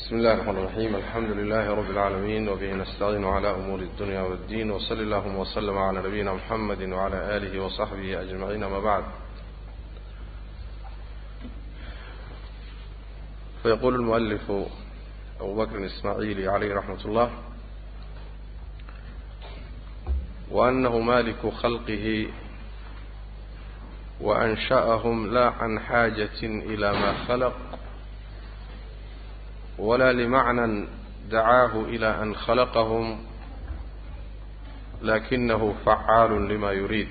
بسم 0.00 0.16
الله 0.16 0.32
الرحمن 0.34 0.56
الرحيم 0.56 0.96
الحمد 0.96 1.30
لله 1.30 1.70
رب 1.74 1.90
العالمين 1.90 2.48
وبه 2.48 2.72
نستعين 2.74 3.24
على 3.24 3.50
أمور 3.50 3.78
الدنيا 3.80 4.20
والدين 4.22 4.70
وصلى 4.70 5.02
اللهم 5.02 5.36
وسلم 5.36 5.78
على 5.78 5.98
نبينا 5.98 6.32
محمد 6.34 6.82
وعلى 6.82 7.36
آله 7.36 7.60
وصحبه 7.64 8.20
أجمعين 8.22 8.64
ما 8.64 8.80
بعد 8.80 9.04
فيقول 13.62 13.94
المؤلف 13.94 14.50
أبو 15.40 15.54
بكر 15.64 15.76
الإسماعيلي 15.78 16.48
عليه 16.48 16.74
رحمة 16.74 17.04
الله 17.04 17.30
وأنه 20.50 20.98
مالك 20.98 21.46
خلقه 21.62 22.26
وأنشأهم 24.20 25.34
لا 25.34 25.50
عن 25.50 25.80
حاجة 25.80 26.40
إلى 26.42 26.92
ما 26.92 27.24
خلق 27.28 27.56
ولا 29.79 30.13
لمعنى 30.13 30.87
دعاه 31.29 31.81
إلى 31.81 32.21
أن 32.21 32.35
خلقهم 32.35 33.19
لكنه 35.01 35.75
فعال 35.85 36.47
لما 36.47 36.71
يريد 36.71 37.09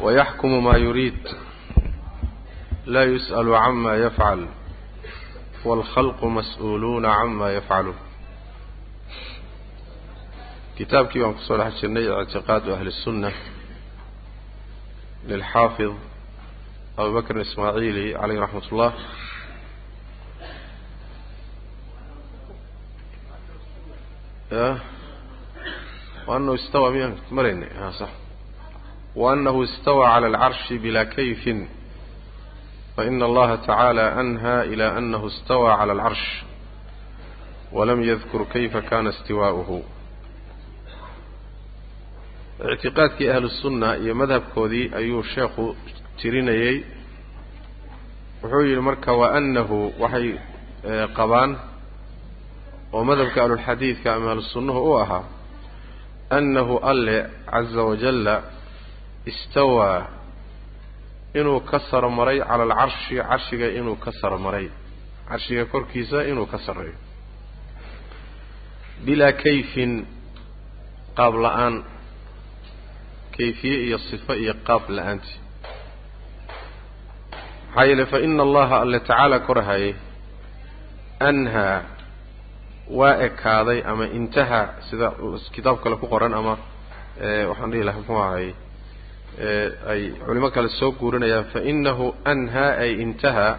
ويحكم 0.00 0.64
ما 0.64 0.76
يريد 0.76 1.28
لا 2.86 3.04
يسأل 3.04 3.54
عما 3.54 3.94
يفعل 3.96 4.46
والخلق 5.64 6.24
مسؤولون 6.24 7.06
عما 7.06 7.52
يفعلون 7.52 7.96
كتابك 10.78 11.18
بان 11.18 11.34
كسو 11.34 11.56
دhex 11.56 11.80
jirnay 11.82 12.10
اعتقاد 12.10 12.68
أهل 12.68 12.86
السنة 12.86 13.32
للحافظ 15.24 15.94
أبو 17.00 17.14
بكر 17.20 17.36
الإسماعيلي 17.36 18.14
عليه 18.14 18.40
رحمة 18.40 18.62
الله 18.72 18.92
وأنه 26.26 26.54
استوى 26.54 26.90
مين 26.92 27.18
مريني 27.30 27.66
ها 27.66 27.90
صح 27.90 28.08
وأنه 29.16 29.64
استوى 29.64 30.06
على 30.06 30.26
العرش 30.26 30.72
بلا 30.72 31.04
كيف 31.04 31.48
فإن 32.96 33.22
الله 33.22 33.54
تعالى 33.54 34.20
أنهى 34.20 34.62
إلى 34.62 34.98
أنه 34.98 35.26
استوى 35.26 35.72
على 35.72 35.92
العرش 35.92 36.42
ولم 37.72 38.02
يذكر 38.02 38.44
كيف 38.44 38.76
كان 38.76 39.06
استواؤه 39.06 39.82
اعتقادك 42.64 43.22
أهل 43.22 43.44
السنة 43.44 43.94
iyo 43.96 44.14
madhabkoodii 44.14 44.90
ayuu 44.96 45.22
sheekhu 45.22 45.76
tirinayay 46.19 46.77
wuxuu 48.43 48.63
yidhi 48.69 48.81
marka 48.89 49.11
wa 49.19 49.27
annahu 49.37 49.77
waxay 50.03 50.27
qabaan 51.17 51.51
oo 52.95 53.03
madhabka 53.09 53.39
ahlulxadiidka 53.43 54.09
ama 54.15 54.27
ahlusunnuhu 54.33 54.79
u 54.91 54.93
ahaa 55.03 55.23
annahu 56.37 56.73
alle 56.91 57.17
caza 57.51 57.81
wajalla 57.89 58.35
istawaa 59.31 59.99
inuu 61.39 61.59
ka 61.69 61.77
saro 61.89 62.09
maray 62.17 62.37
cala 62.49 62.63
alcarshi 62.67 63.15
carshiga 63.29 63.67
inuu 63.79 63.95
ka 64.03 64.11
saro 64.21 64.37
maray 64.45 64.67
carshiga 65.29 65.63
korkiisa 65.73 66.17
inuu 66.31 66.45
ka 66.51 66.57
sarreeyo 66.65 66.97
bilaa 69.05 69.31
kayfin 69.43 69.93
qaab 71.17 71.33
la'aan 71.45 71.75
kayfiye 73.37 73.77
iyo 73.87 73.97
sifo 74.07 74.33
iyo 74.43 74.53
qaab 74.67 74.83
la'aanti 74.97 75.33
maxaa 77.71 77.85
yeele 77.89 78.05
fa 78.11 78.17
ina 78.27 78.43
allaha 78.47 78.75
alle 78.83 78.99
tacaala 78.99 79.37
korahayay 79.47 79.93
anhaa 81.29 81.81
waa 82.99 83.15
ekaaday 83.27 83.79
ama 83.91 84.05
intaha 84.19 84.61
sida 84.89 85.07
kitaab 85.55 85.77
kale 85.83 85.95
ku 86.01 86.07
qoran 86.13 86.33
ama 86.39 86.53
waxaan 87.49 87.71
dhihi 87.71 87.83
laha 87.87 87.97
muxuu 87.99 88.19
ahay 88.25 88.47
ay 89.91 90.01
culimo 90.25 90.49
kale 90.55 90.69
soo 90.79 90.91
guurinayaan 90.99 91.45
fa 91.53 91.59
inahu 91.71 92.05
anhaa 92.31 92.71
ay 92.83 92.91
intahaa 93.05 93.53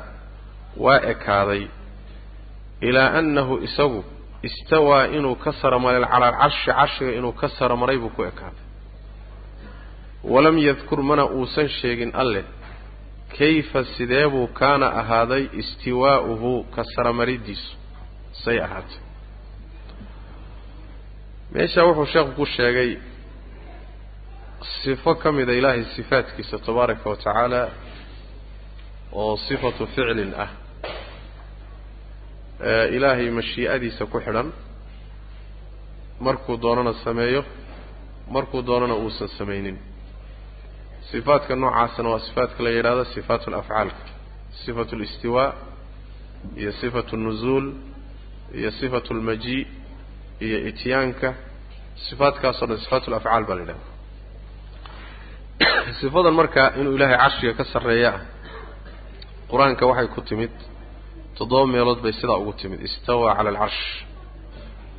waa 0.84 1.00
ekaaday 1.12 1.62
ilaa 2.88 3.08
annahu 3.20 3.54
isagu 3.66 4.00
istawaa 4.48 5.04
inuu 5.16 5.34
ka 5.44 5.50
saro 5.60 5.78
maray 5.84 6.00
cala 6.12 6.26
alcarshi 6.28 6.70
carshiga 6.78 7.12
inuu 7.18 7.32
ka 7.40 7.46
saro 7.58 7.74
maray 7.82 7.96
buu 8.02 8.10
ku 8.16 8.22
ekaaday. 8.30 8.64
Walam 10.32 10.56
yadkur 10.68 11.00
mana 11.08 11.24
uusan 11.36 11.68
sheegin 11.78 12.10
alleh 12.22 12.44
kayfa 13.38 13.81
sidee 13.94 14.26
buu 14.32 14.47
kaana 14.60 14.87
ahaaday 15.00 15.44
istiwaa'uhu 15.60 16.53
ka 16.75 16.82
saramaridiisu? 16.94 17.72
Say 18.43 18.56
ahaatay. 18.66 18.98
Meesha 21.54 21.81
wuxuu 21.87 22.06
sheekhu 22.12 22.32
ku 22.38 22.44
sheegay 22.56 22.91
sifo 24.82 25.10
ka 25.22 25.28
mida 25.37 25.53
ilaahay 25.60 25.84
sifaadkiisa 25.97 26.56
tabaaraka 26.66 27.06
wa 27.10 27.16
tacaala 27.16 27.62
oo 29.20 29.37
sifatu 29.47 29.82
ficlin 29.94 30.32
ah. 30.44 30.50
Ilaahay 32.97 33.28
mashii'adiisa 33.38 34.04
ku 34.12 34.19
xidhan. 34.25 34.49
Markuu 36.26 36.56
doonana 36.62 36.93
sameeyo 37.04 37.43
markuu 38.34 38.60
doonana 38.69 38.94
uusan 39.03 39.28
samaynin 39.38 39.76
sifaadka 41.12 41.56
noocaasna 41.56 42.08
waa 42.08 42.20
sifaadka 42.20 42.62
la 42.62 42.70
yidhahdo 42.70 43.04
sifaat 43.04 43.48
alafcaalka. 43.48 44.04
Sifatu 44.64 44.96
alistiwaa 44.96 45.52
iyo 46.56 46.72
sifatu 46.72 47.16
alnuzuul 47.16 47.74
iyo 48.54 48.70
sifatu 48.70 49.14
almajii 49.14 49.66
iyo 50.40 50.68
ityaanka 50.68 51.34
sifaadkaasoo 52.08 52.66
dhan 52.66 52.78
sifaatu 52.78 53.10
alafcaal 53.10 53.44
baa 53.44 53.54
la 53.54 53.60
yidhahda 53.60 53.92
sifadan 56.00 56.34
marka 56.34 56.72
inuu 56.80 56.94
ilaahay 56.96 57.16
carshiga 57.16 57.52
ka 57.54 57.64
sarreeya 57.64 58.14
ah 58.14 58.20
qur'aanka 59.50 59.86
waxay 59.86 60.06
ku 60.06 60.20
timid 60.20 60.50
toddoba 61.38 61.66
meelood 61.66 62.00
bay 62.02 62.12
sidaa 62.12 62.36
ugu 62.36 62.52
timid. 62.52 62.80
Istawaa 62.80 63.36
cala 63.36 63.50
alcarsh 63.50 64.04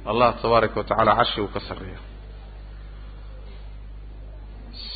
allah 0.06 0.34
tabaaraka 0.42 0.76
wa 0.80 0.84
tacaala 0.84 1.16
carshiguu 1.16 1.48
ka 1.48 1.60
sarreeya 1.60 2.13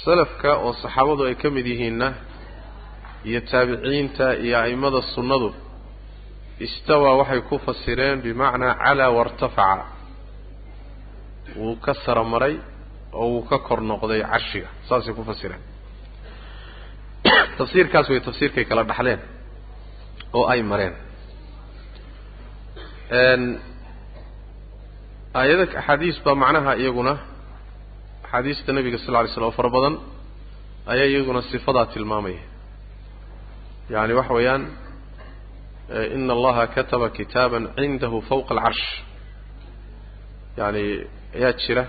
salafka 0.07 0.49
oo 0.63 0.71
saxaabadu 0.83 1.21
ay 1.29 1.35
ka 1.41 1.47
mid 1.55 1.65
yihiinna 1.71 2.07
iyo 3.29 3.39
taabiciinta 3.51 4.25
iyo 4.45 4.55
a'immada 4.63 5.01
sunnadu 5.15 5.49
istawaa 6.65 7.17
waxay 7.19 7.41
ku 7.49 7.55
fasireen 7.65 8.17
bimacnaa 8.25 8.73
calaa 8.83 9.09
wartafaca 9.17 9.85
wuu 11.59 11.75
ka 11.85 11.93
saro 12.03 12.23
maray 12.33 12.55
oo 13.19 13.27
wuu 13.33 13.43
ka 13.49 13.57
kor 13.67 13.79
noqday 13.89 14.21
carshiga 14.31 14.69
saasay 14.87 15.13
ku 15.17 15.23
fasireen. 15.29 15.61
Tafsiirkaas 17.57 18.07
way 18.11 18.19
tafsiirkay 18.27 18.65
kala 18.69 18.83
dhaxleen 18.89 19.19
oo 20.37 20.45
ay 20.53 20.61
mareen. 20.71 20.95
Aayada 25.39 25.63
axaadiis 25.79 26.17
baa 26.25 26.35
macnaha 26.43 26.71
iyaguna 26.81 27.13
axaadiista 28.27 28.71
nabiga 28.77 28.97
sal 29.03 29.11
lla 29.13 29.21
lay 29.23 29.31
slam 29.33 29.45
oo 29.47 29.51
fara 29.59 29.69
badan 29.75 29.95
ayaa 30.91 31.07
iyaguna 31.11 31.41
sifadaa 31.51 31.85
tilmaamaya 31.93 32.41
yani 33.93 34.13
waxa 34.19 34.33
weeyaan 34.37 34.63
ina 36.15 36.33
allaha 36.37 36.63
kataba 36.75 37.07
kitaaban 37.17 37.63
cindahu 37.77 38.17
fawqa 38.29 38.51
alcarsh 38.55 38.85
yani 40.59 40.83
ayaa 41.37 41.53
jira. 41.63 41.83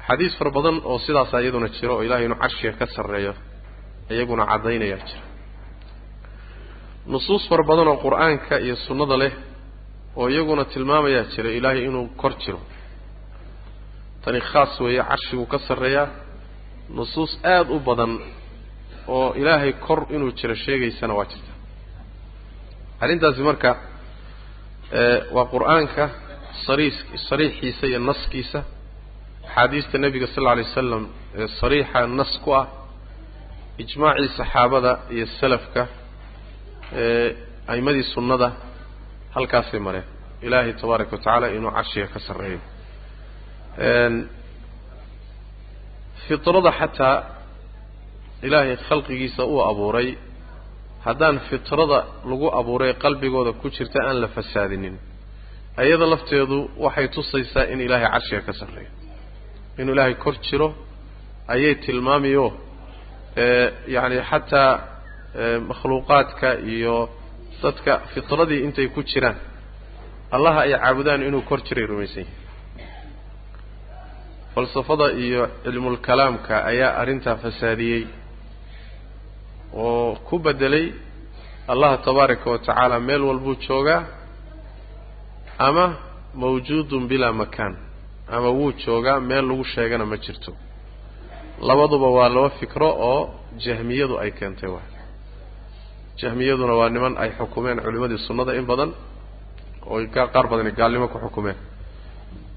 Axaadiis 0.00 0.34
fara 0.38 0.50
badan 0.56 0.76
oo 0.90 0.98
sidaasa 1.06 1.36
iyaduna 1.44 1.68
jira 1.76 1.92
oo 1.96 2.02
ilahay 2.06 2.24
inuu 2.26 2.38
carshiga 2.42 2.72
ka 2.80 2.86
sarreeyo 2.96 3.32
iyaguna 4.14 4.44
caddaynayaa 4.50 5.00
jira. 5.08 5.22
Nusuus 7.12 7.44
fara 7.50 7.62
badan 7.70 7.88
oo 7.92 7.96
qur'aanka 8.06 8.54
iyo 8.66 8.76
sunnada 8.86 9.16
leh 9.22 9.32
oo 10.18 10.26
iyaguna 10.34 10.62
tilmaamayaa 10.72 11.24
jira 11.34 11.50
ilaahay 11.58 11.82
inuu 11.88 12.06
kor 12.20 12.32
jiro 12.42 12.60
tani 14.24 14.40
khaas 14.50 14.72
weeye 14.84 15.02
carshiguu 15.10 15.46
ka 15.52 15.58
sarreeyaa. 15.68 16.08
Nusuus 16.96 17.32
aada 17.52 17.70
u 17.72 17.78
badan 17.88 18.12
oo 19.16 19.28
ilaahay 19.40 19.72
kor 19.86 20.00
inuu 20.14 20.30
jiro 20.38 20.54
sheegaysana 20.64 21.14
waa 21.18 21.24
jirta. 21.30 21.52
Arrintaasi 23.02 23.40
marka 23.48 23.70
waa 25.36 25.46
qur'aanka 25.54 26.04
sariis 26.66 26.96
sariixiisa 27.28 27.84
iyo 27.90 27.98
naskiisa. 28.08 28.60
Axaadiista 29.48 29.96
nebiga 30.04 30.26
sal 30.34 30.42
alla 30.42 30.52
alay 30.54 30.64
wasalam 30.70 31.04
ee 31.40 31.48
sariixa 31.60 32.00
nas 32.18 32.32
ku 32.44 32.50
ah 32.60 32.66
ijmaacii 33.82 34.28
saxaabada 34.38 34.92
iyo 35.14 35.26
salafka 35.40 35.82
ee 37.02 37.28
a'imadii 37.72 38.02
sunnada 38.14 38.48
halkaasay 39.34 39.80
mareen. 39.86 40.04
Ilaahay 40.46 40.72
tabaaraka 40.80 41.12
wa 41.12 41.18
tacaala 41.22 41.46
inuu 41.56 41.70
carshiga 41.76 42.06
ka 42.14 42.20
sarreeyo 42.26 42.60
fitrada 46.28 46.70
xataa 46.80 47.16
ilaahay 48.46 48.76
khalqigiisa 48.88 49.42
uu 49.52 49.60
abuuray 49.70 50.08
haddaan 51.06 51.36
fitrada 51.48 51.98
lagu 52.30 52.46
abuuray 52.60 52.92
qalbigooda 53.04 53.52
ku 53.60 53.66
jirta 53.76 53.98
aan 54.08 54.16
la 54.22 54.28
fasaadinin 54.36 54.96
ayada 55.82 56.06
lafteedu 56.12 56.58
waxay 56.84 57.06
tusaysaa 57.16 57.64
in 57.72 57.78
ilaahay 57.86 58.08
carshiga 58.14 58.40
ka 58.46 58.52
sarreeyo. 58.60 58.90
Inuu 59.80 59.92
ilaahay 59.94 60.14
kor 60.24 60.34
jiro 60.46 60.68
ayay 61.54 61.74
tilmaamayo 61.84 62.46
yacni 63.94 64.18
xataa 64.30 64.70
makhluuqaadka 65.70 66.48
iyo 66.74 66.96
dadka 67.62 67.92
fitradii 68.12 68.60
intay 68.66 68.88
ku 68.94 69.00
jiraan. 69.10 69.36
Allaha 70.36 70.60
ay 70.66 70.72
caabudaan 70.82 71.22
inuu 71.28 71.42
kor 71.50 71.60
jiray 71.66 71.86
rumaysan 71.90 72.24
yahay 72.24 72.41
falsafada 74.54 75.06
iyo 75.24 75.42
cilmulkalaamka 75.64 76.54
ayaa 76.70 76.92
arrintaa 77.00 77.36
fasaadiyey 77.44 78.02
oo 79.84 80.14
ku 80.28 80.34
beddelay 80.44 80.86
allaha 81.72 81.96
tabaaraka 82.06 82.46
wa 82.52 82.58
tacaala 82.58 82.96
meel 83.08 83.22
walbuu 83.28 83.54
joogaa 83.66 84.02
ama 85.66 85.84
mawjuudun 86.42 87.04
bilaa 87.10 87.32
makaan 87.42 87.74
ama 88.36 88.48
wuu 88.58 88.72
joogaa 88.84 89.20
meel 89.20 89.44
lagu 89.48 89.64
sheegana 89.72 90.04
ma 90.10 90.16
jirto. 90.24 90.52
Labaduba 91.68 92.08
waa 92.16 92.28
laba 92.34 92.50
fikro 92.60 92.88
oo 93.10 93.20
jahmiyadu 93.64 94.14
ay 94.22 94.30
keentay 94.38 94.68
waay. 94.74 94.88
Jahmiyaduna 96.20 96.74
waa 96.80 96.88
niman 96.94 97.14
ay 97.22 97.30
xukumeen 97.38 97.78
culimmadii 97.84 98.18
sunnada 98.26 98.52
in 98.58 98.66
badan 98.70 98.90
oo 99.90 99.98
qaar 100.14 100.46
badani 100.50 100.72
gaalnimo 100.78 101.06
ku 101.12 101.18
xukumeen 101.24 101.56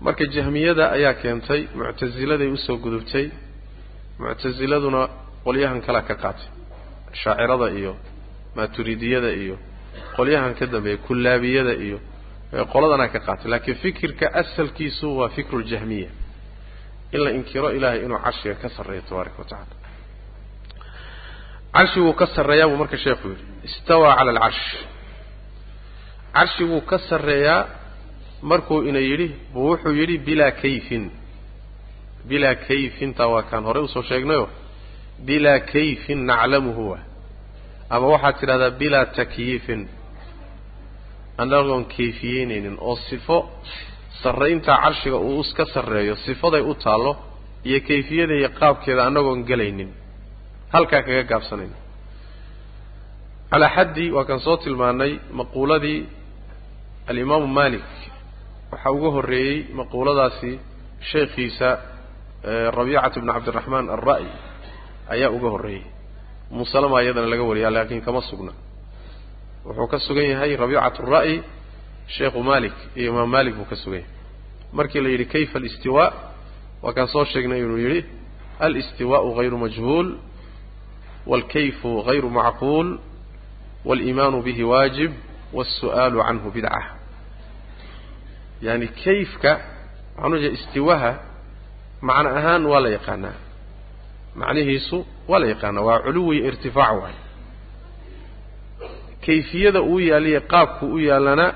marka 0.06 0.26
jahmiyada 0.36 0.86
ayaa 0.98 1.14
keentay 1.22 1.62
muctasiladay 1.80 2.50
u 2.56 2.58
soo 2.66 2.78
gudubtay 2.86 3.26
muctasiladuna 4.22 5.02
qolyahan 5.46 5.80
kalea 5.86 6.02
ka 6.10 6.16
qaatay 6.24 6.48
shaacirada 7.22 7.68
iyo 7.80 7.94
maaturidiyada 8.58 9.30
iyo 9.44 9.56
qolyahan 10.18 10.54
ka 10.60 10.66
dambeeya 10.74 10.98
kullaabiyada 11.08 11.74
iyo 11.86 11.98
qoladanaa 12.74 13.08
ka 13.16 13.20
qaatay. 13.28 13.48
Laakiin 13.52 13.78
fikirka 13.84 14.26
asalkiisu 14.42 15.08
waa 15.20 15.30
fikru 15.36 15.58
ljahmiya 15.70 16.10
in 17.16 17.20
la 17.26 17.30
inkiro 17.38 17.68
ilaahay 17.78 18.00
inuu 18.06 18.20
carshiga 18.26 18.56
ka 18.62 18.68
sarreeyo 18.76 19.02
tabaaraka 19.10 19.38
wa 19.42 19.46
tacala 19.52 19.76
carshiguu 21.76 22.14
ka 22.20 22.26
sarreeyaa 22.36 22.68
buu 22.72 22.78
marka 22.84 22.98
sheekhu 23.04 23.28
yidhi 23.32 23.44
istawaa 23.68 24.14
cala 24.20 24.32
alcarsh 24.34 24.64
carshiguu 26.36 26.82
ka 26.90 26.98
sarreeyaa 27.10 27.60
markuu 28.50 28.80
ina 28.90 29.00
yidhi 29.10 29.28
buu 29.54 29.66
wuxuu 29.72 29.94
yidhi 30.00 30.18
bilaa 30.28 30.52
kayfin. 30.62 31.04
Bilaa 32.30 32.56
kayfintaa 32.68 33.28
waa 33.34 33.44
kaan 33.50 33.64
horey 33.68 33.84
u 33.84 33.88
soo 33.94 34.04
sheegnayo. 34.10 34.46
Bilaa 35.28 35.60
kayfin 35.74 36.20
naclamuhu 36.30 36.84
wa 36.92 37.00
ama 37.94 38.08
waxaad 38.14 38.36
tidhahdaa 38.40 38.72
bilaa 38.82 39.06
takyiifin 39.18 39.82
anagoon 41.42 41.86
kayfiyeynaynin 41.96 42.78
oo 42.90 42.96
sifo 43.10 43.38
sarrayntaa 44.24 44.78
carshiga 44.84 45.18
uu 45.28 45.42
iska 45.46 45.64
sarreeyo 45.74 46.16
sifaday 46.26 46.62
u 46.62 46.74
taallo 46.84 47.12
iyo 47.70 47.80
kayfiyada 47.88 48.34
iyo 48.40 48.50
qaabkeeda 48.60 49.02
annagoon 49.08 49.42
gelaynin. 49.50 49.90
Halkaa 50.74 51.02
kaga 51.08 51.24
gaabsanayna 51.32 51.78
calaa 53.52 53.72
xaddi 53.76 54.06
waa 54.16 54.26
kan 54.30 54.40
soo 54.46 54.58
tilmaanay 54.64 55.12
maquuladii 55.40 56.00
alimaamu 57.10 57.48
malik 57.60 57.90
waxaa 58.72 58.92
uga 58.98 59.10
horreeyey 59.16 59.56
maquuladaasi 59.80 60.52
sheekhiisa 61.12 61.70
rabiicatu 62.78 63.18
bni 63.22 63.32
cabdiraxmaan 63.36 63.86
alra'y 63.96 64.26
ayaa 65.14 65.30
uga 65.38 65.50
horreeyey 65.56 65.84
musalama 66.58 66.98
iyadana 67.04 67.28
laga 67.32 67.44
wariyaa 67.50 67.72
laakiin 67.76 68.02
kama 68.08 68.22
sugna. 68.30 68.52
Wuxuu 69.66 69.88
ka 69.92 69.98
sugan 70.08 70.28
yahay 70.34 70.52
rabiicatu 70.62 71.00
alra'y 71.06 71.34
sheekhu 72.16 72.40
malik 72.52 72.74
iyo 73.00 73.08
imaam 73.14 73.30
malik 73.36 73.54
buu 73.58 73.66
ka 73.72 73.76
sugan 73.84 74.00
yahay. 74.02 74.14
Markii 74.78 75.02
la 75.04 75.10
yidhi 75.14 75.26
kayfa 75.34 75.56
alistiwaa 75.60 76.10
waa 76.84 76.94
kaan 76.98 77.08
soo 77.14 77.26
sheegnay 77.32 77.60
inuu 77.66 77.78
yidhi 77.86 78.02
alistiwaau 78.66 79.30
hayru 79.38 79.58
majhuul 79.64 80.10
waalkayfu 81.30 81.92
hayru 82.08 82.30
macquul 82.30 82.90
waaliimaanu 83.88 84.38
bihi 84.46 84.64
waajib 84.72 85.12
waasu'aalu 85.58 86.20
canhu 86.28 86.48
bidca 86.56 86.82
yani 88.62 88.88
kayfka 89.04 89.52
waxaan 90.16 90.34
ujeeda 90.34 90.54
istiwaha 90.58 91.12
macno 92.08 92.30
ahaan 92.40 92.64
waa 92.72 92.80
la 92.86 92.90
yaqaanaa. 92.98 93.36
Macnihiisu 94.40 94.98
waa 95.30 95.40
la 95.42 95.48
yaqaanaa 95.54 95.82
waa 95.88 96.00
culuwi 96.06 96.38
irtifaac 96.48 96.94
waay. 97.02 97.16
Kayfiyada 99.26 99.82
uu 99.82 100.00
yaaliya 100.10 100.42
qaabku 100.52 100.86
u 100.86 100.98
yaallana 101.10 101.48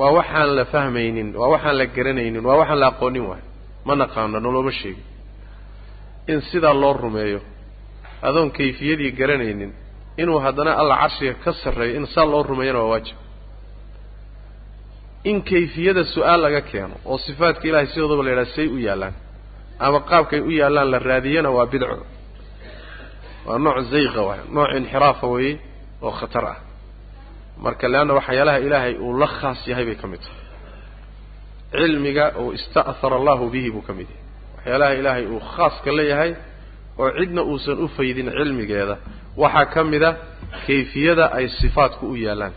waa 0.00 0.10
waxaan 0.18 0.50
la 0.58 0.64
fahmaynin 0.72 1.28
waa 1.40 1.48
waxaan 1.54 1.76
la 1.80 1.86
garanaynin 1.96 2.44
waa 2.48 2.56
waxaan 2.60 2.80
la 2.82 2.86
aqoonin 2.92 3.24
waay. 3.30 3.42
Ma 3.86 3.94
naqaano 4.00 4.38
noloma 4.46 4.72
sheegin. 4.80 5.04
In 6.32 6.40
sidaa 6.50 6.74
loo 6.82 6.92
rumeeyo 7.02 7.40
adoon 8.26 8.50
kayfiyadii 8.58 9.10
garanaynin 9.20 9.72
inuu 10.22 10.38
haddana 10.44 10.72
alla 10.80 10.94
carshiga 11.02 11.34
ka 11.44 11.50
sarreeyo 11.62 11.94
in 11.98 12.06
saa 12.14 12.24
loo 12.32 12.42
rumeeyana 12.50 12.78
waa 12.82 12.88
waajib 12.92 13.16
in 15.30 15.38
kayfiyada 15.50 16.02
su'aal 16.14 16.40
laga 16.44 16.60
keeno 16.70 16.94
oo 17.10 17.18
sifaadka 17.26 17.64
ilahay 17.68 17.86
sidoodaba 17.92 18.22
la 18.26 18.30
yidhaha 18.30 18.54
say 18.56 18.66
u 18.66 18.78
yaallaan 18.86 19.14
ama 19.86 19.98
qaabkay 20.10 20.40
u 20.40 20.50
yaallaan 20.60 20.88
la 20.94 20.98
raadiyana 21.08 21.50
waa 21.56 21.66
bidco. 21.72 21.96
Waa 23.46 23.58
nooc 23.64 23.78
zayqa 23.92 24.20
waay 24.28 24.40
nooc 24.56 24.70
inxiraafa 24.78 25.26
weeye 25.32 25.54
oo 26.06 26.10
khatar 26.20 26.44
ah. 26.52 26.56
Marka 27.64 27.86
leanna 27.92 28.12
waxyaalaha 28.18 28.58
ilaahay 28.66 28.94
uu 29.06 29.12
la 29.22 29.26
khaas 29.38 29.60
yahay 29.70 29.84
bay 29.88 29.94
ka 30.02 30.06
mid 30.12 30.20
tahay. 30.24 30.40
Cilmiga 31.72 32.24
oo 32.40 32.48
ista'hara 32.58 33.16
allahu 33.20 33.44
bihi 33.52 33.70
buu 33.74 33.82
ka 33.88 33.92
mid 33.98 34.06
yahay. 34.10 34.22
Waxyaalaha 34.56 34.92
ilaahay 35.00 35.24
uu 35.34 35.40
khaaska 35.54 35.90
leeyahay 35.98 36.30
oo 37.00 37.08
cidna 37.18 37.42
uusan 37.50 37.78
u 37.84 37.88
faydin 37.96 38.28
cilmigeeda 38.38 38.96
waxaa 39.42 39.66
ka 39.74 39.80
mid 39.92 40.02
a 40.02 40.12
kayfiyada 40.66 41.24
ay 41.38 41.46
sifaadku 41.60 42.04
u 42.06 42.16
yaallaan 42.26 42.52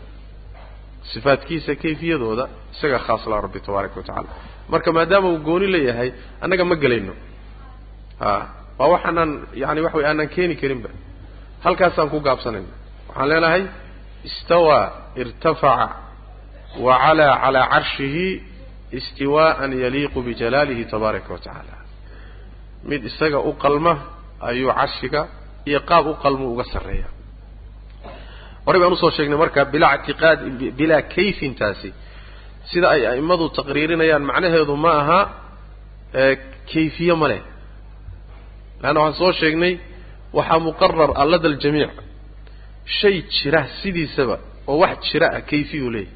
sifaadkiisa 1.12 1.72
kayfiyadooda 1.82 2.44
isaga 2.74 2.98
khaas 3.06 3.22
laha 3.30 3.40
rabbi 3.46 3.60
tabaaraka 3.66 3.96
wa 4.00 4.02
tacaala. 4.08 4.28
Marka 4.72 4.90
maadaama 4.96 5.28
uu 5.32 5.38
gooni 5.48 5.66
leeyahay 5.74 6.10
annaga 6.44 6.64
ma 6.70 6.74
gelayno. 6.82 7.14
A 8.20 8.30
waa 8.78 8.88
waxaanaan 8.94 9.30
yani 9.62 9.80
waxa 9.84 9.96
way 9.98 10.06
aanaan 10.10 10.28
keeni 10.34 10.54
karinba. 10.62 10.88
Halkaasaan 11.64 12.08
ku 12.12 12.18
gaabsanayna 12.26 12.70
waxaan 13.08 13.28
leenahay 13.30 13.62
istawaa 14.28 14.84
irtafaca 15.22 15.88
wa 16.84 16.94
calaa 17.04 17.34
calaa 17.42 17.66
carshihi 17.72 18.26
istiwaa'an 18.98 19.70
yaliiqu 19.84 20.18
bijalaalihi 20.26 20.84
tabaaraka 20.92 21.30
wa 21.34 21.38
tacaala. 21.44 21.74
Mid 22.90 23.02
isaga 23.10 23.38
u 23.38 23.52
qalma 23.62 23.92
ayuu 24.48 24.72
carshiga 24.78 25.20
iyo 25.68 25.80
qaab 25.90 26.06
u 26.06 26.14
qalmu 26.24 26.44
uga 26.52 26.64
sarreeya 26.72 27.08
horey 28.66 28.80
baan 28.82 28.92
u 28.92 28.96
soo 29.02 29.10
sheegnay 29.16 29.38
marka 29.42 29.60
bilaa 29.74 29.92
ictiqaad 29.98 30.38
bilaa 30.78 31.02
kayfintaasi 31.14 31.90
sida 32.70 32.86
ay 32.94 33.02
a'immadu 33.12 33.44
taqriirinayaan 33.58 34.24
macnaheedu 34.30 34.74
ma 34.84 34.92
aha 35.02 35.20
kayfiye 36.72 37.14
ma 37.20 37.26
leh. 37.32 37.42
Leanna 38.82 39.00
waxaan 39.04 39.18
soo 39.20 39.32
sheegnay 39.40 39.72
waxaa 40.36 40.58
muqarar 40.68 41.10
allada 41.22 41.48
aljamiic 41.52 41.94
shay 42.98 43.16
jira 43.34 43.60
sidiisaba 43.80 44.36
oo 44.70 44.76
wax 44.82 44.98
jira 45.10 45.26
ah 45.36 45.40
kayfiyuu 45.50 45.90
leeyahy 45.96 46.14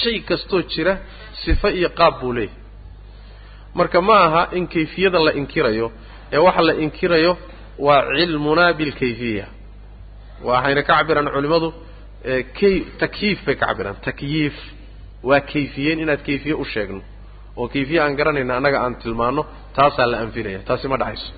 shay 0.00 0.16
kastoo 0.28 0.62
jira 0.72 0.92
sifo 1.42 1.68
iyo 1.78 1.88
qaab 1.98 2.14
buu 2.20 2.32
leeyahy 2.38 2.56
marka 3.78 3.98
ma 4.08 4.16
aha 4.26 4.42
in 4.58 4.64
kayfiyada 4.74 5.18
la 5.26 5.32
inkirayo 5.40 5.86
ee 6.34 6.40
waxa 6.46 6.62
la 6.68 6.74
inkirayo 6.84 7.32
waa 7.86 8.00
cilmunaa 8.16 8.72
bilkayfiya 8.80 9.46
waxayna 10.48 10.82
ka 10.82 10.92
cabiraan 10.98 11.28
culimmadu 11.36 11.68
kay 12.58 12.74
takyiif 13.02 13.38
bay 13.46 13.56
ka 13.60 13.66
cabiraan 13.70 13.96
takyiif 14.08 14.56
waa 15.28 15.40
kayfiyeen 15.52 15.98
inaad 16.04 16.22
kayfiye 16.28 16.54
u 16.54 16.64
sheegno. 16.72 17.00
Oo 17.56 17.66
kayfiye 17.74 18.00
aan 18.02 18.16
garanayna 18.18 18.52
annaga 18.58 18.78
aan 18.84 18.94
tilmaano 19.02 19.42
taasaa 19.76 20.06
la 20.12 20.16
anfinaya. 20.24 20.58
Taasi 20.68 20.86
ma 20.92 20.96
dhacayso. 21.02 21.30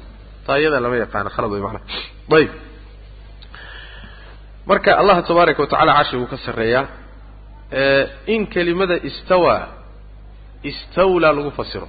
Taa 0.46 0.56
iyada 0.60 0.78
lama 0.84 0.96
yaqaano 1.04 1.30
khalad 1.34 1.50
way 1.54 1.60
macnaha 1.66 1.84
ayib. 2.36 2.50
Marka 4.70 4.90
allah 5.00 5.16
tabaaraka 5.28 5.60
wa 5.62 5.68
tacala 5.72 5.92
carshiguu 5.98 6.26
ka 6.32 6.36
sarreeyaa 6.46 6.84
in 8.34 8.42
kelimada 8.54 8.96
istawaa 9.08 9.62
istawlaa 10.70 11.32
lagu 11.38 11.50
fasiro. 11.58 11.88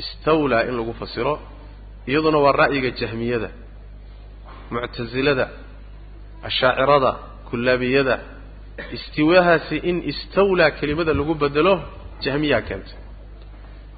Istawlaa 0.00 0.62
in 0.68 0.74
lagu 0.78 0.92
fasiro 1.00 1.34
iyaduna 2.10 2.38
waa 2.44 2.52
ra'yiga 2.62 2.90
jahmiyada 3.00 3.48
muctasilada 4.72 5.44
ashaacirada 6.48 7.12
kullaabiyada 7.50 8.14
istiwaahaasi 8.96 9.76
in 9.90 9.96
istawlaa 10.12 10.70
kelimada 10.78 11.12
lagu 11.18 11.34
bedelo 11.42 11.74
jahmiyaa 12.24 12.62
keentay. 12.68 12.96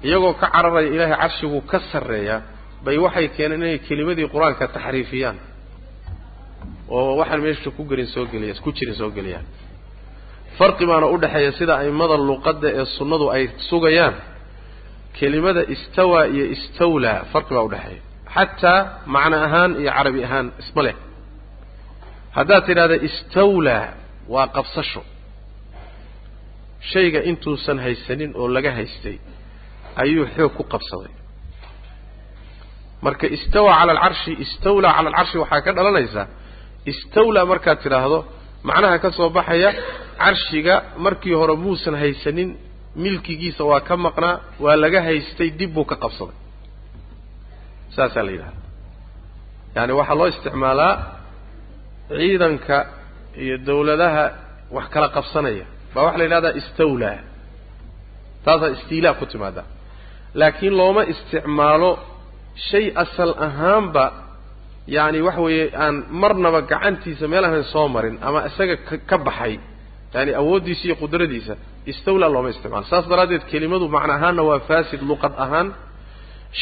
Iyagoo 0.07 0.33
ka 0.41 0.47
cararaya 0.53 0.89
ilaahay 0.95 1.17
carshiguu 1.21 1.61
ka 1.71 1.77
sarreeyaa 1.91 2.39
bay 2.85 2.97
waxay 3.05 3.27
keeneen 3.37 3.61
inay 3.63 3.77
kelimadii 3.87 4.27
qur'aanka 4.33 4.65
taxriifiyaan. 4.75 5.37
Oo 6.95 7.11
waxaan 7.19 7.41
meesha 7.45 7.69
ku 7.77 7.83
gelin 7.89 8.07
soo 8.13 8.25
geliya 8.31 8.53
ku 8.65 8.69
jirin 8.77 8.95
soo 9.01 9.11
geliyaan 9.17 9.45
farqi 10.57 10.85
baana 10.89 11.07
u 11.13 11.17
dhexeeya 11.23 11.51
sida 11.59 11.73
a'immada 11.81 12.15
luqadda 12.29 12.67
ee 12.79 12.85
sunnadu 12.97 13.25
ay 13.35 13.43
sugayaan. 13.69 14.15
Kelimada 15.17 15.61
istawaa 15.75 16.25
iyo 16.35 16.45
istawlaa 16.55 17.19
farqi 17.31 17.51
baa 17.55 17.65
udhexeeya 17.69 18.01
xataa 18.35 18.79
macno 19.13 19.37
ahaan 19.47 19.71
iyo 19.81 19.91
carabi 19.97 20.21
ahaan 20.27 20.47
isma 20.61 20.81
leh 20.87 20.95
haddaad 22.37 22.63
tidhahda 22.69 22.95
istawlaa 23.07 23.85
waa 24.33 24.47
qabsasho. 24.55 25.01
Shayga 26.91 27.19
intuusan 27.29 27.77
haysanin 27.85 28.31
oo 28.39 28.47
laga 28.55 28.71
haystay 28.77 29.17
ayuu 30.01 30.25
xoog 30.35 30.51
ku 30.57 30.63
qabsaday. 30.73 31.13
Marka 33.05 33.25
istawaa 33.37 33.75
cala 33.79 33.91
alcarshi 33.95 34.31
istawlaa 34.45 34.93
cala 34.97 35.07
alcarshi 35.09 35.37
waxaa 35.43 35.61
ka 35.65 35.71
dhalanaysa 35.77 36.23
istawlaa 36.91 37.45
markaad 37.51 37.79
tidhaahdo 37.83 38.19
macnaha 38.67 38.97
ka 39.03 39.09
soo 39.17 39.29
baxaya 39.37 39.69
carshiga 40.21 40.75
markii 41.05 41.33
hore 41.39 41.55
muusan 41.63 41.95
haysanin 42.01 42.49
milkigiisa 43.03 43.63
waa 43.71 43.81
ka 43.87 43.95
maqnaa 44.05 44.35
waa 44.63 44.75
laga 44.83 44.99
haystay 45.07 45.49
dib 45.59 45.71
buu 45.75 45.85
ka 45.91 45.95
qabsaday. 46.03 46.37
Saasaa 47.95 48.23
la 48.27 48.31
yidhahda 48.35 48.59
yaani 49.75 49.93
waxaa 49.99 50.15
loo 50.19 50.27
isticmaalaa 50.33 50.93
ciidanka 52.17 52.77
iyo 53.43 53.55
dawladaha 53.67 54.23
wax 54.75 54.85
kala 54.93 55.07
qabsanaya. 55.15 55.65
Baa 55.93 56.03
waxaa 56.05 56.17
la 56.19 56.23
yidhahdaa 56.27 56.53
istawlaa 56.61 57.17
taasaa 58.45 58.69
istiilaa 58.77 59.13
ku 59.19 59.25
timaada 59.31 59.63
laakiin 60.39 60.73
looma 60.79 61.03
isticmaalo 61.13 61.91
shay 62.69 62.85
asal 63.03 63.31
ahaanba 63.47 64.05
yaani 64.95 65.19
waxa 65.27 65.41
weeye 65.47 65.65
aan 65.83 65.95
marnaba 66.21 66.59
gacantiisa 66.71 67.25
meel 67.31 67.45
ahayn 67.47 67.63
soo 67.73 67.87
marin 67.95 68.15
ama 68.27 68.39
isaga 68.49 68.75
ka 69.09 69.17
baxay 69.27 69.53
yaani 70.13 70.31
awooddiisa 70.41 70.83
iyo 70.87 70.95
qudradiisa 71.01 71.53
istawlaa 71.91 72.29
looma 72.35 72.49
isticmaalo. 72.53 72.85
Saas 72.91 73.05
daraaddeed 73.11 73.43
kelimadu 73.51 73.85
macna 73.95 74.13
ahaanna 74.17 74.41
waa 74.49 74.59
faasid 74.69 75.01
luqad 75.09 75.33
ahaan 75.43 75.67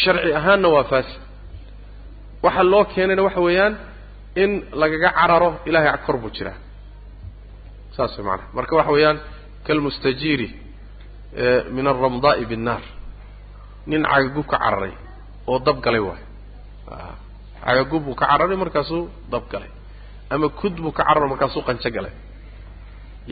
sharci 0.01 0.31
ahaanna 0.39 0.67
waa 0.75 0.83
faasid. 0.91 1.21
Waxa 2.45 2.63
loo 2.71 2.83
keenayna 2.93 3.21
waxa 3.27 3.41
weeyaan 3.47 3.73
in 4.43 4.51
lagaga 4.81 5.09
cararo 5.17 5.49
ilahay 5.69 5.89
kor 6.05 6.17
buu 6.21 6.31
jiraa. 6.37 6.57
Saas 7.95 8.13
way 8.17 8.23
macanaha 8.27 8.53
marka 8.57 8.73
waxa 8.79 8.91
weeyaan 8.95 9.17
kalmustajiiri 9.67 10.47
min 11.75 11.85
alramdaai 11.91 12.45
binnaar. 12.51 12.81
Nin 13.89 14.01
cagagub 14.11 14.45
ka 14.51 14.57
cararay 14.63 14.93
oo 15.49 15.59
dab 15.67 15.77
galay 15.85 15.99
waay 16.07 16.23
cagagub 17.65 18.01
buu 18.05 18.15
ka 18.19 18.25
cararay 18.31 18.57
markaasuu 18.63 19.03
dab 19.33 19.43
galay. 19.53 19.69
Ama 20.33 20.47
kud 20.59 20.75
buu 20.83 20.91
ka 20.97 21.03
cararay 21.07 21.29
markaasuu 21.33 21.61
qanjo 21.67 21.89
galay. 21.97 22.13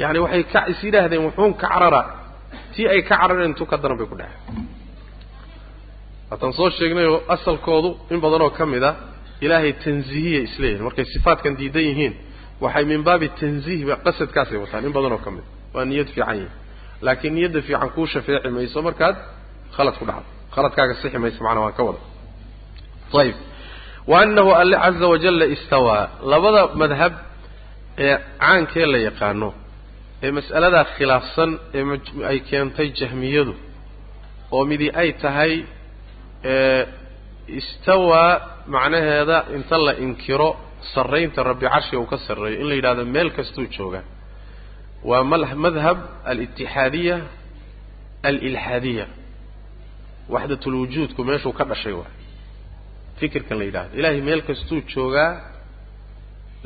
Yani 0.01 0.19
waxay 0.23 0.43
ka 0.53 0.59
is 0.71 0.79
yidhaahdeen 0.85 1.23
wuxuun 1.27 1.53
ka 1.61 1.67
cararaa 1.73 2.05
tii 2.73 2.87
ay 2.93 3.01
ka 3.09 3.15
carareen 3.21 3.49
intuu 3.51 3.65
ka 3.71 3.77
daran 3.81 3.97
bay 3.99 4.07
ku 4.11 4.15
dhaceen 4.21 4.65
waataan 6.29 6.53
soo 6.57 6.69
sheegnayoo 6.77 7.17
asalkoodu 7.33 7.89
in 8.13 8.19
badanoo 8.23 8.49
ka 8.57 8.63
mid 8.73 8.83
a 8.83 8.91
ilaahay 9.45 9.73
tanziihiyay 9.83 10.43
isleeyihin 10.49 10.83
markay 10.87 11.05
sifaatkan 11.13 11.53
diidan 11.59 11.83
yihiin 11.89 12.13
waxay 12.63 12.85
min 12.91 13.01
baabi 13.07 13.27
tanziih 13.41 13.81
ba 13.89 13.95
qasadkaasay 14.05 14.57
wataan. 14.63 14.83
In 14.87 14.93
badanoo 14.97 15.21
ka 15.25 15.29
mid 15.35 15.45
waa 15.73 15.85
niyad 15.89 16.07
fiican 16.15 16.35
yihiin 16.39 16.53
laakiin 17.05 17.33
niyadda 17.37 17.59
fiican 17.67 17.89
kuu 17.95 18.05
shafeeci 18.13 18.49
mayso 18.57 18.79
markaad 18.87 19.15
khalad 19.75 19.95
ku 19.99 20.05
dhacdo. 20.09 20.29
Khaladkaaga 20.55 20.93
sixi 21.01 21.17
mayso 21.23 21.39
macnaa 21.45 21.63
waan 21.65 21.75
ka 21.77 21.83
wada. 21.87 22.01
Ayib 23.21 23.37
wa 24.11 24.15
annahu 24.23 24.49
alle 24.61 24.77
caza 24.83 25.05
wajalla 25.13 25.45
istawaa 25.55 26.03
labada 26.31 26.61
madhab 26.81 27.13
ee 28.05 28.15
caankee 28.41 28.85
la 28.93 28.97
yaqaano 29.07 29.49
ee 30.25 30.31
mas'aladaa 30.37 30.85
khilaafsan 30.97 31.51
ee 31.77 31.83
ay 32.31 32.37
keentay 32.49 32.87
jahmiyadu 32.99 33.53
oo 34.55 34.63
midi 34.71 34.87
ay 35.01 35.09
tahay 35.23 35.53
istawaa 37.59 38.31
macnaheeda 38.73 39.37
inta 39.57 39.77
la 39.85 39.93
inkiro 40.05 40.49
sarraynta 40.93 41.39
rabbi 41.49 41.65
carshiga 41.73 41.99
uu 42.03 42.09
ka 42.13 42.17
sarreeyo 42.27 42.57
in 42.61 42.67
la 42.69 42.75
yidhahdo 42.79 43.03
meel 43.15 43.29
kastuu 43.37 43.65
jooga. 43.75 44.01
Waa 45.09 45.23
madhab 45.65 45.97
alitixaadiya 46.31 47.17
alilxaadiya 48.29 49.05
waxdatulwujuudku 50.33 51.21
meeshuu 51.29 51.53
ka 51.59 51.63
dhashay 51.71 51.93
waay 51.99 52.13
fikirkan 53.19 53.55
la 53.59 53.65
yidhahdo. 53.69 53.91
Ilaahay 53.99 54.21
meel 54.29 54.41
kastuu 54.49 54.79
joogaa 54.93 55.31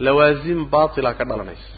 lawaasim 0.06 0.60
baatila 0.74 1.12
ka 1.20 1.24
dhalanaysa. 1.30 1.72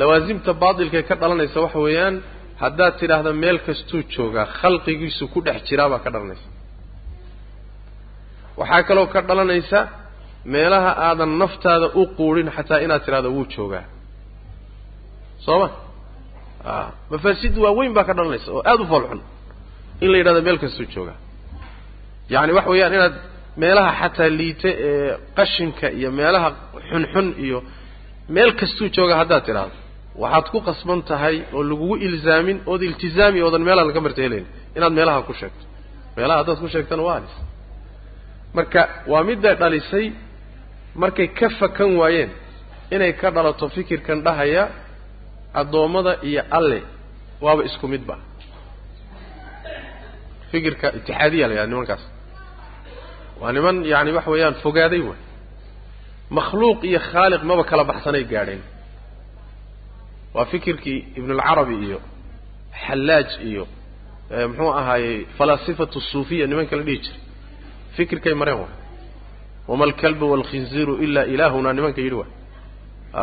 Lawaasimta 0.00 0.50
baatilkae 0.62 1.02
ka 1.08 1.14
dhalanaysa 1.22 1.58
waxa 1.64 1.78
weeyaan 1.86 2.14
haddaad 2.62 2.94
tidhaahdo 3.00 3.30
meel 3.42 3.58
kastuu 3.66 4.00
joogaa 4.14 4.46
khalqigiisu 4.60 5.24
ku 5.32 5.38
dhex 5.46 5.58
jiraa 5.68 5.88
baa 5.92 6.02
ka 6.04 6.10
dhalanaysa 6.14 6.48
waxaa 8.60 8.82
kaloo 8.88 9.06
ka 9.12 9.20
dhalanaysa 9.28 9.78
meelaha 10.54 10.90
aadan 11.08 11.32
naftaada 11.42 11.86
u 12.00 12.02
quudhin 12.18 12.48
xataa 12.56 12.78
inaad 12.84 13.02
tidhahdo 13.06 13.28
wuu 13.36 13.46
joogaa. 13.54 13.84
Soo 15.44 15.58
ma 15.62 15.68
a 16.64 16.72
mafaasid 17.10 17.54
waaweyn 17.64 17.92
baa 17.96 18.04
ka 18.08 18.12
dhalanaysa 18.18 18.48
oo 18.56 18.62
aada 18.70 18.82
u 18.84 18.86
foolxun 18.92 19.20
in 20.02 20.08
la 20.12 20.16
yidhahdo 20.20 20.40
meel 20.46 20.58
kastuu 20.64 20.86
joogaa. 20.94 21.18
Yacani 22.32 22.52
waxa 22.56 22.70
weeyaan 22.74 22.94
inaad 22.98 23.14
meelaha 23.62 23.90
xataa 24.00 24.30
liita 24.40 24.68
ee 24.88 25.10
qashinka 25.38 25.86
iyo 25.98 26.08
meelaha 26.20 26.48
xunxun 26.90 27.28
iyo 27.44 27.58
meel 28.36 28.50
kastuu 28.60 28.88
jooga 28.96 29.14
haddaad 29.20 29.42
tidhaahdo 29.48 29.76
waxaad 30.22 30.46
ku 30.52 30.58
qasban 30.68 31.00
tahay 31.10 31.36
oo 31.56 31.62
lagugu 31.70 31.96
ilzaamin 32.06 32.58
ood 32.72 32.82
iltizaami 32.88 33.38
oodan 33.46 33.62
meelaha 33.68 33.86
laga 33.90 34.00
marta 34.06 34.20
helayn 34.26 34.46
inaad 34.76 34.92
meelaha 34.98 35.20
ku 35.28 35.32
sheegto. 35.40 35.64
Meelaha 36.16 36.36
haddaad 36.40 36.58
ku 36.62 36.68
sheegtana 36.74 37.02
waa 37.08 37.14
halis 37.18 37.34
marka 38.56 38.80
waa 39.12 39.22
midday 39.28 39.54
dhalisay 39.60 40.06
markay 41.02 41.28
ka 41.38 41.48
fakan 41.60 41.90
waayeen 42.00 42.30
inay 42.94 43.12
ka 43.20 43.28
dhalato 43.34 43.66
fikirkan 43.76 44.18
dhahaya 44.26 44.64
addoommada 45.60 46.12
iyo 46.28 46.42
alle 46.58 46.78
waaba 47.44 47.62
isku 47.68 47.86
midba 47.94 48.16
fikirka 50.50 50.86
itixaadiya 50.98 51.46
la 51.48 51.54
yidhaha 51.54 51.66
nimankaas. 51.72 52.02
Waa 53.40 53.52
niman 53.56 53.76
yaani 53.92 54.10
waxa 54.16 54.30
weeyaan 54.34 54.54
fogaaday 54.64 55.00
waay. 55.08 55.20
Makhluuq 56.36 56.78
iyo 56.90 57.00
khaaliq 57.10 57.42
maba 57.48 57.64
kala 57.70 57.84
baxsanay 57.90 58.24
gaadheen. 58.32 58.62
Waa 60.34 60.44
fikirkii 60.52 60.98
ibnulcarabi 61.18 61.74
iyo 61.86 61.98
xallaaj 62.86 63.30
iyo 63.50 63.64
muxuu 64.48 64.70
ahaayey 64.80 65.16
falaasifatu 65.38 65.98
suufiya 66.10 66.46
nimanka 66.50 66.74
la 66.78 66.82
dhihi 66.88 66.98
jiray 67.04 67.20
fikirkay 67.96 68.34
mareen 68.40 68.58
waay. 68.62 68.74
Wama 69.68 69.84
alkalbu 69.88 70.24
waalkhinziiru 70.32 70.94
ilaa 71.04 71.24
ilaahuna 71.34 71.70
nimanka 71.76 72.00
yidhi 72.04 72.16
waay. 72.20 72.32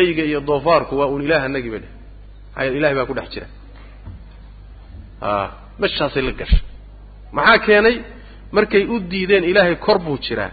eyga 0.00 0.22
iyo 0.30 0.40
doofaarku 0.48 0.92
waa 1.00 1.06
uun 1.12 1.22
ilaah 1.26 1.42
anagii 1.48 1.70
bay 1.74 1.80
dheh 1.84 1.92
maxaa 2.54 2.64
yeel 2.64 2.76
ilahay 2.78 2.94
baa 2.98 3.06
ku 3.10 3.14
dhex 3.18 3.28
jira. 3.34 3.46
A 5.22 5.30
meshaasay 5.80 6.22
la 6.28 6.32
gashay 6.40 6.62
maxaa 7.36 7.58
keenay? 7.66 7.96
Markay 8.56 8.84
u 8.94 8.96
diideen 9.10 9.44
ilaahay 9.50 9.76
kor 9.84 9.98
buu 10.04 10.18
jiraa 10.26 10.50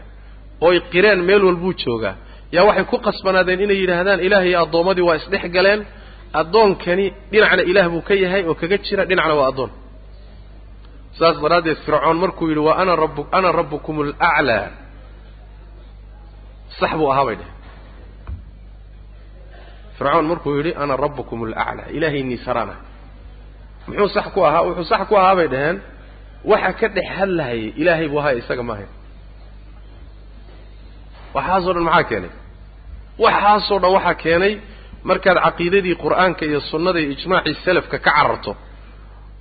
ooy 0.65 0.77
qireen 0.91 1.19
meel 1.29 1.43
walbuu 1.47 1.73
joogaa. 1.81 2.15
Yaa 2.55 2.63
waxay 2.69 2.85
ku 2.91 2.97
qasbanaadeen 3.07 3.59
inay 3.65 3.77
yidhaahdaan 3.83 4.19
ilaahay 4.27 4.50
iyo 4.51 4.59
addoommadii 4.65 5.05
waa 5.09 5.17
isdhex 5.21 5.43
galeen 5.55 5.81
addoonkani 6.41 7.05
dhinacna 7.31 7.63
ilaah 7.71 7.88
buu 7.93 8.01
ka 8.07 8.13
yahay 8.23 8.41
oo 8.50 8.55
kaga 8.61 8.77
jira 8.85 9.03
dhinacna 9.09 9.33
waa 9.39 9.47
addoon 9.51 9.71
saas 11.20 11.36
daraaddeed 11.44 11.77
fircoon 11.86 12.18
markuu 12.24 12.48
yidhi 12.50 12.60
wa 12.68 12.74
ana 12.82 12.94
rabu 13.03 13.22
ana 13.38 13.50
rabbukum 13.60 13.96
alaclaa 14.06 14.68
sax 16.80 16.91
buu 17.00 17.10
ahaa 17.13 17.25
bay 17.27 17.36
dheh 17.41 17.51
fircoon 19.98 20.25
markuu 20.32 20.51
yidhi 20.58 20.72
ana 20.84 20.94
rabbukum 21.03 21.39
alaclaa 21.48 21.88
ilaahaynii 21.98 22.38
sarana 22.46 22.75
muxuu 23.88 24.10
sax 24.15 24.25
ku 24.34 24.39
ahaa? 24.48 24.62
Wuxuu 24.68 24.84
sax 24.94 25.01
ku 25.10 25.15
ahaa 25.22 25.36
bay 25.39 25.48
dhaheen. 25.53 25.77
Waxa 26.51 26.72
ka 26.80 26.88
dhex 26.96 27.08
hadlahayay 27.18 27.74
ilaahay 27.82 28.08
buu 28.12 28.20
ahaya 28.22 28.38
isaga 28.41 28.63
maahayn 28.70 28.89
waxaasoo 31.36 31.74
dhan 31.75 31.84
maxaa 31.89 32.03
keenay? 32.10 32.32
Waxaasoo 33.24 33.80
dhan 33.84 33.91
waxaa 33.98 34.13
keenay 34.24 34.53
markaad 35.10 35.38
caqiidadii 35.46 35.96
qur'aanka 36.03 36.44
iyo 36.50 36.60
sunnada 36.72 37.00
iyo 37.03 37.12
ijmaacii 37.15 37.56
salafka 37.65 37.98
ka 38.00 38.12
cararto 38.12 38.51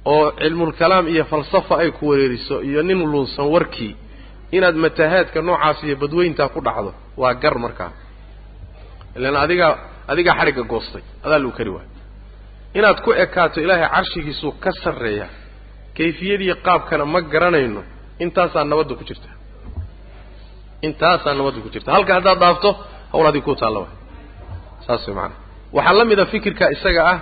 oo 0.04 0.30
cilmulkalaam 0.40 1.06
iyo 1.08 1.24
falsafa 1.32 1.74
ay 1.82 1.90
ku 1.98 2.04
wareeriso 2.10 2.56
iyo 2.68 2.82
nin 2.82 2.98
luunsan 3.12 3.46
warkii 3.54 3.92
inaad 4.56 4.74
matahaadka 4.84 5.38
noocaas 5.48 5.78
iyo 5.86 5.96
badweyntaa 6.02 6.48
ku 6.54 6.60
dhacdo 6.66 6.90
waa 7.20 7.34
gar 7.42 7.56
markaa 7.64 7.90
ilaan 9.16 9.36
adigaa 9.44 9.72
adigaa 10.12 10.34
xadhigga 10.38 10.62
goostay 10.72 11.02
adaa 11.24 11.38
lagu 11.42 11.52
kari 11.58 11.70
waay 11.76 11.88
inaad 12.78 12.98
ku 13.04 13.10
ekaato 13.24 13.58
ilaahay 13.64 13.88
carshigiisuu 13.94 14.52
ka 14.62 14.70
sarreeya 14.82 15.26
kayfiyadii 15.96 16.54
qaabkana 16.66 17.04
ma 17.12 17.20
garanayno 17.32 17.82
intaasaa 18.24 18.64
nabadda 18.70 18.94
ku 19.00 19.04
jirta. 19.08 19.28
Intaasaa 20.86 21.34
nabadda 21.38 21.60
ku 21.64 21.68
jirta. 21.74 21.88
Halka 21.96 22.12
haddaad 22.16 22.38
dhaafto 22.42 22.70
hawl 23.12 23.26
adig 23.30 23.42
ku 23.48 23.54
taalla 23.60 23.80
wa 23.84 23.88
saas 24.86 25.02
way 25.06 25.14
macanaa 25.14 25.38
waxaa 25.76 25.94
la 25.98 26.04
mida 26.10 26.24
fikirka 26.32 26.64
isaga 26.76 27.02
ah 27.12 27.18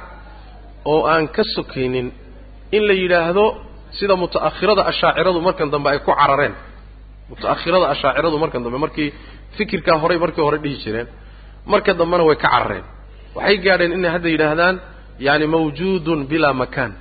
oo 0.92 1.00
aan 1.12 1.25
ka 1.37 1.42
sokaynin 1.54 2.06
in 2.76 2.82
la 2.88 2.94
yidhaahdo 3.02 3.44
sida 3.98 4.14
muta'akhirada 4.22 4.82
ashaaciradu 4.90 5.40
markan 5.48 5.68
dambe 5.75 5.88
ay 5.92 5.98
ku 6.06 6.12
carareen. 6.20 6.54
Muta'akhirada 7.30 7.87
ashaaciradu 7.94 8.37
markan 8.42 8.60
dambe 8.64 8.78
markii 8.84 9.08
fikirkaa 9.56 9.96
horay 10.02 10.18
markii 10.25 10.42
hore 10.46 10.58
dhihi 10.64 10.76
jireen 10.84 11.08
marka 11.72 11.90
dambena 12.00 12.25
way 12.28 12.37
ka 12.42 12.48
carareen. 12.54 12.84
Waxay 13.37 13.56
gaadheen 13.64 13.92
inay 13.98 14.10
hadda 14.14 14.28
yidhaahdaan 14.34 14.76
yaani 15.26 15.46
mawjuudun 15.54 16.20
bilaa 16.30 16.52
makaan. 16.62 16.92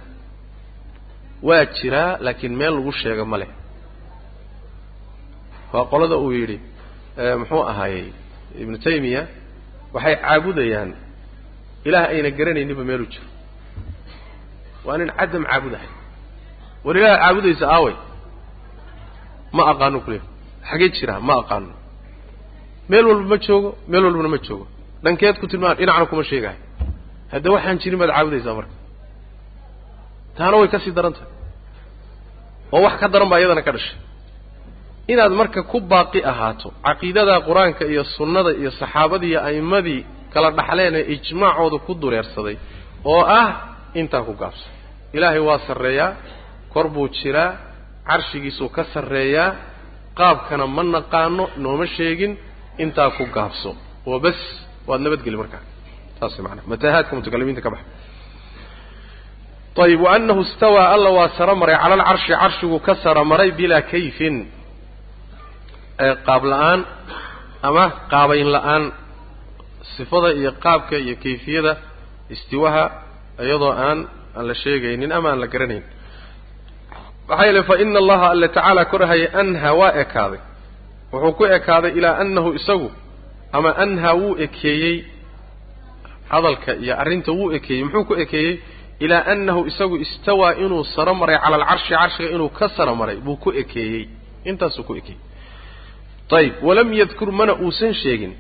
Waa 1.48 1.64
jiraa 1.78 2.10
laakiin 2.26 2.54
meel 2.60 2.74
lagu 2.78 2.92
sheega 3.02 3.26
ma 3.32 3.38
leh. 3.42 3.50
Waa 5.74 5.86
qolada 5.92 6.16
uu 6.24 6.32
yidhi 6.40 6.58
muxuu 7.40 7.64
ahaayey 7.72 8.08
ibnu 8.62 8.78
taymiya 8.86 9.22
waxay 9.96 10.16
caabudayaan 10.24 10.90
ilaah 11.88 12.06
ayna 12.14 12.30
garanayninba 12.38 12.84
meeluu 12.90 13.08
jiro 13.14 13.28
waa 14.86 14.98
nin 15.00 15.10
cadam 15.20 15.44
caabudahay. 15.50 15.90
War 16.86 16.96
ilaah 17.00 17.18
caabudaysa 17.24 17.66
aaway 17.76 17.96
ma 19.56 19.62
aqaano 19.72 20.00
kuleey 20.06 20.22
xagee 20.70 20.90
jiraa 20.98 21.20
ma 21.28 21.34
aqaano 21.42 21.74
meel 22.90 23.06
walba 23.10 23.26
ma 23.34 23.38
joogo 23.46 23.70
meel 23.92 24.04
walbana 24.08 24.30
ma 24.36 24.40
joogo. 24.48 24.66
Dhankeed 25.04 25.36
ku 25.42 25.46
tilmaam 25.52 25.76
dhinacna 25.80 26.06
kuma 26.12 26.24
sheegahay 26.32 26.60
hadda 27.34 27.48
waxaan 27.56 27.78
jirin 27.82 28.00
baad 28.02 28.12
caabudaysaa 28.16 28.54
marka. 28.60 28.76
Taana 30.38 30.56
way 30.62 30.68
ka 30.74 30.80
sii 30.84 30.94
daran 30.98 31.14
tahay. 31.18 31.30
Oo 32.74 32.82
wax 32.86 32.94
ka 33.02 33.08
daran 33.14 33.30
baa 33.32 33.40
iyadana 33.42 33.62
ka 33.68 33.72
dhashay. 33.76 33.98
Inaad 35.12 35.32
marka 35.40 35.60
ku 35.72 35.78
baaqi 35.92 36.20
ahaato 36.32 36.68
caqiidada 36.86 37.34
qur'aanka 37.48 37.84
iyo 37.94 38.04
sunnada 38.18 38.52
iyo 38.62 38.72
saxaabadii 38.80 39.30
iyo 39.34 39.40
a'immadii 39.48 40.02
kala 40.34 40.50
dhaxleen 40.58 40.96
ee 41.00 41.04
ijmaacooda 41.16 41.78
ku 41.86 41.92
dureersaday 42.02 42.56
oo 43.12 43.22
ah 43.42 43.48
intaa 44.02 44.22
ku 44.28 44.34
gaabso. 44.42 44.68
Ilaahay 45.16 45.42
waa 45.50 45.60
sarreeyaa 45.68 46.10
kor 46.74 46.88
buu 46.96 47.08
jiraa 47.18 47.50
carshigiisuu 48.10 48.70
ka 48.76 48.84
sarreeyaa 48.94 49.50
qaabkana 50.20 50.66
ma 50.76 50.84
naqaano 50.96 51.44
nooma 51.64 51.86
sheegin 51.96 52.34
intaa 52.84 53.10
ku 53.18 53.24
gaabso. 53.36 53.72
Oo 54.10 54.20
bas 54.26 54.40
waad 54.88 55.02
nabadgeli 55.06 55.38
markaa. 55.42 55.64
Saas 56.20 56.36
maanaa 56.46 56.66
matahaadka 56.72 57.12
mutakalimiinta 57.18 57.62
ka 57.66 57.70
baxa 57.74 57.86
ayib 59.86 60.02
waanahu 60.08 60.42
istawaa 60.48 60.88
alla 60.96 61.10
waa 61.18 61.30
saro 61.38 61.54
maray 61.62 61.78
cala 61.82 61.94
alcarshi 62.02 62.34
carshigu 62.42 62.78
ka 62.86 62.94
saro 63.04 63.22
maray 63.32 63.50
bilaa 63.60 63.82
kayfin. 63.92 64.36
Qaab 66.28 66.44
la'aan 66.52 66.80
ama 67.68 67.84
qaabayn 68.12 68.50
la'aan 68.56 68.84
sifada 69.96 70.30
iyo 70.40 70.52
qaabka 70.64 70.96
iyo 71.04 71.16
kayfiyada 71.24 71.74
istiwaha 72.34 72.84
iyadoo 73.46 73.72
aan 73.88 74.00
aan 74.38 74.46
la 74.50 74.54
sheegaynin 74.64 75.12
ama 75.18 75.30
aan 75.32 75.40
la 75.44 75.48
garanayn. 75.54 75.84
Maxaa 77.30 77.46
yeele 77.46 77.64
fa 77.70 77.76
ina 77.84 78.00
allaha 78.04 78.28
alle 78.34 78.48
tacaala 78.56 78.84
korahaya 78.92 79.28
anha 79.42 79.70
waa 79.80 79.92
ekaaday. 80.04 80.40
Wuxuu 81.12 81.32
ku 81.38 81.44
ekaaday 81.58 81.92
ilaa 82.00 82.16
annahu 82.24 82.50
isagu 82.60 82.90
ama 83.58 83.70
anha 83.84 84.12
wuu 84.20 84.36
ekeeyey 84.46 84.96
hadalka 86.32 86.72
iyo 86.84 86.94
arrinta 87.02 87.32
wuu 87.32 87.52
ekeeyey 87.58 87.84
muxuu 87.84 88.04
ku 88.10 88.14
ekeeyey? 88.24 88.54
Ilaa 89.00 89.24
annahu 89.34 89.62
isagu 89.72 89.96
istawaa 90.06 90.54
inuu 90.64 90.84
saro 90.84 91.14
maray 91.20 91.38
cala 91.44 91.56
alcarshi 91.58 91.94
carshiga 91.94 92.30
inuu 92.36 92.50
ka 92.50 92.66
saro 92.76 92.94
maray 92.96 93.16
buu 93.26 93.36
ku 93.44 93.50
ekeeyey. 93.62 94.04
Intaasuu 94.50 94.84
ku 94.88 94.94
ekeeyey. 95.00 95.22
Ayib 96.38 96.54
walam 96.68 96.90
yadkur 96.94 97.32
mana 97.32 97.54
uusan 97.64 97.94
sheegin 98.02 98.34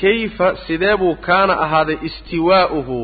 kayfa 0.00 0.48
sidee 0.66 0.96
buu 1.00 1.14
kaana 1.26 1.54
ahaaday 1.64 1.98
istiwaa'uhu 2.08 2.98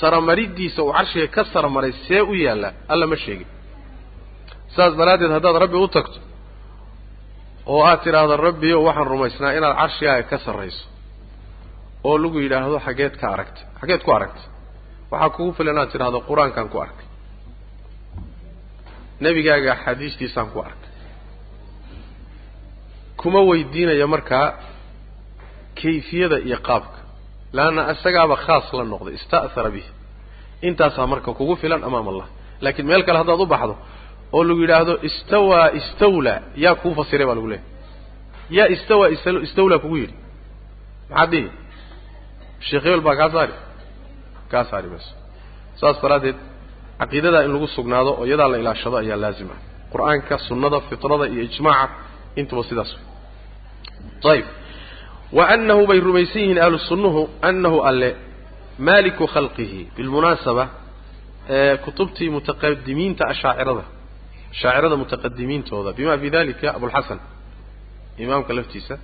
saramaridiisa 0.00 0.80
uu 0.86 0.92
carshiga 0.96 1.26
ka 1.36 1.42
saramaray 1.52 1.92
see 2.06 2.20
u 2.20 2.34
yaalla 2.44 2.68
alla 2.92 3.06
ma 3.12 3.16
sheegin 3.24 3.46
saas 4.76 4.92
daraaddeed 5.00 5.32
haddaad 5.36 5.56
rabbi 5.64 5.76
u 5.84 5.88
tagto 5.96 6.18
oo 7.72 7.80
aad 7.90 8.00
tidhaahdo 8.04 8.34
rabbiyo 8.48 8.76
waxaan 8.88 9.06
rumaysnaa 9.12 9.52
inaad 9.58 9.74
carshigaaga 9.80 10.24
ka 10.30 10.36
sarrayso 10.46 10.84
oo 12.08 12.16
lagu 12.22 12.38
yidhaahdo 12.44 12.78
xageed 12.86 13.14
ka 13.20 13.26
aragtay 13.34 13.64
xageed 13.80 14.02
ku 14.06 14.10
aragtay 14.18 14.46
waxaa 15.12 15.30
kugu 15.36 15.50
filan 15.58 15.74
inaad 15.76 15.90
tidhaahdo 15.94 16.18
qur'aankaan 16.30 16.68
ku 16.72 16.78
arkay 16.86 17.06
nebigaaga 19.24 19.70
axaadiistiisaan 19.76 20.48
ku 20.54 20.58
arkay 20.68 20.90
kuma 23.20 23.40
weydiinaya 23.50 24.06
markaa 24.14 24.46
kayfiyada 25.80 26.36
iyo 26.48 26.58
qaabka 26.68 26.97
leanna 27.56 27.82
isagaaba 27.94 28.36
khaas 28.44 28.66
la 28.78 28.84
noqday 28.92 29.14
ista'hara 29.20 29.70
bihi. 29.76 29.90
Intaasaa 30.68 31.06
marka 31.12 31.30
kugu 31.38 31.54
filan 31.62 31.82
amaam 31.88 32.06
allah. 32.12 32.26
Laakiin 32.64 32.86
meel 32.90 33.02
kale 33.06 33.18
haddaad 33.22 33.40
u 33.40 33.46
baxdo 33.54 33.74
oo 34.36 34.42
lagu 34.48 34.60
yidhaahdo 34.64 34.94
istawaa 35.08 35.66
istawlaa 35.80 36.38
yaa 36.64 36.74
kuu 36.82 36.92
fasiray 36.98 37.26
baa 37.28 37.36
lagu 37.38 37.48
leehay 37.52 37.66
yaa 38.56 38.68
istawaa 38.74 39.08
istawlaa 39.46 39.78
kugu 39.84 39.96
yidhi. 40.02 40.16
Maxaad 41.10 41.30
dhihi? 41.32 41.48
Sheekh 42.68 42.84
hebel 42.86 43.02
baa 43.06 43.16
kaa 43.20 43.30
saari. 43.34 43.54
Kaa 44.52 44.64
saari 44.70 44.88
mayso 44.92 45.12
saas 45.80 45.96
daraaddeed 46.02 46.38
caqiidadaa 47.00 47.42
in 47.46 47.52
lagu 47.56 47.66
sugnaado 47.76 48.10
oo 48.20 48.24
iyadaa 48.28 48.48
la 48.52 48.58
ilaashado 48.62 48.96
ayaa 49.02 49.18
laazim 49.24 49.50
qur'aanka 49.92 50.34
sunnada 50.48 50.78
fitrada 50.88 51.24
iyo 51.32 51.42
ijmaaca 51.48 51.94
intuba 52.40 52.62
sidaas. 52.68 52.90
Wey 54.26 54.40
wa 55.36 55.44
annahu 55.54 55.82
bay 55.90 56.00
rumaysan 56.06 56.40
yihiin 56.42 56.58
ahlu 56.64 56.78
sunnuhu 56.88 57.20
annahu 57.48 57.78
alle 57.88 58.10
maaliku 58.86 59.24
khalqihi 59.34 59.80
bilmunaasaba 59.96 60.64
kutubtii 61.84 62.30
mutaqadimiinta 62.36 63.22
ashaacirada 63.32 63.84
ashaacirada 64.52 64.96
mutaqadimiintooda. 65.02 65.90
Bima 65.98 66.14
fi 66.22 66.28
dalika 66.36 66.68
abulxasan 66.76 67.18
imaamka 68.24 68.52
laftiisa 68.58 68.94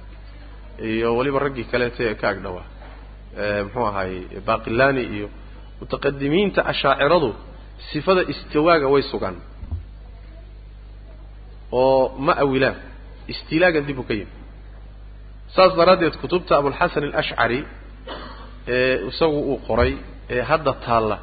iyo 0.91 1.09
weliba 1.19 1.39
raggii 1.45 1.65
kaleeta 1.73 2.01
ee 2.09 2.15
ka 2.21 2.27
agdhawaa 2.33 2.67
muxuu 3.65 3.87
ahaayey 3.91 4.23
baqilani 4.49 5.03
iyo 5.17 5.29
mutaqadimiinta 5.81 6.61
ashaaciradu 6.73 7.31
sifada 7.93 8.23
istiwaaga 8.33 8.87
way 8.95 9.03
sugaan 9.13 9.37
oo 11.81 12.03
ma 12.27 12.33
awilaan 12.45 12.77
istilaagan 13.33 13.85
dib 13.89 13.99
u 13.99 14.03
ka 14.09 14.15
yimi 14.19 14.33
saas 15.57 15.73
daraaddeed 15.79 16.14
kutubta 16.23 16.53
abulxasan 16.61 17.05
alashcari 17.11 17.61
ee 18.77 18.97
isagu 19.11 19.38
uu 19.51 19.59
qoray 19.69 19.93
ee 20.35 20.43
hadda 20.51 20.73
taalla 20.87 21.17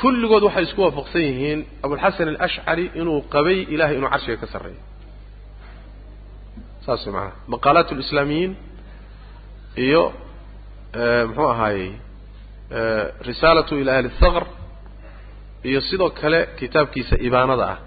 kulligood 0.00 0.42
waxay 0.48 0.64
isku 0.68 0.80
waafaqsan 0.86 1.22
yihiin 1.28 1.60
abulxasan 1.84 2.28
alashcari 2.34 2.84
inuu 3.00 3.18
qabay 3.34 3.58
ilahay 3.74 3.94
inuu 3.98 4.10
carshiga 4.14 4.36
ka 4.42 4.46
sarreeyo. 4.52 4.80
Saas 6.84 7.02
way 7.06 7.12
macanaha 7.14 7.32
maqaalaat 7.52 7.88
lislaamiyiin 8.00 8.52
iyo 9.86 10.02
muxuu 11.28 11.48
ahaayey 11.54 11.90
risaalatu 13.28 13.72
ila 13.82 13.90
ahli 13.98 14.08
thaqr 14.22 14.44
iyo 15.68 15.80
sidoo 15.88 16.10
kale 16.20 16.40
kitaabkiisa 16.58 17.14
ibaanada 17.28 17.64
ah 17.72 17.78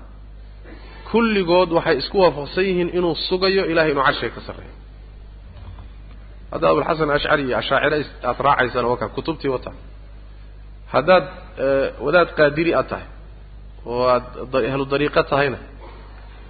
kulligood 1.12 1.70
waxay 1.78 1.96
isku 2.02 2.18
waafaqsan 2.24 2.64
yihiin 2.70 2.90
inuu 2.98 3.16
sugayo 3.30 3.64
ilahay 3.72 3.92
inuu 3.94 4.04
carshiga 4.08 4.32
ka 4.38 4.42
sarreeyo. 4.48 4.74
Haddaad 6.52 6.72
abulxasan 6.74 7.10
ashcari 7.18 7.44
iyo 7.48 7.56
ashaacire 7.62 7.98
aad 8.30 8.38
raacaysana 8.48 8.88
waa 8.92 8.98
ka 9.02 9.08
kutubtii 9.16 9.52
wata. 9.56 9.72
Haddaad 10.94 11.26
wadaad 12.06 12.30
qaadiri 12.38 12.72
aad 12.80 12.88
tahay 12.92 13.08
oo 13.92 14.04
aad 14.16 14.26
ahlu 14.72 14.86
dariiqa 14.94 15.22
tahayna 15.32 15.60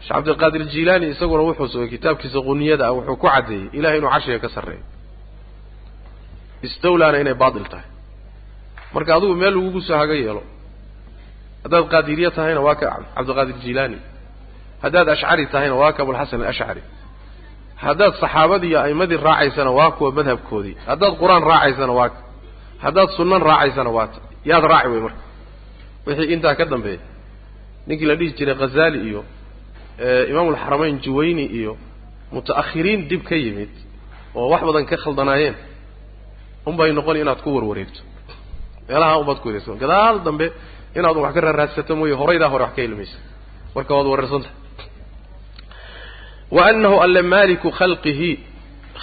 sheekh 0.05 0.13
cabdilqaadir 0.15 0.63
jilaani 0.73 1.05
isaguna 1.13 1.43
wuxuu 1.49 1.67
sugay 1.73 1.89
kitaabkiisa 1.95 2.39
qunyada 2.47 2.83
ah 2.89 2.93
wuxuu 2.97 3.15
ku 3.21 3.27
caddeeyey 3.33 3.65
ilahay 3.77 3.97
inuu 3.99 4.11
carshiga 4.15 4.39
ka 4.45 4.49
sarreeyo. 4.55 4.83
Istawlaana 6.67 7.17
inay 7.23 7.33
baatil 7.43 7.65
tahay. 7.71 7.87
Marka 8.93 9.11
adigu 9.17 9.33
meel 9.41 9.53
lagugu 9.57 9.79
soo 9.87 9.97
haga 10.01 10.13
yeelo 10.21 10.43
haddaad 11.63 11.85
qaadiriye 11.93 12.29
tahayna 12.37 12.61
waa 12.67 12.75
ka 12.81 12.87
cabdilqaadir 13.15 13.57
jilaani 13.65 13.97
haddaad 14.83 15.07
ashcari 15.13 15.45
tahayna 15.53 15.75
waa 15.81 15.91
ka 15.95 15.99
abulxasan 16.03 16.41
alashcari 16.41 16.81
haddaad 17.85 18.13
saxaabadii 18.23 18.69
iyo 18.71 18.79
a'immadii 18.85 19.17
raacaysana 19.27 19.71
waa 19.79 19.91
kuwa 19.97 20.09
madhabkoodii. 20.17 20.75
Haddaad 20.89 21.13
qur'aan 21.21 21.43
raacaysana 21.51 21.93
waa 21.99 22.09
ka. 22.13 22.19
Haddaad 22.83 23.09
sunnan 23.17 23.41
raacaysana 23.49 23.89
waa 23.97 24.07
ta 24.13 24.19
yaad 24.49 24.63
raaci 24.71 24.87
wey 24.93 25.01
marka. 25.05 25.21
Wixii 26.05 26.33
intaa 26.33 26.55
ka 26.59 26.65
dambeeya 26.73 26.99
ninkii 27.87 28.05
la 28.09 28.15
dhihi 28.19 28.31
jiray 28.37 28.55
khazali 28.61 28.99
iyo 29.09 29.21
imaamulxaramayn 30.31 30.95
juwayni 31.05 31.45
iyo 31.59 31.73
muta'akhiriin 32.33 33.01
dib 33.09 33.21
ka 33.29 33.35
yimid 33.43 33.69
oo 34.35 34.47
wax 34.51 34.61
badan 34.67 34.85
ka 34.89 34.95
khaldanaayeen 35.03 35.55
unbay 36.69 36.89
noqon 36.97 37.17
inaad 37.23 37.39
ku 37.43 37.49
warwareegto. 37.55 38.01
Meelaha 38.87 39.13
unbaad 39.21 39.37
ku 39.41 39.47
wareegto 39.49 39.71
gadaal 39.83 40.15
dambe 40.27 40.45
inaad 40.97 41.17
wax 41.23 41.33
ka 41.35 41.41
raaraadsato 41.45 41.93
mooye 41.99 42.13
horaydaa 42.21 42.49
hore 42.53 42.63
wax 42.65 42.73
ka 42.75 42.81
helmaysa 42.85 43.17
marka 43.75 43.91
waad 43.97 44.07
wareersanta 44.13 44.49
wa 46.55 46.61
annahu 46.69 46.95
alle 47.05 47.21
maaliku 47.33 47.69
khalqihi 47.79 48.31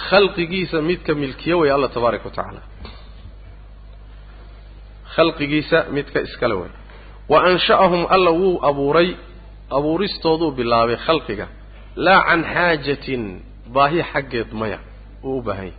khalqigiisa 0.09 0.77
midka 0.89 1.11
milkiye 1.21 1.55
way 1.61 1.69
alla 1.75 1.87
tabaaraka 1.95 2.25
wa 2.25 2.31
tacaala 2.37 2.61
khalqigiisa 5.15 5.77
midka 5.95 6.19
iskale 6.27 6.55
way 6.61 6.69
wa 7.31 7.37
ansha'ahum 7.49 8.01
alla 8.15 8.31
wuu 8.41 8.59
abuuray 8.69 9.09
abuuristooduu 9.77 10.51
bilaabay 10.57 10.95
khalqiga 11.05 11.47
laa 12.05 12.21
can 12.27 12.41
xaajatin 12.53 13.23
baahi 13.75 14.01
xaggeed 14.11 14.49
maya 14.61 14.79
uu 15.23 15.37
u 15.37 15.41
baahan 15.47 15.71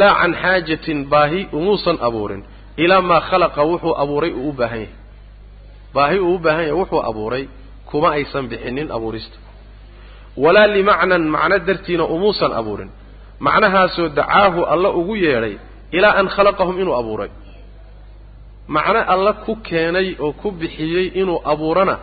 laa 0.00 0.14
can 0.20 0.32
xaajatin 0.42 0.98
baahi 1.12 1.40
umuusan 1.58 1.98
abuurin 2.08 2.42
ilaa 2.76 3.00
maa 3.10 3.20
khalaqa 3.30 3.62
wuxuu 3.70 3.94
abuuray 4.02 4.32
uu 4.32 4.48
u 4.48 4.52
baahan 4.52 4.80
yahay 4.80 4.94
baahi 5.94 6.18
uu 6.18 6.34
u 6.34 6.38
baahan 6.38 6.64
yahay 6.68 6.78
wuxuu 6.80 7.02
abuuray 7.10 7.44
kuma 7.90 8.08
aysan 8.16 8.44
bixinin 8.50 8.88
abuurista 8.96 9.36
walaa 10.42 10.66
limacnan 10.76 11.22
macno 11.34 11.56
dartiina 11.68 12.04
umuusan 12.14 12.52
abuurin. 12.60 12.90
Macnahaasoo 13.46 14.08
dacaahu 14.18 14.60
alla 14.72 14.88
ugu 15.00 15.14
yeedhay 15.24 15.54
ilaa 15.96 16.14
an 16.20 16.26
khalaqahum 16.34 16.76
inuu 16.82 16.94
abuuray. 17.00 17.30
Macno 18.74 19.00
alla 19.14 19.32
ku 19.44 19.52
keenay 19.68 20.08
oo 20.24 20.32
ku 20.40 20.48
bixiyey 20.60 21.06
inuu 21.20 21.38
abuurana 21.52 21.96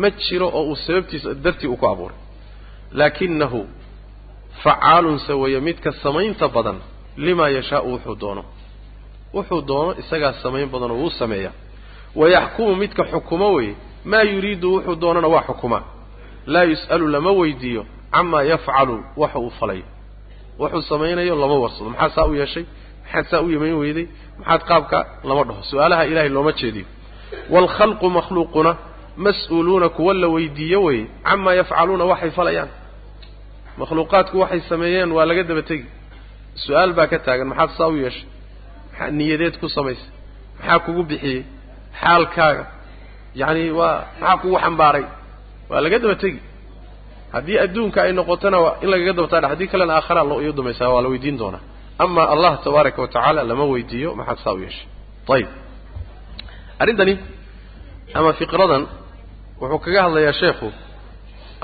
ma 0.00 0.08
jiro 0.20 0.46
oo 0.58 0.62
uu 0.70 0.76
sababtiisa 0.84 1.28
dartii 1.44 1.68
uu 1.72 1.76
ku 1.82 1.86
abuuray. 1.92 2.16
Laakinahu 2.98 3.60
facaalun 4.62 5.18
saweeye 5.26 5.60
midka 5.66 5.90
samaynta 6.02 6.46
badan 6.54 6.78
limaa 7.24 7.48
yashaau 7.56 7.86
wuxuu 7.92 8.16
doono. 8.22 8.42
Wuxuu 9.34 9.60
doono 9.68 9.90
isagaa 10.02 10.32
samayn 10.42 10.68
badanoo 10.72 10.96
wuu 11.02 11.10
sameeyaa. 11.20 11.52
Wayaxkumu 12.20 12.72
midka 12.82 13.02
xukumo 13.12 13.46
weye 13.56 13.74
maa 14.10 14.22
yuriidu 14.32 14.68
wuxuu 14.74 14.96
doonana 15.02 15.28
waa 15.34 15.42
xukumaa 15.48 15.82
laa 16.46 16.64
yus'alu 16.72 17.06
lama 17.14 17.30
weydiiyo 17.40 17.82
camaa 18.14 18.42
yafcalu 18.52 18.96
waxa 19.16 19.38
uu 19.38 19.50
falayo 19.60 19.84
wuxuu 20.60 20.82
samaynayo 20.90 21.34
lama 21.42 21.54
warsado 21.62 21.90
maxaad 21.90 22.12
saa 22.16 22.26
u 22.30 22.34
yeeshay? 22.40 22.64
Maxaad 23.04 23.26
saa 23.30 23.40
u 23.40 23.50
yamayn 23.54 23.74
weyday 23.82 24.06
maxaad 24.38 24.62
qaabka 24.70 24.98
lama 25.28 25.42
dhaho. 25.48 25.62
Su'aalaha 25.70 26.02
ilahay 26.10 26.28
looma 26.36 26.52
jeediyo 26.60 26.86
waalkhalqu 27.52 28.06
makhluuquna 28.18 28.72
mas'uuluuna 29.24 29.88
kuwa 29.96 30.12
la 30.22 30.28
weydiiyo 30.34 30.78
weye 30.86 31.04
camaa 31.28 31.54
yafcaluuna 31.60 32.04
waxay 32.12 32.30
falayaan. 32.38 32.68
Makhluuqaadku 33.80 34.36
waxay 34.42 34.60
sameeyeen 34.70 35.10
waa 35.16 35.24
laga 35.28 35.42
daba 35.48 35.62
tegi. 35.70 35.86
Su'aal 36.64 36.90
baa 36.98 37.06
ka 37.12 37.18
taagan. 37.26 37.48
Maxaad 37.52 37.70
saa 37.78 37.88
u 37.88 37.96
yeeshay? 38.04 38.24
Maxaa 38.92 39.10
niyadeed 39.18 39.54
ku 39.60 39.68
samaysay 39.76 40.08
maxaa 40.58 40.78
kugu 40.84 41.02
bixiyey? 41.10 41.40
Xaalkaaga. 42.00 42.64
Yacani 43.40 43.70
waa 43.78 43.96
maxaa 44.20 44.36
kugu 44.42 44.56
xambaaray 44.64 45.04
waa 45.72 45.80
laga 45.84 45.98
daba 46.02 46.14
tegi 46.22 46.40
haddii 47.34 47.58
adduunka 47.64 47.98
ay 48.06 48.12
noqotona 48.18 48.58
waa 48.64 48.74
in 48.82 48.88
lagaga 48.92 49.12
daba 49.18 49.28
taadha 49.32 49.48
haddii 49.52 49.68
kalena 49.72 49.92
aakhara 49.98 50.22
lo 50.30 50.36
iyo 50.44 50.52
dumaysaa 50.58 50.88
waa 50.94 51.02
la 51.04 51.08
weydiin 51.12 51.36
doonaa. 51.42 51.60
Ama 52.04 52.22
allah 52.34 52.52
tabaaraka 52.64 52.98
wa 53.04 53.08
tacaala 53.14 53.40
lama 53.50 53.64
weydiiyo 53.72 54.10
maxaad 54.18 54.38
saa 54.44 54.52
u 54.52 54.58
yeeshay. 54.64 54.86
Ayib 55.34 55.48
arrintani 56.82 57.14
ama 58.18 58.30
fiqradan 58.40 58.82
wuxuu 59.60 59.78
kaga 59.84 60.00
hadlayaa 60.06 60.32
sheekhu 60.40 60.68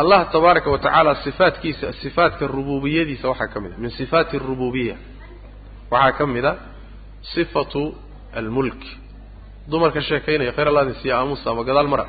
allah 0.00 0.18
tabaaraka 0.34 0.68
wa 0.74 0.78
tacaala 0.84 1.12
sifaatkiisa 1.24 1.86
sifaatka 2.02 2.44
rububiyadiisa 2.56 3.26
waxaa 3.32 3.48
ka 3.54 3.58
mid 3.64 3.72
a 3.72 3.78
min 3.82 3.90
sifaati 3.98 4.34
arububiya 4.40 4.96
waxaa 5.92 6.12
ka 6.18 6.24
mid 6.34 6.44
a 6.44 6.52
sifatu 7.34 7.82
almulk. 8.38 8.80
Dumarka 9.70 10.00
sheekaynaya 10.08 10.52
khayr 10.56 10.68
allah 10.70 10.82
idin 10.86 10.94
siiya 11.02 11.14
aamusa 11.20 11.46
ama 11.52 11.62
gadaal 11.68 11.88
mara 11.92 12.04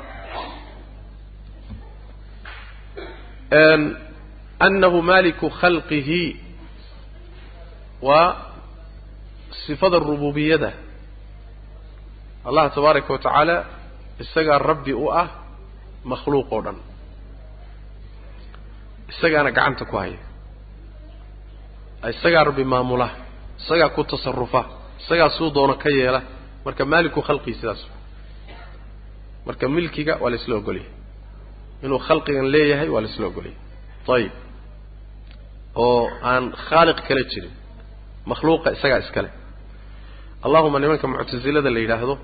annahu 4.66 5.02
maliku 5.02 5.50
khalqihi 5.50 6.22
waa 8.02 8.36
sifada 9.66 9.98
rububiyada 9.98 10.72
allah 12.44 12.70
tabaaraka 12.74 13.12
wa 13.12 13.20
isagaa 14.20 14.58
rabbi 14.58 14.92
u 14.92 15.08
ah 15.12 15.28
makhluuq 16.04 16.52
oo 16.52 16.62
dhan. 16.62 16.76
Isagaana 19.08 19.50
gacanta 19.50 19.84
ku 19.84 19.96
haya. 19.96 20.18
Isagaa 22.12 22.44
rabbi 22.44 22.64
maamula 22.64 23.08
isagaa 23.60 23.88
ku 23.96 24.04
tasarufa 24.04 24.64
isagaa 25.00 25.30
suu 25.36 25.50
doono 25.50 25.74
ka 25.74 25.88
yeela. 25.88 26.22
Marka 26.64 26.84
maaliku 26.84 27.20
khalqii 27.22 27.54
sidaas. 27.54 27.80
Marka 29.46 29.68
milkiga 29.68 30.18
waa 30.20 30.30
la 30.30 30.36
isla 30.36 30.56
ogolyahay 30.56 30.99
inuu 31.84 31.98
khalqigan 32.06 32.46
leeyahay 32.54 32.88
waa 32.94 33.00
la 33.04 33.08
isla 33.12 33.26
ogolyahay 33.30 33.56
ayib 34.16 34.32
oo 35.84 36.02
aan 36.30 36.44
khaaliq 36.68 36.98
kala 37.08 37.22
jirin 37.32 37.52
makhluuqa 38.30 38.68
isagaa 38.76 38.98
iskale 39.04 39.30
allahuma 40.46 40.78
nimanka 40.82 41.06
muctasilada 41.12 41.70
la 41.74 41.80
yidhaahdo 41.84 42.14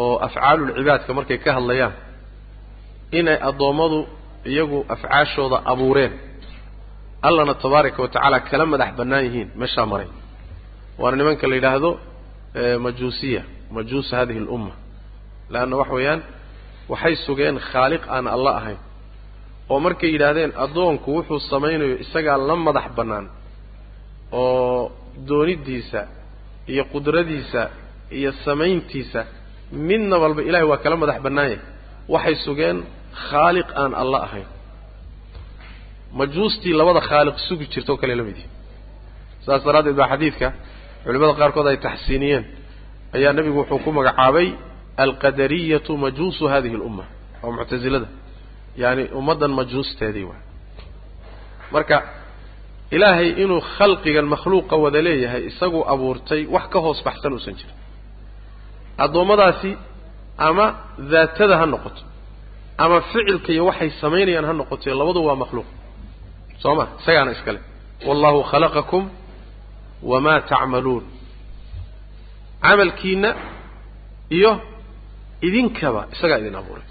oo 0.00 0.14
afcaalulcibaadka 0.26 1.10
markay 1.18 1.38
ka 1.44 1.50
hadlayaan 1.56 1.92
inay 3.18 3.38
addoommadu 3.48 3.98
iyagu 4.52 4.78
afcaashooda 4.94 5.58
abuureen 5.72 6.12
allana 7.28 7.54
tabaaraka 7.62 7.98
wa 8.04 8.08
tacaala 8.14 8.38
kala 8.50 8.64
madax 8.72 8.90
bannaan 8.98 9.24
yihiin 9.26 9.48
meeshaa 9.60 9.86
maray. 9.92 10.08
Waana 11.00 11.16
nimanka 11.20 11.44
la 11.50 11.54
yidhaahdo 11.58 11.90
majuusiya 12.84 13.42
majuusa 13.74 14.12
hadihi 14.20 14.38
alumma 14.44 14.72
leanna 15.52 15.76
waxa 15.80 15.94
weeyaan 15.98 16.20
waxay 16.92 17.14
sugeen 17.26 17.56
khaaliq 17.70 18.02
aan 18.14 18.26
alla 18.34 18.50
ahayn. 18.60 18.80
Oo 19.70 19.78
markay 19.86 20.10
yidhaahdeen 20.14 20.52
addoonku 20.64 21.08
wuxuu 21.16 21.40
samaynayo 21.52 21.96
isagaa 22.04 22.36
la 22.48 22.56
madax 22.66 22.86
bannaan 22.98 23.26
oo 24.32 24.92
doonidiisa 25.28 26.00
iyo 26.72 26.84
qudradiisa 26.92 27.62
iyo 28.18 28.30
samayntiisa 28.46 29.20
midna 29.88 30.16
walba 30.22 30.40
ilahay 30.48 30.66
waa 30.72 30.82
kala 30.84 30.96
madax 31.02 31.18
bannaanyah 31.26 31.60
waxay 32.14 32.36
sugeen 32.46 32.76
khaaliq 33.28 33.68
aan 33.82 33.92
alla 34.02 34.18
ahayn. 34.26 34.48
Majuustii 36.18 36.72
labada 36.80 37.00
khaaliq 37.10 37.36
sugi 37.48 37.66
jirta 37.72 37.90
oo 37.92 37.98
kale 38.02 38.14
la 38.20 38.24
mid 38.28 38.36
yihi 38.40 38.48
saas 39.44 39.60
daraaddeed 39.66 39.96
baa 40.00 40.08
xadiidka 40.12 40.48
culimada 41.04 41.32
qaarkood 41.40 41.66
ay 41.70 41.78
taxsiiniyeen. 41.86 42.44
Ayaa 43.16 43.32
nebigu 43.36 43.58
wuxuu 43.60 43.78
ku 43.84 43.90
magacaabay 43.98 44.48
alqadariyatu 45.04 45.92
majuusu 46.04 46.44
hadihi 46.52 46.74
alumma 46.78 47.04
oo 47.44 47.50
muctasilada 47.58 48.06
yaani 48.82 49.04
ummaddan 49.18 49.50
majuusteedii 49.58 50.24
waay 50.30 50.42
marka 51.74 51.96
ilaahay 52.96 53.28
inuu 53.42 53.60
khalqigan 53.76 54.26
makhluuqa 54.34 54.74
wada 54.84 55.00
leeyahay 55.06 55.42
isaguu 55.50 55.82
abuurtay 55.92 56.42
wax 56.54 56.66
ka 56.72 56.78
hoos 56.84 57.00
baxsan 57.06 57.32
uusan 57.36 57.54
jirin 57.58 57.76
addoommadaasi 59.04 59.70
ama 60.48 60.66
daatada 61.12 61.54
ha 61.60 61.66
noqoto 61.74 62.02
ama 62.84 62.96
ficilka 63.10 63.50
iyo 63.54 63.62
waxay 63.70 63.90
samaynayaan 64.02 64.44
ha 64.48 64.52
noqoto 64.60 64.86
labadu 65.00 65.20
waa 65.28 65.36
makhluuq 65.42 65.66
soo 66.62 66.74
ma 66.78 66.84
isagaana 67.00 67.30
iskale 67.36 67.60
wallahu 68.08 68.38
khalaqakum 68.50 69.02
wamaa 70.10 70.40
tacmaluun 70.50 71.04
camalkiina 72.64 73.30
iyo 74.38 74.52
idinkaba 75.46 76.02
isagaa 76.14 76.38
idin 76.42 76.54
abuuray. 76.60 76.86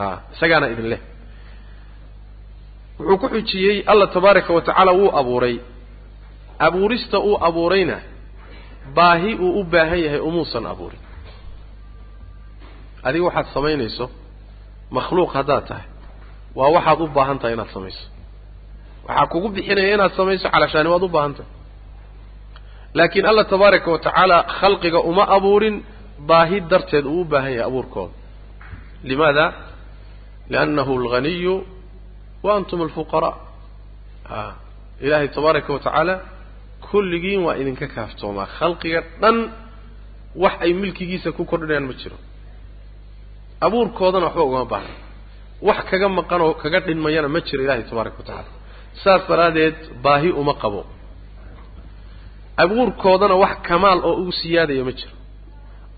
isagaana 0.34 0.66
idin 0.74 0.88
leh. 0.92 1.00
Wuxuu 2.98 3.18
ku 3.22 3.26
xujiyey 3.34 3.76
allah 3.90 4.08
tabaaraka 4.14 4.50
wa 4.56 4.62
tacaala 4.66 4.92
wuu 5.00 5.10
abuuray. 5.20 5.56
Abuurista 6.66 7.18
uu 7.28 7.36
abuurayna 7.48 7.96
baahi 8.96 9.32
uu 9.44 9.52
u 9.60 9.64
baahan 9.72 10.00
yahay 10.04 10.20
umuusan 10.28 10.64
abuurin. 10.72 11.00
Adiga 13.06 13.24
waxaad 13.28 13.46
samaynayso 13.56 14.06
makhluuq 14.96 15.30
haddaad 15.38 15.64
tahay. 15.68 15.86
Waa 16.58 16.68
waxaad 16.76 17.00
u 17.00 17.06
baahan 17.16 17.38
tahay 17.40 17.54
inaad 17.56 17.70
samayso. 17.76 18.04
Waxaa 19.08 19.26
kugu 19.32 19.48
bixinaya 19.54 19.94
inaad 19.96 20.12
samayso 20.18 20.46
calashaani 20.54 20.88
waad 20.92 21.02
u 21.02 21.08
baahan 21.16 21.34
tahay. 21.38 21.50
Laakiin 22.96 23.26
allah 23.30 23.44
tabaaraka 23.52 23.88
wa 23.94 23.98
tacaala 24.04 24.36
khalqiga 24.60 25.00
uma 25.10 25.24
abuurin 25.36 25.76
baahi 26.28 26.58
darteed 26.70 27.04
uu 27.06 27.20
u 27.20 27.24
baahan 27.32 27.52
yahay 27.56 27.66
abuurkooda 27.70 28.14
limaada? 29.10 29.44
Liannahu 30.52 30.92
alghaniyu 31.00 31.54
wa 32.44 32.50
antum 32.56 32.78
alfuqaraa 32.86 33.34
a 34.36 34.38
ilaahay 35.04 35.28
tabaaraka 35.36 35.70
wa 35.74 35.78
tacaala 35.86 36.14
kulligiin 36.90 37.40
waa 37.46 37.56
idinka 37.62 37.86
kaaftoomaa. 37.94 38.46
Khalqiga 38.58 39.00
dhan 39.22 39.36
wax 40.42 40.52
ay 40.64 40.72
milkigiisa 40.82 41.28
ku 41.36 41.42
kordhinayaan 41.50 41.86
ma 41.90 41.94
jiro. 42.00 42.16
Abuurkoodana 43.66 44.24
waxba 44.26 44.42
ugama 44.48 44.64
baahna. 44.72 44.94
Wax 45.68 45.78
kaga 45.90 46.08
maqan 46.18 46.40
oo 46.46 46.54
kaga 46.62 46.78
dhinmayana 46.86 47.28
ma 47.34 47.40
jiro 47.46 47.60
ilaahay 47.64 47.84
tabaaraka 47.90 48.16
wa 48.20 48.24
tacaala. 48.28 48.50
Saas 49.02 49.22
daraaddeed 49.30 49.76
baahi 50.04 50.30
uma 50.40 50.54
qabo. 50.62 50.80
Abuurkoodana 52.62 53.34
wax 53.42 53.54
kamaal 53.68 53.98
oo 54.08 54.14
ugu 54.22 54.32
siyaadaya 54.40 54.84
ma 54.88 54.92
jiro 54.98 55.14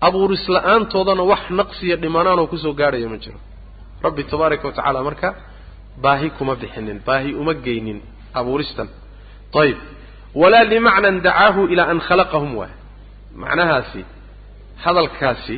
abuuris 0.07 0.43
la'aantoodana 0.55 1.23
wax 1.31 1.43
naqsiya 1.59 1.95
dhimanaan 2.03 2.39
oo 2.41 2.47
ku 2.51 2.57
soo 2.63 2.73
gaadhaya 2.79 3.07
ma 3.13 3.17
jiro. 3.23 3.39
Rabbi 4.05 4.21
tabaaraka 4.31 4.65
wa 4.67 4.73
tacaala 4.77 4.99
marka 5.07 5.27
baahi 6.03 6.27
kuma 6.37 6.53
bixinin 6.61 6.97
baahi 7.07 7.31
uma 7.41 7.53
geynin 7.65 7.99
abuuristan. 8.39 8.87
Ayib 9.61 9.77
walaa 10.41 10.63
limacnan 10.71 11.15
dacaahu 11.25 11.61
ilaa 11.73 11.87
an 11.93 11.99
khalaqahum 12.07 12.51
waay 12.59 12.73
macnahaasi 13.41 14.01
hadalkaasi 14.83 15.55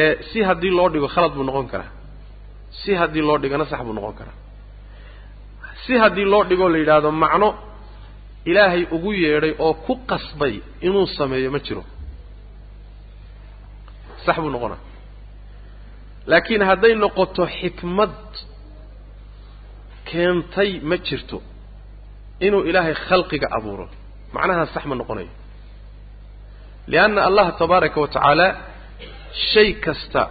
ee 0.00 0.12
si 0.32 0.38
haddii 0.48 0.70
loo 0.78 0.88
dhigo 0.94 1.08
khalad 1.14 1.32
buu 1.36 1.44
noqon 1.48 1.66
karaa. 1.72 1.90
Si 2.80 2.90
haddii 3.00 3.22
loo 3.28 3.38
dhigona 3.42 3.64
sax 3.70 3.80
buu 3.86 3.92
noqon 3.98 4.14
karaa. 4.20 4.36
Si 5.84 5.92
haddii 6.02 6.24
loo 6.32 6.42
dhigoo 6.50 6.68
la 6.72 6.78
yidhaahdo 6.82 7.10
macno 7.24 7.48
ilaahay 8.50 8.82
ugu 8.96 9.10
yeedhay 9.24 9.52
oo 9.64 9.74
ku 9.86 9.92
qasbay 10.10 10.54
inuu 10.86 11.06
sameeyo 11.18 11.50
ma 11.54 11.58
jiro 11.66 11.82
sax 14.26 14.36
buu 14.42 14.50
noqonaa. 14.56 14.80
Laakiin 16.30 16.62
hadday 16.70 16.94
noqoto 17.04 17.42
xikmad 17.58 18.14
keentay 20.08 20.70
ma 20.88 20.96
jirto 21.06 21.38
inuu 22.46 22.62
ilaahay 22.68 22.94
khalqiga 23.06 23.46
abuuro. 23.56 23.86
Macnahaas 24.34 24.70
sax 24.74 24.84
ma 24.90 24.94
noqonayo. 25.00 25.32
Lianna 26.90 27.20
allah 27.28 27.46
tabaaraka 27.60 27.98
wa 28.04 28.08
tacaala 28.14 28.46
shay 29.52 29.70
kasta 29.84 30.22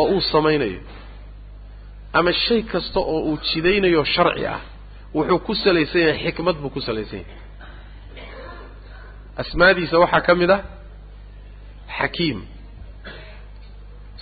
oo 0.00 0.06
uu 0.14 0.20
samaynayo 0.32 0.80
ama 2.18 2.32
shay 2.44 2.60
kasta 2.72 2.98
oo 3.12 3.20
uu 3.28 3.36
jidaynayo 3.48 4.00
sharci 4.14 4.44
ah 4.54 4.60
wuxuu 5.16 5.38
ku 5.46 5.52
salaysan 5.64 6.00
yahay 6.08 6.18
xikmad 6.26 6.56
buu 6.62 6.70
ku 6.74 6.80
salaysan 6.88 7.18
yahay. 7.22 7.38
Asmaadiisa 9.42 9.96
waxaa 10.02 10.20
ka 10.26 10.32
mid 10.40 10.50
ah 10.56 10.62
xakiim 11.98 12.38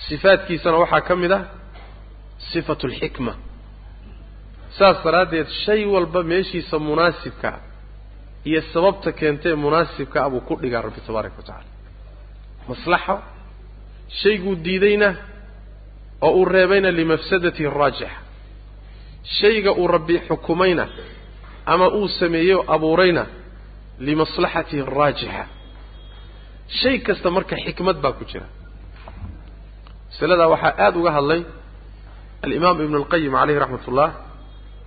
sifaadkiisana 0.07 0.77
waxaa 0.83 1.01
ka 1.07 1.15
mid 1.15 1.31
ah 1.31 1.43
sifatu 2.51 2.87
alxikma 2.87 3.33
saas 4.77 4.97
daraaddeed 5.05 5.47
shay 5.65 5.81
walba 5.93 6.23
meeshiisa 6.31 6.75
munaasibkaa 6.87 7.57
iyo 8.49 8.61
sababta 8.73 9.09
keentee 9.19 9.55
munaasibka 9.65 10.17
ah 10.25 10.29
buu 10.33 10.41
ku 10.47 10.53
dhigaa 10.61 10.81
rabbi 10.87 11.01
tabaaraka 11.07 11.35
wa 11.37 11.43
tacaala. 11.43 11.69
Maslaxo 12.69 13.15
shayguu 14.21 14.55
diidayna 14.65 15.09
oo 16.21 16.31
uu 16.39 16.45
reebayna 16.55 16.89
limafsadatihi 16.99 17.67
araajixa 17.73 18.17
shayga 19.39 19.71
uu 19.81 19.87
rabbi 19.95 20.15
xukumayna 20.27 20.85
ama 21.73 21.87
uu 21.97 22.07
sameeyey 22.19 22.55
oo 22.55 22.65
abuurayna 22.75 23.23
limaslaxatihi 24.07 24.81
araajixa 24.87 25.43
shay 26.79 26.95
kasta 27.07 27.27
marka 27.35 27.55
xikmad 27.65 27.97
baa 28.03 28.11
ku 28.19 28.23
jira 28.31 28.47
masaladaa 30.13 30.47
waxaa 30.53 30.73
aada 30.85 30.97
uga 31.01 31.11
hadlay 31.17 31.41
alimaam 32.45 32.77
ibnu 32.85 32.97
alqayim 33.01 33.31
caleyhi 33.39 33.59
raxmat 33.63 33.85
ullah 33.91 34.09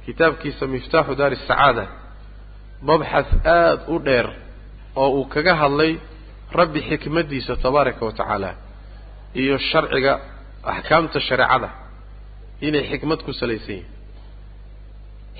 kitaabkiisa 0.07 0.65
miftaaxu 0.75 1.13
daari 1.21 1.37
asacaada 1.41 1.85
mabxath 2.89 3.33
aada 3.45 3.83
u 3.95 3.99
dheer 4.07 4.27
oo 5.03 5.09
uu 5.19 5.25
kaga 5.35 5.53
hadlay 5.63 5.93
rabbi 6.61 6.81
xikmaddiisa 6.91 7.53
tabaaraka 7.65 8.03
wa 8.09 8.13
tacaala 8.19 8.51
iyo 9.41 9.55
sharciga 9.71 10.13
axkaamta 10.73 11.19
shareecada 11.29 11.69
inay 12.67 12.83
xikmad 12.91 13.21
ku 13.27 13.33
salaysan 13.41 13.75
yihiin 13.77 13.87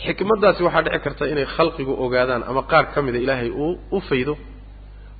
xikmaddaasi 0.05 0.61
waxaa 0.67 0.83
dhici 0.87 0.99
karta 1.07 1.25
inay 1.33 1.47
khalqigu 1.57 1.93
ogaadaan 2.05 2.43
ama 2.51 2.63
qaar 2.71 2.85
ka 2.95 2.99
mida 3.07 3.19
ilaahay 3.25 3.51
uu 3.65 3.73
u 3.97 3.99
faydo. 4.09 4.35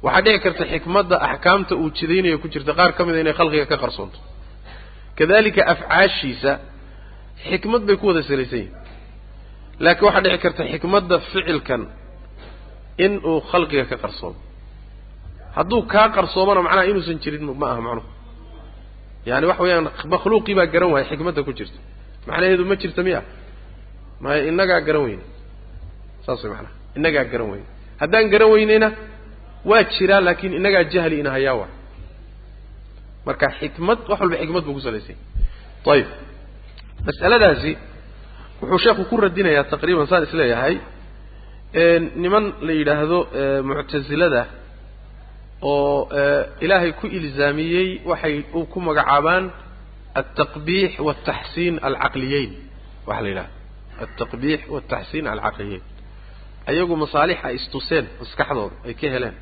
Waxaa 0.05 0.23
dhici 0.27 0.39
karta 0.45 0.65
xikmadda 0.73 1.17
axkaamta 1.29 1.73
uu 1.83 1.89
jidaynayo 1.99 2.37
ku 2.43 2.49
jirta 2.55 2.73
qaar 2.79 2.91
ka 2.97 3.03
mida 3.09 3.19
inay 3.25 3.35
khalqiga 3.39 3.67
ka 3.73 3.77
qarsoonto 3.85 4.19
kadalika 5.19 5.63
afcaashiisa 5.73 6.53
xikmad 7.49 7.83
bay 7.89 7.97
ku 8.01 8.05
wada 8.11 8.23
salaysan 8.31 8.59
yihiin 8.59 8.75
laakiin 9.85 10.07
waxaa 10.09 10.23
dhici 10.25 10.39
karta 10.45 10.63
xikmadda 10.73 11.17
ficilkan 11.31 11.83
in 13.05 13.13
uu 13.31 13.41
khalqiga 13.51 13.85
ka 13.91 13.97
qarsoomo. 14.03 14.39
Hadduu 15.57 15.81
kaa 15.93 16.09
qarsoomana 16.17 16.61
macnaha 16.67 16.85
inuusan 16.91 17.19
jirin 17.23 17.45
ma 17.61 17.67
aha 17.73 17.81
macnuhu 17.87 18.09
yaani 19.29 19.47
waxa 19.51 19.63
weeyaan 19.65 19.85
makhluuqii 20.15 20.55
baa 20.59 20.67
garan 20.75 20.91
waaya 20.95 21.07
xikmadda 21.11 21.41
ku 21.47 21.53
jirta. 21.59 21.79
Macnaheedu 22.29 22.65
ma 22.71 22.75
jirta 22.83 23.01
miya 23.07 23.21
maya 24.23 24.41
innagaa 24.51 24.81
garan 24.87 25.03
weyne. 25.07 25.25
Saas 26.25 26.41
way 26.45 26.51
macnaha. 26.55 26.73
Innagaa 26.97 27.25
garan 27.33 27.49
weyne. 27.53 27.67
Haddaan 28.01 28.27
garan 28.33 28.49
weyneyna 28.55 28.89
waa 29.71 29.83
jiraa 29.95 30.21
laakiin 30.27 30.53
innagaa 30.59 30.85
jahli 30.93 31.17
ina 31.23 31.31
hayaa 31.37 31.55
waa 31.61 31.71
marka 33.27 33.47
xikmad 33.61 33.99
wax 34.11 34.19
walba 34.23 34.37
xikmad 34.43 34.63
buu 34.67 34.75
ku 34.79 34.81
salaysanya 34.87 35.21
ayib 35.93 36.09
mas'aladaasi 37.09 37.73
wuxuu 38.61 38.79
sheekhu 38.85 39.03
ku 39.11 39.15
radinayaa 39.25 39.65
taqriiban 39.73 40.07
saan 40.11 40.23
is 40.27 40.33
leeyahay 40.41 40.75
niman 42.23 42.45
la 42.67 42.73
yidhaahdo 42.81 43.19
muctasilada 43.69 44.43
oo 45.63 46.09
ilaahay 46.65 46.93
ku 47.01 47.07
ilzaamiyey 47.19 47.89
waxay 48.11 48.35
ku 48.73 48.79
magacaabaan 48.89 49.45
altaqbiix 50.21 50.93
waaltaxsiin 51.07 51.75
alcaqliyeyn. 51.89 52.51
Waxa 53.09 53.23
la 53.25 53.29
yidhahda 53.33 53.51
altaqbiix 54.05 54.61
waaltaxsiin 54.73 55.25
alcaqliyeyn. 55.35 55.83
Ayagu 56.71 56.95
masaalix 57.05 57.39
ay 57.49 57.55
istuseen 57.61 58.05
maskaxdooda 58.21 58.77
ay 58.89 58.95
ka 59.01 59.07
heleen. 59.15 59.35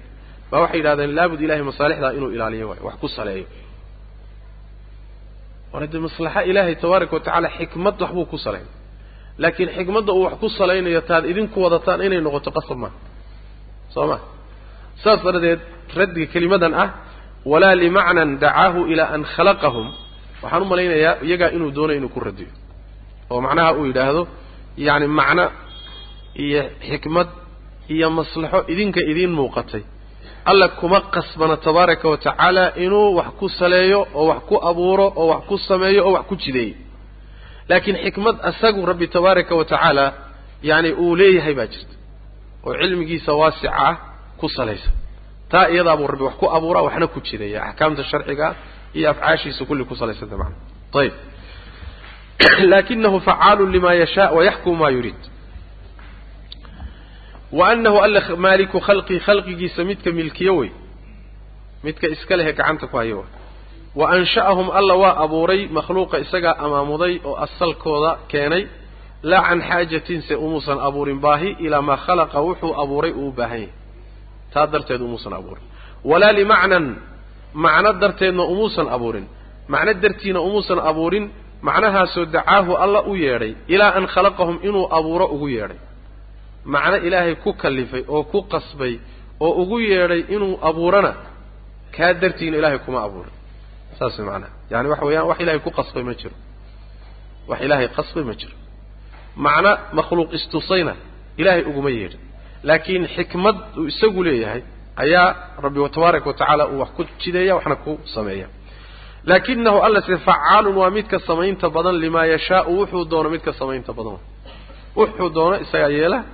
Baa 0.50 0.60
waxay 0.64 0.78
yidhahdeen 0.80 1.10
laabud 1.18 1.40
ilahay 1.44 1.62
masaalixdaa 1.70 2.12
inuu 2.18 2.30
ilaaliyo 2.36 2.66
waayo 2.70 2.82
wax 2.88 2.96
ku 3.02 3.08
saleeyo 3.16 3.46
war 5.74 5.82
dee 5.92 5.98
maslaxa 6.06 6.40
ilaahay 6.50 6.74
tabaaraka 6.82 7.12
wa 7.16 7.20
tacaala 7.26 7.48
xikmad 7.58 7.94
waxbuu 8.02 8.26
ku 8.32 8.36
saleyn 8.46 8.66
laakiin 9.42 9.68
xikmadda 9.76 10.10
uu 10.16 10.22
wax 10.26 10.34
ku 10.42 10.48
salaynayo 10.58 11.00
taad 11.10 11.24
idinku 11.32 11.56
wadataan 11.64 12.00
inay 12.06 12.20
noqoto 12.26 12.50
qasab 12.56 12.78
maaha 12.82 12.96
soo 13.94 14.06
ma? 14.10 14.18
Saas 15.02 15.20
daradeed 15.26 15.60
raddiga 15.98 16.26
kelimadan 16.32 16.72
ah 16.82 16.88
walaa 17.50 17.74
limacnan 17.82 18.30
dacaahu 18.42 18.80
ilaa 18.92 19.08
an 19.16 19.22
khalaqahum. 19.34 19.86
Waxaan 20.42 20.62
u 20.62 20.66
malaynayaa 20.72 21.14
iyagaa 21.26 21.50
inuu 21.56 21.70
doonayo 21.76 21.98
inuu 22.00 22.12
ku 22.14 22.20
radiyo. 22.28 22.50
Oo 23.30 23.40
macnaha 23.46 23.70
uu 23.78 23.84
yidhaahdo 23.90 24.22
yacni 24.86 25.06
macno 25.18 25.44
iyo 26.44 26.62
xikmad 26.88 27.28
iyo 27.94 28.06
maslaxo 28.18 28.58
idinka 28.72 29.00
idiin 29.10 29.32
muuqatay 29.38 29.82
alla 30.44 30.68
kuma 30.68 31.00
qasbana 31.00 31.56
tabaaraka 31.56 32.08
wa 32.08 32.16
tacaala 32.16 32.72
inuu 32.76 33.16
wax 33.16 33.26
ku 33.38 33.48
saleeyo 33.48 34.06
oo 34.14 34.26
wax 34.26 34.42
ku 34.48 34.56
abuuro 34.70 35.12
oo 35.16 35.28
wax 35.28 35.42
ku 35.48 35.58
sameeyo 35.58 36.06
oo 36.06 36.12
wax 36.12 36.26
ku 36.26 36.36
jideeyo. 36.36 36.74
Laakiin 37.68 37.96
xikmad 37.96 38.36
asagu 38.42 38.86
rabbi 38.86 39.08
tabaaraka 39.08 39.54
wa 39.54 39.64
tacaala 39.64 40.12
yacni 40.62 40.92
uu 40.92 41.16
leeyahay 41.16 41.54
baa 41.54 41.66
jirta. 41.66 41.94
Oo 42.64 42.74
cilmigiisa 42.74 43.32
waasica 43.32 43.96
ku 44.36 44.48
salaysa. 44.48 44.90
Taa 45.48 45.68
iyadaabuu 45.68 46.06
rabbi 46.06 46.24
wax 46.24 46.34
ku 46.34 46.46
abuuraa 46.46 46.82
waxna 46.82 47.06
ku 47.06 47.20
jideeya. 47.20 47.64
Axkaamta 47.64 48.04
sharciga 48.04 48.54
iyo 48.94 49.10
afcaashiisa 49.10 49.64
kulli 49.64 49.84
ku 49.84 49.96
salaysanta 49.96 50.36
macana 50.36 50.56
ayib 50.94 51.14
lakinahu 52.70 53.20
facaalu 53.26 53.66
lima 53.66 53.94
yashaa 53.94 54.30
wayaxkumu 54.30 54.76
ma 54.76 54.90
yuriid 54.90 55.20
wa 57.58 57.64
anahu 57.72 57.98
alla 58.06 58.20
maaliku 58.44 58.78
khalqii 58.86 59.20
khalqigiisa 59.26 59.80
midka 59.88 60.10
milkiyo 60.18 60.52
wey 60.60 60.70
midka 61.84 62.06
iska 62.14 62.34
lehe 62.38 62.52
gacanta 62.58 62.86
ku 62.92 62.96
hayo 63.00 63.16
way 63.20 63.28
wa 63.98 64.04
ansha'ahum 64.16 64.68
alla 64.78 64.94
waa 65.02 65.14
abuuray 65.24 65.60
makhluuqa 65.76 66.16
isagaa 66.24 66.54
amaamuday 66.64 67.14
oo 67.28 67.34
asalkooda 67.46 68.12
keenay 68.30 68.62
laa 69.30 69.42
can 69.48 69.60
xaajatin 69.68 70.20
se 70.28 70.34
umuusan 70.44 70.78
abuurin 70.88 71.18
baahi 71.24 71.50
ilaa 71.66 71.82
maa 71.88 71.96
khalaqa 72.06 72.38
wuxuu 72.46 72.72
abuuray 72.82 73.12
uu 73.20 73.28
u 73.28 73.32
baahan 73.38 73.60
yahay 73.60 73.72
taa 74.54 74.66
darteed 74.72 75.00
umuusan 75.06 75.32
abuurin 75.38 75.64
walaa 76.10 76.32
limacnan 76.38 76.86
macno 77.64 77.90
darteedna 78.02 78.42
umuusan 78.52 78.86
abuurin 78.96 79.26
macno 79.72 79.92
dartiina 80.02 80.40
umuusan 80.48 80.78
abuurin 80.90 81.24
macnahaasoo 81.66 82.24
dacaahu 82.34 82.72
alla 82.84 83.00
u 83.02 83.12
yeedhay 83.24 83.52
ilaa 83.74 83.92
an 83.98 84.04
khalaqahum 84.14 84.56
inuu 84.68 84.86
abuuro 84.98 85.26
ugu 85.34 85.48
yeedhay 85.56 85.78
macno 86.64 86.96
ilaahay 87.06 87.34
ku 87.44 87.52
kallifay 87.62 88.04
oo 88.08 88.22
ku 88.32 88.38
qasbay 88.52 88.94
oo 89.40 89.52
ugu 89.62 89.80
yeedhay 89.80 90.22
inuu 90.34 90.58
abuurana 90.68 91.12
kaa 91.96 92.12
dartiina 92.14 92.56
ilaahay 92.56 92.78
kuma 92.78 93.02
abuurin. 93.06 93.34
Saas 93.98 94.18
way 94.18 94.26
macnaha. 94.26 94.52
Yaani 94.70 94.88
waxa 94.88 95.04
weeyaan 95.08 95.26
wax 95.30 95.38
ilaahay 95.40 95.60
ku 95.66 95.70
qasbay 95.70 96.02
ma 96.02 96.14
jiro. 96.20 96.36
Wax 97.48 97.60
ilaahay 97.66 97.88
qasbay 97.88 98.24
ma 98.24 98.34
jiro. 98.40 98.56
Macno 99.36 99.70
makhluuq 99.98 100.30
istusayna 100.38 100.94
ilaahay 101.40 101.62
uguma 101.70 101.90
yeedhin 101.90 102.20
laakiin 102.68 103.04
xikmad 103.16 103.56
uu 103.78 103.86
isagu 103.92 104.22
leeyahay 104.24 104.62
ayaa 104.96 105.28
rabbi 105.64 105.88
tabaaraka 105.94 106.28
wa 106.30 106.66
uu 106.72 106.78
wax 106.80 106.90
ku 106.96 107.02
jideeya 107.22 107.54
waxna 107.56 107.76
ku 107.76 108.00
sameeya. 108.14 108.48
Laakinahu 109.24 109.78
alla 109.86 110.00
se 110.02 110.16
facaalun 110.18 110.76
waa 110.76 110.90
midka 110.90 111.18
samaynta 111.18 111.70
badan 111.70 111.96
limaa 112.04 112.24
yashaau 112.34 112.72
wuxuu 112.78 113.04
doono 113.10 113.30
midka 113.30 113.52
samaynta 113.52 113.92
badan. 113.92 114.18
Wuxuu 114.96 115.28
doono 115.34 115.56
isagaa 115.64 115.88
yeela 115.88 116.24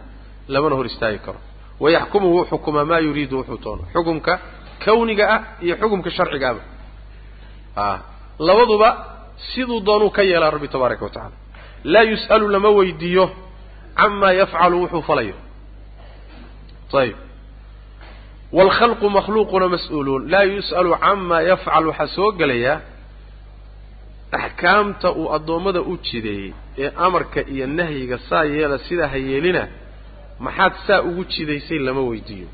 lamana 0.52 0.74
hor 0.78 0.86
istaagi 0.92 1.18
karo. 1.26 1.38
Wayaxkumu 1.82 2.26
wuu 2.34 2.44
xukumaa 2.50 2.84
maa 2.90 3.00
yuriidu 3.06 3.34
wuxuu 3.38 3.58
doono 3.64 3.82
xukumka 3.94 4.32
kawniga 4.84 5.24
ah 5.34 5.40
iyo 5.64 5.74
xukumka 5.80 6.10
sharciga 6.16 6.46
aba 6.52 6.62
a 7.76 7.98
labaduba 8.46 8.88
siduu 9.52 9.78
doonuu 9.86 10.10
ka 10.16 10.22
yeelaa 10.30 10.50
rabbi 10.54 10.68
tabaaraka 10.74 11.04
wa 11.06 11.10
tacala 11.14 11.36
laa 11.92 12.04
yus'alu 12.12 12.46
lama 12.54 12.68
weydiiyo 12.78 13.24
camaa 14.00 14.32
yafcalu 14.40 14.76
wuxuu 14.82 15.02
falayo. 15.08 15.34
Ayib 17.00 17.16
waalkhalqu 18.56 19.06
makhluuquna 19.16 19.66
mas'uuluun. 19.74 20.22
Laa 20.32 20.44
yus'alu 20.56 20.90
camaa 21.04 21.40
yafcal 21.50 21.84
waxaa 21.90 22.06
soo 22.16 22.30
gelaya 22.40 22.74
axkaamta 24.32 25.08
uu 25.20 25.26
addoommada 25.36 25.80
u 25.80 25.92
jideeyey 26.06 26.52
ee 26.82 26.90
amarka 27.06 27.40
iyo 27.54 27.66
nahyiga 27.78 28.16
saa 28.28 28.44
yeela 28.54 28.76
sidaa 28.86 29.08
ha 29.12 29.16
yeelina 29.30 29.62
maxaad 30.44 30.72
saa 30.87 31.00
ugu 31.09 31.22
jidaysay 31.33 31.79
lama 31.79 32.00
weydiiyo. 32.11 32.48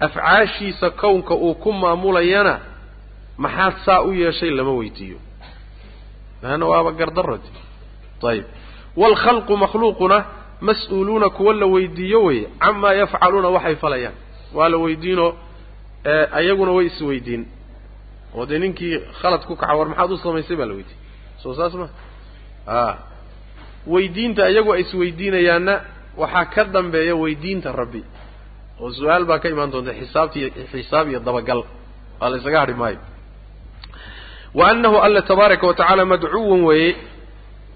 Afcaashiisa 0.00 0.90
kownka 0.90 1.34
uu 1.34 1.54
ku 1.54 1.72
maamulayana 1.72 2.54
maxaad 3.36 3.74
saa 3.84 4.00
u 4.02 4.12
yeeshay 4.20 4.50
lama 4.50 4.72
weydiiyo. 4.72 5.18
Laanna 6.42 6.66
waaba 6.72 6.90
gardaradi 6.92 7.48
ayib 8.30 8.44
waalkhalqu 9.00 9.56
makhluuquna 9.56 10.18
mas'uuluuna 10.60 11.28
kuwa 11.36 11.52
la 11.54 11.66
weydiiyo 11.66 12.18
weye 12.24 12.44
camaa 12.62 12.92
yafcaluuna 13.00 13.48
waxay 13.48 13.76
falayaan. 13.76 14.14
Waa 14.54 14.68
la 14.68 14.76
weydiinoo 14.84 15.30
ayaguna 16.38 16.72
way 16.76 16.86
isweydiin 16.86 17.42
oo 18.36 18.46
dee 18.46 18.58
ninkii 18.58 18.98
khalad 19.22 19.42
ku 19.46 19.56
kaca 19.56 19.74
war 19.78 19.88
maxaad 19.88 20.10
u 20.12 20.16
samaysay 20.24 20.56
baa 20.56 20.66
la 20.70 20.74
weydiiyey. 20.74 21.00
Soo 21.42 21.54
saas 21.54 21.74
ma? 21.80 21.88
A 22.66 22.96
weydiinta 23.86 24.42
iyagu 24.50 24.72
ay 24.74 24.80
isweydiinayaanna 24.84 25.74
waxaa 26.22 26.44
ka 26.54 26.62
dambeeya 26.64 27.14
weydiinta 27.22 27.72
rabbi. 27.72 28.02
oo 28.80 28.90
su'aal 28.98 29.24
baa 29.30 29.38
ka 29.42 29.48
imaan 29.54 29.70
doonta 29.72 29.92
xisaabti 30.00 30.38
xisaab 30.72 31.06
iyo 31.10 31.20
dabagal. 31.20 31.60
Waa 32.20 32.30
la 32.30 32.36
ysaga 32.40 32.58
hadhi 32.62 32.74
maayo. 32.74 32.98
Wa 34.54 34.64
annahu 34.70 34.96
alla 35.06 35.22
tabaaraka 35.22 35.66
wa 35.66 35.74
tacaala 35.74 36.04
madcuwan 36.12 36.62
weeye. 36.68 36.96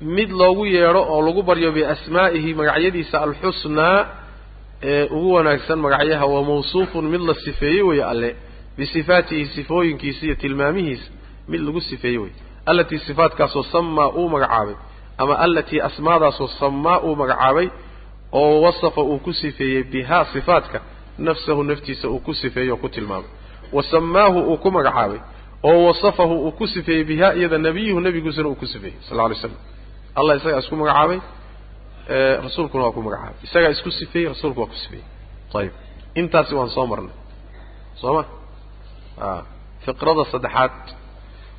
Mid 0.01 0.31
loogu 0.31 0.65
yeedho 0.67 1.03
oo 1.13 1.21
lagu 1.27 1.43
baryo 1.43 1.73
biasmaa'ihi 1.77 2.51
magacyadiisa 2.55 3.17
alxusnaa 3.27 3.99
ee 4.83 5.05
ugu 5.17 5.33
wanaagsan 5.37 5.79
magacyaha 5.85 6.27
waa 6.27 6.43
mawsuufun 6.51 7.05
mid 7.13 7.21
la 7.29 7.35
sifeeyey 7.45 7.83
weeye 7.89 8.05
alle. 8.13 8.31
Bisifaatihi 8.79 9.47
sifooyinkiisa 9.55 10.23
iyo 10.27 10.35
tilmaamihiisa 10.35 11.09
mid 11.49 11.61
lagu 11.67 11.81
sifeeyey 11.81 12.19
wey 12.19 12.33
allatii 12.67 12.99
sifaatkaasoo 12.99 13.63
samaa 13.73 14.09
uu 14.21 14.29
magacaabay 14.29 14.75
ama 15.19 15.35
allatii 15.45 15.81
asmaadaasoo 15.89 16.49
samaa 16.61 16.99
uu 17.07 17.15
magacaabay 17.17 17.69
oo 18.41 18.61
wasafa 18.65 19.01
uu 19.03 19.19
ku 19.19 19.33
sifeeyey 19.33 19.83
bihaa 19.93 20.25
sifaatka 20.33 20.79
nafsahu 21.19 21.63
naftiisa 21.71 22.09
uu 22.09 22.19
ku 22.27 22.33
sifeeyey 22.35 22.71
oo 22.71 22.77
ku 22.77 22.89
tilmaamay. 22.89 23.31
Wa 23.73 23.83
samaahu 23.93 24.39
uu 24.51 24.57
ku 24.63 24.69
magacaabay 24.77 25.21
oo 25.69 25.85
wasafahu 25.89 26.35
uu 26.47 26.53
ku 26.59 26.67
sifeeyey 26.75 27.05
bihaa 27.11 27.33
iyada 27.39 27.59
nebiyuhu 27.67 28.01
nebiguusana 28.07 28.49
uu 28.49 28.55
ku 28.63 28.67
sifeeyey 28.73 28.97
sal 29.07 29.17
lla 29.17 29.25
alay 29.27 29.37
slam 29.41 29.55
allah 30.19 30.35
isagaa 30.39 30.59
isku 30.65 30.77
magacaabay 30.83 31.19
rasuulkuna 32.45 32.85
waa 32.85 32.93
ku 32.97 33.01
magacaabay. 33.07 33.35
Isagaa 33.47 33.71
isku 33.77 33.91
sifeeyey 34.01 34.29
rasuulku 34.33 34.61
waa 34.61 34.67
ku 34.67 34.75
sifeeyey. 34.83 35.05
Ayib 35.59 35.73
intaasi 36.21 36.53
waan 36.59 36.71
soo 36.77 36.87
marnay. 36.93 37.15
Soo 38.01 38.13
ma? 38.17 38.23
A 39.27 39.43
fiqrada 39.85 40.25
saddexaad 40.33 40.73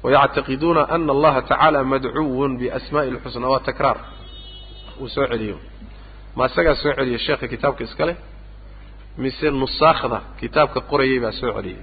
wayactaqiduuna 0.03 0.81
ana 0.95 1.11
allaha 1.15 1.39
tacaala 1.49 1.79
madcuwun 1.91 2.51
biasma'i 2.61 3.09
lxusnaa 3.15 3.49
waa 3.53 3.59
takraar 3.69 3.97
uu 5.01 5.07
soo 5.15 5.25
celiyo 5.31 5.57
ma 6.37 6.43
isagaa 6.49 6.75
soo 6.83 6.93
celiya 6.97 7.19
sheekha 7.25 7.45
kitaabka 7.53 7.81
iska 7.87 8.03
leh 8.09 8.15
mise 9.23 9.47
nusaakhda 9.61 10.19
kitaabka 10.39 10.79
qorayay 10.91 11.19
baa 11.23 11.31
soo 11.39 11.51
celiyay 11.57 11.81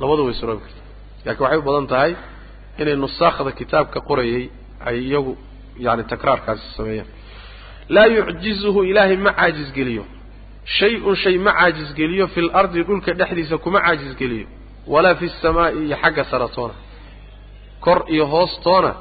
labadu 0.00 0.22
way 0.26 0.34
suroobi 0.40 0.62
karta 0.66 0.82
laakiin 1.24 1.42
waxay 1.44 1.58
u 1.58 1.62
badan 1.68 1.86
tahay 1.92 2.12
inay 2.80 2.96
nusaakhda 3.04 3.50
kitaabka 3.60 3.98
qorayay 4.08 4.44
ay 4.88 4.96
iyagu 5.08 5.32
yani 5.86 6.02
takraarkaasi 6.12 6.66
sameeyaan 6.76 7.08
laa 7.94 8.06
yucjizuhu 8.16 8.80
ilaahay 8.90 9.16
ma 9.26 9.32
caajisgeliyo 9.38 10.04
shay-un 10.78 11.16
shay 11.22 11.36
ma 11.46 11.52
caajisgeliyo 11.58 12.24
fi 12.34 12.40
lardi 12.48 12.80
dhulka 12.88 13.10
dhexdiisa 13.20 13.56
kuma 13.64 13.78
caajisgeliyo 13.86 14.46
walaa 14.92 15.14
fi 15.20 15.26
samaa'i 15.42 15.78
iyo 15.86 15.96
xagga 16.02 16.24
saratoona 16.32 16.74
kor 17.84 18.00
iyo 18.14 18.24
hoostoona 18.32 18.92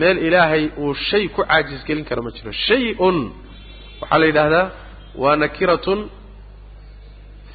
meel 0.00 0.16
ilaahay 0.26 0.64
uu 0.82 0.94
shay 1.08 1.24
ku 1.34 1.40
caajisgelin 1.48 2.04
kara 2.08 2.20
ma 2.26 2.30
jiro. 2.36 2.50
Shay-un 2.66 3.18
waxaa 4.00 4.18
la 4.22 4.26
yidhaahdaa 4.30 4.66
waa 5.22 5.36
nakiratun 5.42 6.00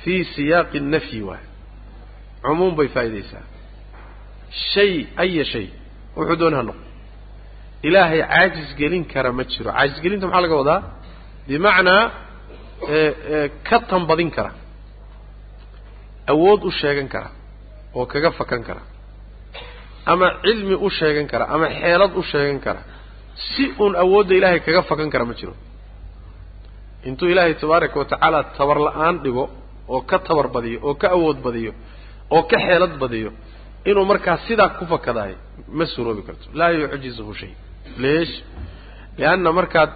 fii 0.02 0.22
siyaaqi 0.36 0.80
nafyi 0.94 1.22
waay. 1.30 1.44
Cumuum 2.44 2.74
bay 2.80 2.88
faa'idaysaa 2.96 3.44
shay 4.74 4.94
aya 5.24 5.44
shay 5.54 5.68
wuxuu 6.18 6.38
dooni 6.42 6.56
ha 6.60 6.64
noqo 6.70 6.84
ilaahay 7.88 8.20
caajis 8.32 8.70
gelin 8.80 9.04
kara 9.14 9.30
ma 9.38 9.44
jiro. 9.52 9.70
Caajisgelinta 9.78 10.26
maxaa 10.28 10.42
laga 10.46 10.56
wadaa? 10.62 10.80
Bimacnaa 11.48 12.04
ka 13.68 13.78
tanbadin 13.90 14.30
kara. 14.36 14.52
Awood 16.32 16.62
u 16.68 16.72
sheegan 16.80 17.08
kara 17.14 17.30
oo 17.98 18.06
kaga 18.12 18.30
fakan 18.40 18.62
kara 18.68 18.82
ama 20.12 20.28
cilmi 20.46 20.76
u 20.86 20.90
sheegan 20.98 21.28
kara 21.32 21.46
ama 21.56 21.68
xeelad 21.80 22.12
u 22.20 22.24
sheegan 22.32 22.60
kara 22.66 22.82
si 23.52 23.64
uun 23.82 23.94
awoodda 24.04 24.34
ilaahay 24.40 24.60
kaga 24.68 24.82
fakan 24.90 25.10
kara 25.14 25.26
ma 25.30 25.34
jiro. 25.40 25.54
Intuu 27.08 27.30
ilaahay 27.34 27.54
tabaaraka 27.62 27.96
wa 28.02 28.06
tacaala 28.12 28.40
tabar 28.58 28.78
la'aan 28.88 29.16
dhigo 29.24 29.44
oo 29.94 30.02
ka 30.10 30.18
tabar 30.28 30.48
badiyo 30.56 30.78
oo 30.88 30.94
ka 31.02 31.08
awood 31.18 31.38
badiyo 31.46 31.72
oo 32.36 32.44
ka 32.50 32.58
xeelad 32.66 32.94
badiyo 33.04 33.30
inuu 33.90 34.06
markaa 34.12 34.38
sidaa 34.48 34.70
ku 34.80 34.84
fakadaay 34.94 35.34
ma 35.78 35.86
suroobi 35.94 36.22
karto. 36.28 36.46
Laa 36.60 36.72
yucjizuhu 36.80 37.34
shay. 37.40 37.52
Leesh 38.04 38.34
lianna 39.20 39.50
markaad 39.60 39.92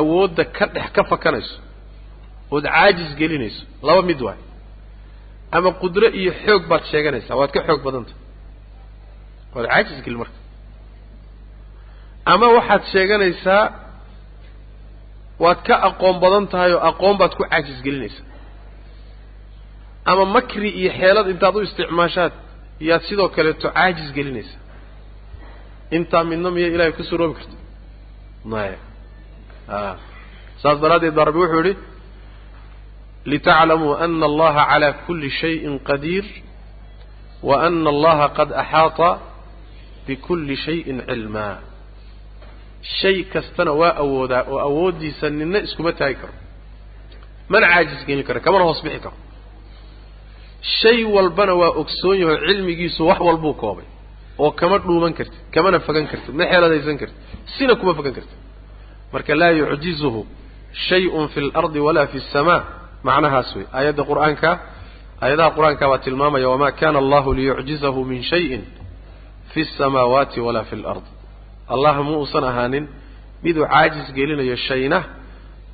awoodda 0.00 0.44
ka 0.56 0.64
dhex 0.74 0.88
ka 0.96 1.02
fakanayso 1.12 1.56
ood 2.54 2.64
caajis 2.74 3.10
gelinayso 3.20 3.62
laba 3.86 4.02
mid 4.10 4.20
waay. 4.26 4.40
Ama 5.56 5.70
qudro 5.82 6.06
iyo 6.20 6.32
xoog 6.44 6.62
baad 6.70 6.84
sheeganaysaa 6.90 7.34
waad 7.40 7.50
ka 7.56 7.60
xoog 7.68 7.80
badanta 7.86 8.12
waad 9.54 9.66
caajis 9.72 10.00
gelin 10.04 10.18
marka. 10.22 10.38
Ama 12.32 12.46
waxaad 12.56 12.82
sheeganaysaa 12.92 13.64
waad 15.42 15.58
ka 15.66 15.74
aqoon 15.88 16.16
badan 16.22 16.44
tahay 16.52 16.72
oo 16.76 16.82
aqoon 16.90 17.16
baad 17.20 17.32
ku 17.38 17.42
caajis 17.50 17.78
gelinaysaa. 17.86 18.26
Ama 20.10 20.24
makri 20.36 20.68
iyo 20.80 20.90
xeelad 20.98 21.26
intaad 21.32 21.54
u 21.56 21.60
isticmaashaad 21.66 22.32
yaad 22.88 23.02
sidoo 23.08 23.28
kaleeto 23.36 23.68
caajis 23.76 24.08
gelinaysaa. 24.16 24.60
Intaa 25.96 26.24
midna 26.30 26.48
miya 26.54 26.68
ilahay 26.74 26.92
ku 26.98 27.02
suroobi 27.10 27.34
karta 27.38 27.56
maya 28.52 28.78
a 29.68 29.96
saas 30.62 30.78
daraaddeed 30.82 31.14
baa 31.16 31.24
rabbi 31.28 31.40
wuxuu 31.44 31.62
yihi 31.66 31.74
litaclamuu 33.30 33.94
ana 34.04 34.24
allaha 34.30 34.62
calaa 34.70 34.92
kulli 35.06 35.30
shayin 35.40 35.74
qadiir 35.88 36.24
wa 37.48 37.54
ana 37.66 37.88
allaha 37.94 38.26
qad 38.38 38.48
axaata 38.62 39.08
bikulli 40.08 40.56
shayin 40.64 40.98
cilmaa 41.08 41.54
shay 42.98 43.16
kastana 43.32 43.72
waa 43.80 43.92
awoodaa 44.02 44.42
oo 44.52 44.58
awooddiisa 44.68 45.26
nina 45.38 45.58
iskuma 45.66 45.92
taagi 45.98 46.16
karo. 46.20 46.34
Mana 47.52 47.66
caajis 47.72 48.00
gelin 48.08 48.24
karo 48.28 48.40
kamana 48.46 48.64
hoos 48.68 48.80
bixi 48.84 49.00
karo. 49.04 49.16
Shay 50.80 51.00
walbana 51.14 51.54
waa 51.60 51.72
ogsoon 51.80 52.16
yaho 52.22 52.34
cilmigiisu 52.46 53.00
wax 53.10 53.20
walbuu 53.28 53.54
koobay 53.62 53.86
oo 54.42 54.50
kama 54.60 54.76
dhuuman 54.84 55.12
kartid 55.18 55.38
kamana 55.54 55.78
fagan 55.86 56.06
kartid 56.10 56.34
ma 56.38 56.44
xeeladaysan 56.50 56.96
kartid 57.00 57.18
sina 57.56 57.74
kuma 57.80 57.92
fagan 57.98 58.14
kartid. 58.18 58.38
Marka 59.12 59.32
laa 59.40 59.50
yucjizuhu 59.60 60.20
shay-un 60.88 61.26
fi 61.32 61.40
lardi 61.54 61.80
walaa 61.86 62.06
fi 62.12 62.18
samaa 62.32 62.60
macnahaas 63.06 63.48
wey 63.56 63.66
aayadda 63.78 64.02
qur'aanka 64.10 64.50
aayadaha 65.24 65.50
qur'aanka 65.56 65.84
baa 65.90 65.98
tilmaamaya 66.06 66.48
wamaa 66.52 66.72
kana 66.80 66.98
allahu 67.04 67.28
liyucjizahu 67.38 68.00
min 68.10 68.20
shayin 68.30 68.62
fi 69.52 69.60
samaawaati 69.78 70.38
walaa 70.46 70.64
fi 70.70 70.76
lard. 70.84 71.06
Allah 71.74 71.94
ma 72.06 72.10
uusan 72.20 72.44
ahaanin 72.50 72.84
miduu 73.44 73.64
caajis 73.72 74.06
gelinayo 74.16 74.56
shayna 74.66 74.98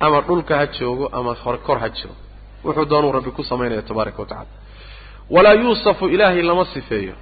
ama 0.05 0.17
dhulka 0.27 0.53
ha 0.59 0.65
joogo 0.77 1.05
ama 1.17 1.31
kor 1.65 1.77
ha 1.83 1.89
jiro. 1.95 2.13
Wuxuu 2.65 2.85
doonuu 2.91 3.11
rabbi 3.17 3.31
ku 3.37 3.43
samaynaya 3.49 3.81
tabaaraka 3.89 4.19
wa 4.21 4.27
tacala 4.31 4.51
walaa 5.35 5.53
yuusafu 5.61 6.05
ilaahay 6.13 6.41
lama 6.49 6.65
sifeeyo 6.73 7.15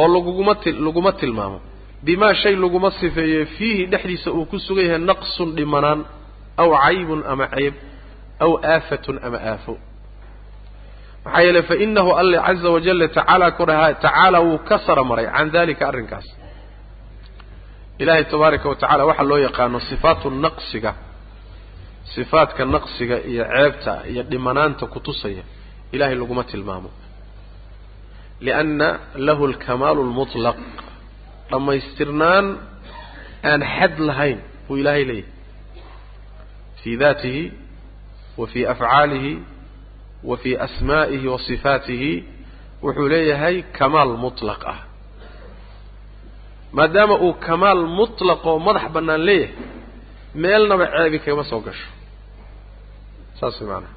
oo 0.00 0.08
laguguma 0.14 0.54
ti 0.62 0.70
laguma 0.86 1.12
tilmaamo. 1.20 1.60
Bimaa 2.06 2.34
shay 2.34 2.54
laguma 2.64 2.90
sifeeyo 3.00 3.46
fiihi 3.56 3.86
dhexdiisa 3.92 4.30
uu 4.38 4.44
ku 4.50 4.56
sugan 4.66 4.84
yahay 4.86 4.98
naqsun 5.10 5.48
dhimanaan 5.56 6.00
aw 6.62 6.68
caybun 6.84 7.20
ama 7.32 7.46
ceyb 7.54 7.74
aw 8.44 8.50
aafatun 8.72 9.16
ama 9.26 9.38
aafo 9.52 9.74
maxaa 11.26 11.42
yeeley 11.42 11.62
fa 11.62 11.74
inahu 11.74 12.10
alle 12.20 12.38
caza 12.46 12.70
wajalla 12.70 13.08
tacaala 13.08 13.50
kudhaha 13.50 13.94
tacaala 13.94 14.40
wuu 14.40 14.58
ka 14.58 14.78
sara 14.78 15.04
maray 15.04 15.26
can 15.26 15.50
dalika 15.50 15.88
arrinkaas. 15.88 16.26
Ilaahay 17.98 18.24
tabaaraka 18.24 18.68
wa 18.68 18.76
waxaa 19.06 19.22
loo 19.22 19.38
yaqaano 19.38 19.80
sifaatu 19.80 20.30
naqsiga 20.30 20.94
sifaadka 22.14 22.64
naqsiga 22.64 23.16
iyo 23.30 23.44
ceebta 23.44 23.92
iyo 24.10 24.22
dhimanaanta 24.22 24.86
kutusaya 24.86 25.42
ilahay 25.92 26.14
laguma 26.14 26.44
tilmaamo. 26.44 26.90
Lianna 28.40 28.98
lahu 29.16 29.46
alkamaalu 29.46 30.02
lmutlaq 30.10 30.56
dhammaystirnaan 31.50 32.46
aan 33.44 33.60
xad 33.76 33.98
lahayn 33.98 34.38
buu 34.68 34.76
ilaahay 34.76 35.04
leeyahay. 35.04 35.32
Fii 36.82 36.96
daatihi 36.96 37.52
wa 38.36 38.46
fii 38.46 38.66
afcaalihi 38.66 39.55
wa 40.24 40.36
fii 40.36 40.56
asmaa'ihi 40.66 41.26
wa 41.32 41.38
sifaatihi 41.48 42.12
wuxuu 42.82 43.08
leeyahay 43.12 43.56
kamaal 43.78 44.12
mutlaq 44.24 44.62
ah. 44.72 44.78
Maadaama 46.76 47.14
uu 47.26 47.32
kamaal 47.46 47.80
mutlaq 47.98 48.40
oo 48.50 48.58
madax 48.66 48.86
bannaan 48.94 49.22
leeyahay 49.28 49.54
meelnaba 50.42 50.86
ceebi 50.94 51.18
kagama 51.24 51.44
soo 51.50 51.60
gasho. 51.66 51.88
Saas 53.40 53.56
way 53.60 53.68
maanaha 53.70 53.94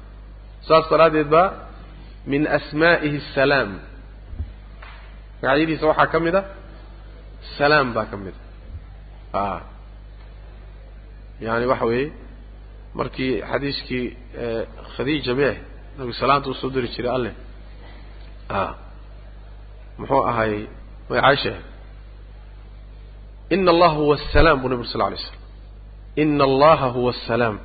saas 0.68 0.84
daraaddeed 0.90 1.28
baa 1.34 1.48
min 2.30 2.42
asmaa'ihi 2.56 3.16
asalaam 3.26 3.70
magacyadiisa 5.42 5.84
waxaa 5.90 6.06
ka 6.12 6.18
mid 6.24 6.34
a 6.34 6.42
salaam 7.58 7.88
baa 7.96 8.06
ka 8.10 8.16
mid 8.24 8.34
a 9.32 9.40
a 9.40 9.60
yaani 11.44 11.66
waxa 11.72 11.84
weeye 11.90 12.08
markii 12.98 13.32
xadiiskii 13.50 14.06
khadiija 14.96 15.32
meeh 15.40 15.56
nabigu 16.00 16.14
salaanta 16.22 16.46
u 16.50 16.54
soo 16.60 16.70
diri 16.74 16.88
jiray 16.94 17.12
alleh 17.16 17.32
a 18.48 18.74
muxuu 20.00 20.22
ahaayey 20.30 20.62
may 21.10 21.20
caisha 21.26 21.52
ina 23.54 23.70
allaha 23.74 23.94
huwa 24.00 24.14
asalaam 24.20 24.56
buu 24.62 24.68
nabi 24.72 24.82
ur 24.84 24.88
sal 24.94 25.02
lay 25.12 25.18
slam 25.24 25.38
ina 26.22 26.44
allaha 26.50 26.86
huwa 26.96 27.10
asalaam 27.16 27.56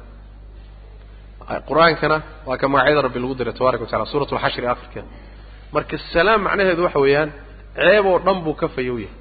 qur'aankana 1.69 2.17
waa 2.47 2.57
ka 2.61 2.67
magacyada 2.73 3.01
rabbi 3.07 3.19
lagu 3.23 3.35
diray 3.39 3.53
tabaraka 3.59 3.83
wa 3.83 3.89
tacala 3.89 4.05
suurat 4.11 4.29
alxashri 4.33 4.67
akhirkeeda 4.73 5.07
marka 5.75 5.95
salaam 6.13 6.39
macnaheedu 6.47 6.81
waxa 6.87 6.99
weeyaan 7.05 7.29
ceeb 7.77 8.05
oo 8.11 8.17
dhan 8.25 8.37
buu 8.45 8.55
ka 8.61 8.67
fayow 8.75 8.97
yahay. 9.03 9.13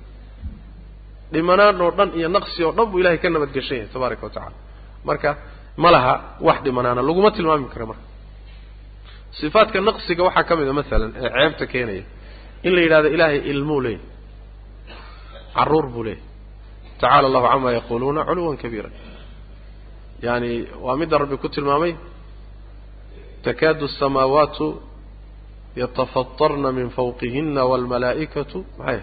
Dhimanaan 1.32 1.76
oo 1.84 1.90
dhan 1.98 2.08
iyo 2.18 2.28
naqsi 2.36 2.60
oo 2.66 2.72
dhan 2.76 2.86
buu 2.90 2.98
ilahay 3.02 3.18
ka 3.22 3.28
nabadgeshan 3.34 3.76
yahay 3.78 3.88
tabaaraka 3.94 4.22
wa 4.26 4.32
tacala 4.36 4.56
marka 5.08 5.30
ma 5.82 5.88
laha 5.94 6.14
wax 6.46 6.58
dhimanaana 6.66 7.00
laguma 7.08 7.30
tilmaami 7.36 7.66
karo 7.74 7.86
marka 7.92 8.04
sifaadka 9.40 9.78
naqsiga 9.88 10.22
waxaa 10.28 10.44
ka 10.48 10.52
mid 10.58 10.68
a 10.68 10.72
masalan 10.80 11.10
ee 11.22 11.28
ceebta 11.36 11.64
keenaya 11.72 12.04
in 12.66 12.72
la 12.76 12.80
yidhahdo 12.84 13.08
ilaahay 13.16 13.38
ilmuu 13.52 13.80
leeyahy 13.86 14.02
carruur 15.56 15.86
buu 15.94 16.04
leeyahy 16.08 16.22
tacala 17.00 17.26
allahu 17.28 17.46
cama 17.52 17.68
yaquluuna 17.78 18.20
culuwan 18.28 18.56
kabiira 18.62 18.90
yani 20.26 20.50
waa 20.84 20.96
midda 21.00 21.16
rabbi 21.22 21.36
ku 21.42 21.48
tilmaamay 21.54 21.92
takaadu 23.46 23.84
asamaawaatu 23.90 24.66
yatafatarna 25.82 26.68
min 26.78 26.88
fawqihina 26.96 27.60
wاlmalaa'ikatu 27.70 28.58
maxay? 28.78 29.00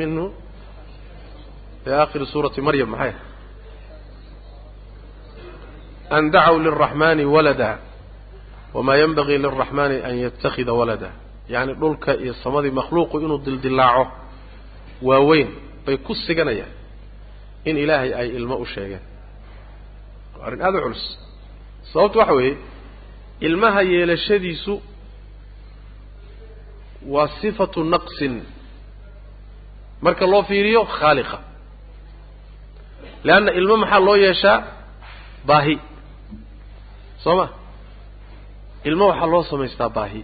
Minhu? 0.00 0.24
Fi 1.82 1.90
akhiri 2.04 2.26
suurati 2.32 2.60
maryam 2.66 2.88
maxay? 2.94 3.12
An 6.16 6.24
dacow 6.34 6.56
lilraxmani 6.64 7.24
walada 7.34 7.70
wama 8.76 8.92
yanbagii 9.02 9.38
lilraxmani 9.44 9.96
an 10.08 10.14
yatakida 10.24 10.72
walada 10.80 11.10
yani 11.54 11.72
dhulka 11.80 12.10
iyo 12.24 12.34
samadii 12.44 12.70
makhluuqu 12.80 13.16
inuu 13.24 13.38
dildilaaco 13.46 14.04
waaweyn 15.08 15.48
bay 15.86 15.96
ku 16.06 16.12
siganayaan 16.24 16.72
in 17.68 17.76
ilaahay 17.84 18.10
ay 18.20 18.28
ilmo 18.38 18.54
u 18.56 18.66
sheegeen 18.72 19.04
arrin 20.44 20.60
aada 20.66 20.78
u 20.78 20.82
culus 20.84 21.04
sababtu 21.92 22.18
waxa 22.20 22.34
weeye 22.38 22.54
ilmaha 23.46 23.80
yeelashadiisu 23.92 24.74
waa 27.14 27.28
sifatu 27.40 27.80
naqsin 27.94 28.34
marka 30.04 30.24
loo 30.32 30.42
fiiriyo 30.48 30.82
khaaliqa 30.96 31.38
leanna 33.26 33.50
ilmo 33.60 33.74
maxaa 33.82 34.00
loo 34.06 34.16
yeeshaa 34.24 34.58
baahi 35.48 35.74
soo 37.24 37.36
ma 37.40 37.46
ilmo 38.88 39.04
waxaa 39.10 39.26
loo 39.32 39.42
samaystaa 39.50 39.88
baahi. 39.96 40.20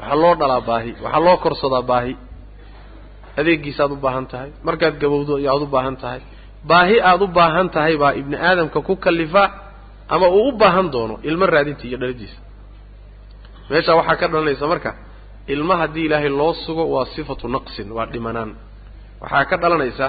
Waxaa 0.00 0.16
loo 0.22 0.34
dhalaa 0.40 0.60
baahi. 0.68 0.90
Waxaa 1.04 1.20
loo 1.26 1.36
korsadaa 1.44 1.82
baahi. 1.90 2.12
Adeegiisaaad 3.40 3.92
u 3.92 3.96
baahan 4.04 4.26
tahay. 4.32 4.50
Markaad 4.66 4.94
gabowdo 5.02 5.32
ayaad 5.40 5.62
u 5.62 5.66
baahan 5.74 5.96
tahay. 6.02 6.20
Baahi 6.70 6.96
aada 7.10 7.24
u 7.24 7.28
baahan 7.38 7.68
tahay 7.74 7.94
baa 8.02 8.12
ibni 8.20 8.36
aadamka 8.48 8.78
ku 8.88 8.94
kalifa 9.04 9.42
ama 10.14 10.26
uu 10.36 10.48
u 10.48 10.52
baahan 10.60 10.86
doono 10.94 11.14
ilmo 11.28 11.44
raadinta 11.54 11.84
iyo 11.88 11.98
dhaladiisa. 12.00 12.38
Meeshaa 13.70 13.94
waxaa 14.00 14.16
ka 14.20 14.26
dhalanaysa 14.32 14.64
marka 14.72 14.90
ilmo 15.54 15.74
haddii 15.80 16.04
ilaahay 16.08 16.28
loo 16.40 16.52
sugo 16.64 16.84
waa 16.94 17.06
sifatu 17.14 17.46
naqsin 17.54 17.88
waa 17.96 18.06
dhimanaan. 18.12 18.50
Waxaa 19.22 19.44
ka 19.50 19.56
dhalanaysa 19.62 20.06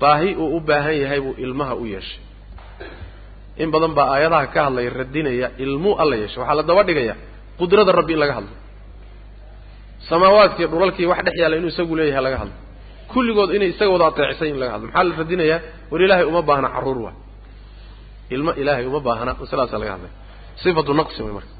baahi 0.00 0.30
uu 0.42 0.56
u 0.56 0.60
baahan 0.68 0.96
yahay 1.02 1.20
buu 1.24 1.34
ilmaha 1.44 1.74
u 1.74 1.84
yeeshay 1.94 2.20
in 3.62 3.68
badan 3.74 3.92
baa 3.98 4.06
aayadaha 4.14 4.46
ka 4.54 4.60
hadlaya 4.66 4.90
radinaya 5.00 5.46
ilmuu 5.64 5.92
alla 6.02 6.14
yeeshay 6.22 6.40
waxaa 6.42 6.56
la 6.58 6.62
daba 6.70 6.82
dhigaya 6.88 7.14
qudrada 7.60 7.92
rabbi 8.00 8.12
in 8.16 8.20
laga 8.22 8.34
hadlo. 8.38 8.54
Samaawaadkiiyo 10.08 10.68
dhulalkii 10.72 11.06
wax 11.12 11.18
dhex 11.26 11.34
yaalla 11.40 11.56
inuu 11.60 11.68
isagu 11.74 11.94
leeyahay 11.98 12.22
laga 12.26 12.38
hadlo. 12.42 12.54
Kulligood 13.12 13.50
inay 13.56 13.68
isaga 13.74 13.90
wada 13.94 14.06
ateecisay 14.10 14.48
in 14.52 14.58
laga 14.62 14.72
hadlo. 14.74 14.86
Maxaa 14.88 15.04
la 15.08 15.14
radinayaa 15.20 15.58
war 15.90 16.00
ilaahay 16.04 16.24
uma 16.32 16.42
baahna 16.48 16.68
carruur 16.74 16.98
waay 17.06 17.16
ilmo 18.34 18.50
ilaahay 18.62 18.84
uma 18.90 19.00
baahna 19.06 19.32
masalaasaa 19.42 19.78
laga 19.82 19.92
hadlaya 19.96 20.12
sifatu 20.62 20.92
naqsin 21.00 21.22
way 21.26 21.32
marka. 21.38 21.52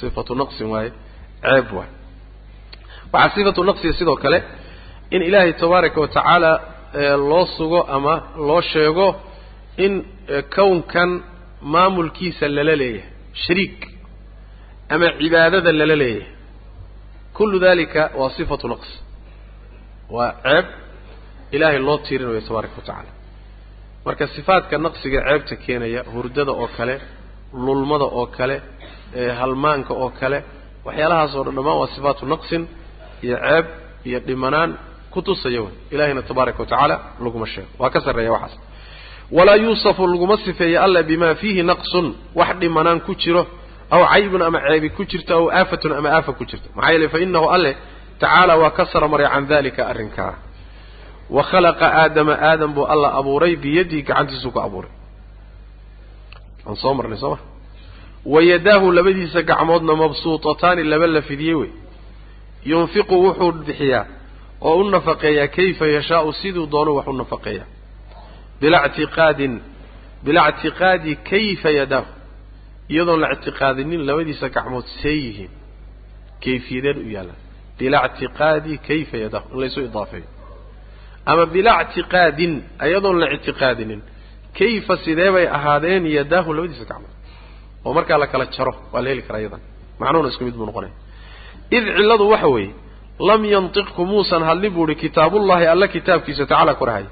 Sifatu 0.00 0.32
naqsin 0.40 0.66
waaye 0.72 0.90
ceeb 1.44 1.68
waay 1.78 1.90
waxaa 3.14 3.34
sifatu 3.36 3.60
naqsiga 3.68 3.92
sidoo 4.00 4.16
kale 4.24 4.38
in 5.14 5.20
ilaahay 5.28 5.52
tabaaraka 5.62 5.98
wa 6.04 6.08
tacaala 6.16 6.50
loo 7.30 7.44
sugo 7.56 7.80
ama 7.96 8.14
loo 8.48 8.60
sheego 8.70 9.06
in 9.84 9.92
kownkan 10.56 11.10
maamulkiisa 11.74 12.46
lala 12.56 12.74
leeyahay 12.82 13.10
shariik 13.44 13.78
ama 14.94 15.06
cibaadada 15.20 15.70
lala 15.80 15.96
leeyahay 16.02 16.30
kullu 17.36 17.56
dalika 17.66 18.02
waa 18.20 18.30
sifatu 18.36 18.66
naqs. 18.72 18.90
Waa 20.14 20.30
ceeb 20.44 20.66
ilaahay 21.54 21.78
loo 21.86 21.98
tiirinayo 22.06 22.40
tabaaraka 22.48 22.74
wa 22.78 22.82
tacaala. 22.86 23.10
Marka 24.06 24.24
sifaadka 24.36 24.74
naqsiga 24.86 25.18
ceebta 25.28 25.54
keenaya 25.64 26.00
hurdada 26.12 26.52
oo 26.62 26.68
kale 26.76 26.94
lulmada 27.64 28.04
oo 28.18 28.26
kale 28.36 28.56
halmaanka 29.40 29.92
oo 30.02 30.10
kale 30.20 30.38
waxyaalahaas 30.86 31.32
oo 31.38 31.42
dhan 31.46 31.54
dhammaan 31.56 31.78
waa 31.82 31.90
sifaatu 31.96 32.22
naqsin 32.34 32.62
iyo 33.26 33.36
ceeb 33.46 33.66
iyo 34.08 34.18
dhimanaan 34.28 34.70
kutusaya 35.14 35.60
wey 35.64 35.72
ilahayna 35.94 36.22
tabaaraka 36.30 36.58
wa 36.62 36.66
tacaala 36.70 36.96
laguma 37.24 37.46
sheego. 37.52 37.68
Waa 37.80 37.90
ka 37.94 38.00
sarreeya 38.06 38.32
waxaas 38.36 38.54
walaa 39.36 39.56
yuusafu 39.64 40.02
laguma 40.12 40.36
sifeeyo 40.44 40.78
alla 40.86 41.00
bima 41.10 41.34
fiihi 41.40 41.62
naqsun 41.70 42.06
wax 42.38 42.50
dhimanaan 42.60 43.00
ku 43.06 43.12
jiro 43.22 43.42
aw 43.94 44.02
caybun 44.12 44.42
ama 44.48 44.58
ceebi 44.66 44.88
ku 44.96 45.02
jirto 45.10 45.32
aw 45.38 45.44
aafatun 45.58 45.92
ama 45.98 46.08
aafa 46.16 46.32
ku 46.38 46.44
jirto 46.50 46.68
maxaa 46.76 46.92
yeelay 46.92 47.08
fa 47.14 47.18
inahu 47.26 47.46
alle 47.56 47.72
tacaala 48.20 48.54
waa 48.62 48.70
ka 48.76 48.84
sara 48.92 49.06
maray 49.12 49.28
can 49.34 49.44
dalika 49.50 49.82
arrinkaa. 49.90 50.34
Wa 51.36 51.42
khalaqa 51.50 51.86
aadama 52.02 52.34
aadam 52.48 52.70
buu 52.76 52.84
alla 52.92 53.08
abuuray 53.18 53.54
biyadihi 53.62 54.02
gacantiisuu 54.08 54.50
ku 54.54 54.60
abuuray. 54.66 54.90
Aan 56.66 56.76
soo 56.82 56.94
marnay 56.98 57.18
soo 57.22 57.30
ma 57.34 57.38
wa 58.32 58.40
yadaahu 58.50 58.86
labadiisa 58.96 59.40
gacmoodna 59.50 59.94
mabsuutataani 60.02 60.82
laba 60.92 61.06
la 61.16 61.22
fidiyey 61.28 61.54
wey. 61.60 61.70
Yunfiqu 62.70 63.14
wuxuu 63.24 63.52
bixiyaa 63.66 64.04
oo 64.68 64.76
u 64.80 64.84
nafaqeeyaa 64.94 65.48
kayfa 65.56 65.86
yashaau 65.96 66.32
siduu 66.40 66.66
doonu 66.72 66.90
wax 66.96 67.06
u 67.06 67.12
nafaqeeyaa 67.22 67.66
bila 68.62 68.78
ctiqaadin 68.88 69.52
bilaa 70.24 70.48
ictiqaadi 70.52 71.12
kayfa 71.30 71.70
yadaahu 71.80 72.10
iyadoon 72.92 73.20
la 73.24 73.28
ictiqaadinin 73.34 74.00
labadiisa 74.08 74.46
gacmood 74.56 74.86
see 75.00 75.18
yihiin 75.26 75.52
kayfiyadeen 76.44 76.98
u 77.06 77.10
yaallaan. 77.16 77.40
Bilaa 77.78 78.04
ictiqaadi 78.08 78.72
kayfa 78.88 79.16
yadaahu 79.24 79.46
in 79.54 79.58
laysu 79.62 79.80
idaafeeyo. 79.88 80.28
Ama 81.30 81.44
bilaa 81.54 81.80
ictiqaadin 81.84 82.52
iyadoon 82.86 83.16
la 83.22 83.26
ictiqaadinin 83.36 84.00
kayfa 84.58 84.94
sidee 85.04 85.30
bay 85.34 85.46
ahaadeen 85.58 86.02
yadaahu 86.18 86.50
labadiisa 86.56 86.84
gacmood? 86.90 87.14
Oo 87.84 87.92
markaa 87.98 88.18
la 88.22 88.26
kala 88.32 88.46
jaro 88.56 88.72
waa 88.92 89.02
la 89.04 89.08
heli 89.12 89.22
karaa 89.26 89.40
iyadan. 89.44 89.60
Macnuhuna 90.00 90.28
isku 90.32 90.44
mid 90.48 90.54
buu 90.58 90.66
noqonaya. 90.70 90.94
Id 91.76 91.84
cilladu 91.96 92.24
waxa 92.32 92.48
weeye 92.54 92.72
lam 93.28 93.42
yantiq 93.54 93.88
kumuusan 93.96 94.42
hadlin 94.48 94.72
buu 94.74 94.84
uhi 94.86 94.94
kitaabullahi 95.04 95.66
alla 95.72 95.86
kitaabkiisa 95.94 96.44
tacaala 96.50 96.74
korahay 96.80 97.06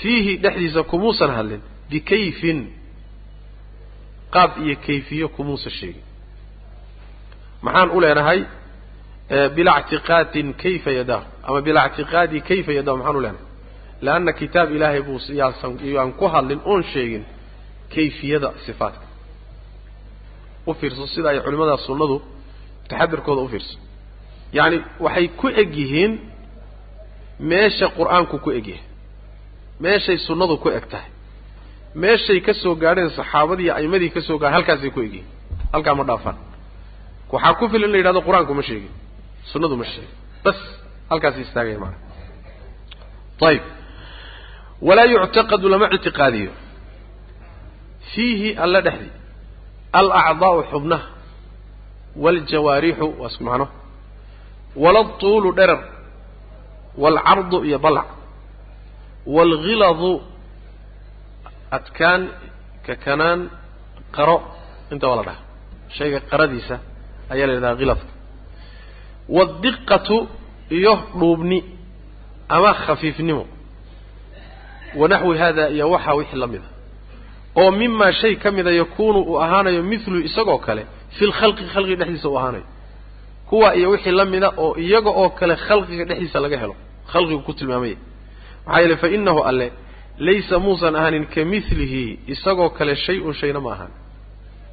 fiihi 0.00 0.32
dhexdiisa 0.42 0.82
kumuusan 0.90 1.30
hadlin 1.36 1.62
bikayfin. 1.90 2.58
Qaab 4.34 4.50
iyo 4.64 4.76
kayfiyo 4.86 5.26
kumuusa 5.36 5.70
sheegin. 5.78 6.04
Maxaan 7.64 7.90
u 7.90 7.98
leenahay 8.02 8.40
bilaa 9.56 9.78
ictiqaadin 9.82 10.48
kayfa 10.62 10.90
yadaahu 10.98 11.26
ama 11.48 11.58
bilaa 11.66 11.86
ictiqaadi 11.90 12.38
kayfa 12.48 12.72
yadahu 12.78 12.96
maxaan 12.98 13.16
u 13.16 13.20
leenahay. 13.24 13.46
Leanna 14.04 14.32
kitaab 14.40 14.68
ilaahay 14.76 15.02
buu 15.06 15.18
yaasan 15.40 15.72
yaan 15.94 16.10
ku 16.18 16.26
hadlin 16.34 16.60
oon 16.70 16.82
sheegin 16.92 17.24
kayfiyada 17.94 18.48
sifaatka. 18.66 19.06
U 20.66 20.74
fiirso 20.78 21.04
sida 21.14 21.28
ay 21.32 21.38
culimada 21.44 21.76
sunnadu 21.86 22.16
taxadirkooda 22.90 23.40
u 23.42 23.48
fiirso. 23.52 23.76
Yacni 24.56 24.78
waxay 25.04 25.26
ku 25.40 25.46
eg 25.60 25.70
yihiin 25.80 26.12
meesha 27.50 27.86
qur'aanku 27.98 28.36
ku 28.44 28.50
eg 28.58 28.66
yahay 28.72 28.84
meeshay 29.84 30.18
sunnadu 30.26 30.54
ku 30.62 30.68
eg 30.78 30.84
tahay. 30.92 31.10
Meeshay 32.02 32.38
ka 32.46 32.52
soo 32.62 32.74
gaadheen 32.82 33.10
saxaabadii 33.18 33.70
a'imadii 33.76 34.10
ka 34.14 34.20
soo 34.26 34.36
gaadhen 34.40 34.54
halkaasay 34.56 34.90
ku 34.94 35.00
egyihin 35.06 35.26
halkaa 35.74 35.94
ma 35.98 36.04
dhaafaan 36.10 36.36
waxaa 37.32 37.54
ku 37.58 37.64
filan 37.72 37.88
in 37.88 37.92
la 37.92 37.98
yidhahdo 38.00 38.20
qur'aanku 38.28 38.52
ma 38.58 38.62
sheegin. 38.68 38.92
Sunnadu 39.52 39.74
ma 39.80 39.84
sheegin. 39.92 40.14
Bas 40.44 40.58
halkaasay 41.10 41.42
istaagaya 41.46 41.78
maana. 41.84 41.98
Ayib 43.48 43.64
walaa 44.86 45.06
yuctaqadu 45.14 45.66
lama 45.72 45.86
ictiqaadiyo. 45.96 46.52
Fiihi 48.12 48.48
alla 48.64 48.80
dhexdii 48.86 49.12
alacdaa'u 49.98 50.60
xubnaha 50.72 51.06
waaljawaarixu 52.22 53.06
waa 53.20 53.28
isku 53.30 53.42
macno 53.48 53.66
walatuulu 54.82 55.50
dherar 55.58 55.80
waalcardu 57.02 57.58
iyo 57.68 57.78
balac 57.84 58.06
waalghiladu 59.26 60.10
adkaan 61.76 62.22
kakanaan 62.86 63.40
qaro 64.16 64.36
inta 64.92 65.06
waa 65.08 65.16
la 65.16 65.22
dhaha 65.28 65.40
shayga 65.96 66.18
qaradiisa 66.30 66.76
ayaa 67.32 67.46
la 67.48 67.54
yidhaha 67.56 67.76
khilafka 67.80 68.10
waadiqatu 69.36 70.16
iyo 70.78 70.94
dhuubni 71.18 71.58
ama 72.48 72.70
khafiifnimo 72.84 73.44
wanaxwi 75.00 75.38
hada 75.42 75.64
iyo 75.74 75.86
waxaa 75.94 76.14
wixii 76.18 76.38
la 76.42 76.46
mida 76.46 76.68
oo 77.60 77.70
mimaa 77.70 78.12
shay 78.20 78.34
ka 78.42 78.48
mida 78.56 78.70
yakuunu 78.80 79.20
uu 79.30 79.38
ahaanayo 79.44 79.82
milu 79.82 80.18
isagoo 80.28 80.58
kale 80.66 80.82
fi 81.16 81.24
lkhalqi 81.30 81.64
khalqiga 81.72 81.96
dhexdiisa 82.00 82.28
uu 82.28 82.38
ahaanayo 82.38 82.64
kuwa 83.48 83.68
iyo 83.78 83.90
wixii 83.90 84.10
la 84.20 84.24
mida 84.24 84.48
oo 84.64 84.72
iyaga 84.86 85.10
oo 85.20 85.28
kale 85.38 85.54
khalqiga 85.66 86.04
dhexdiisa 86.08 86.38
laga 86.44 86.56
helo 86.62 86.74
khalqigu 87.12 87.42
ku 87.46 87.52
tilmaamaya 87.58 87.96
maxaa 88.66 88.80
yeele 88.80 88.96
fa 88.96 89.08
inahu 89.08 89.40
alle 89.42 89.72
laysa 90.18 90.58
muusan 90.58 90.96
ahaanin 90.96 91.26
ka 91.26 91.44
milihi 91.44 92.18
isagoo 92.26 92.70
kale 92.70 92.96
shay-un 92.96 93.34
shayna 93.34 93.60
ma 93.60 93.72
ahaan 93.72 93.92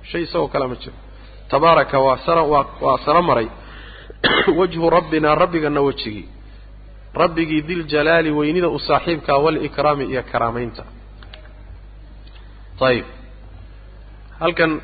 shay 0.04 0.22
isagoo 0.24 0.48
kale 0.48 0.68
ma 0.68 0.76
jiro. 0.76 0.96
Tabaaraka 1.50 2.00
waa 2.00 2.18
sara 2.26 2.44
waa 2.44 2.66
waa 2.82 2.98
saro 3.06 3.22
maray. 3.22 3.48
Wajhu 4.60 4.90
rabbinaa 4.90 5.36
rabbigana 5.36 5.82
wejigii. 5.82 6.28
Rabbigii 7.14 7.62
diljalaali 7.62 8.32
weynida 8.32 8.70
u 8.70 8.80
saaxiibkaa 8.80 9.38
walikraami 9.38 10.06
iyo 10.06 10.24
karaamaynta. 10.32 10.84
Ayib 12.80 13.06
halkan 14.40 14.82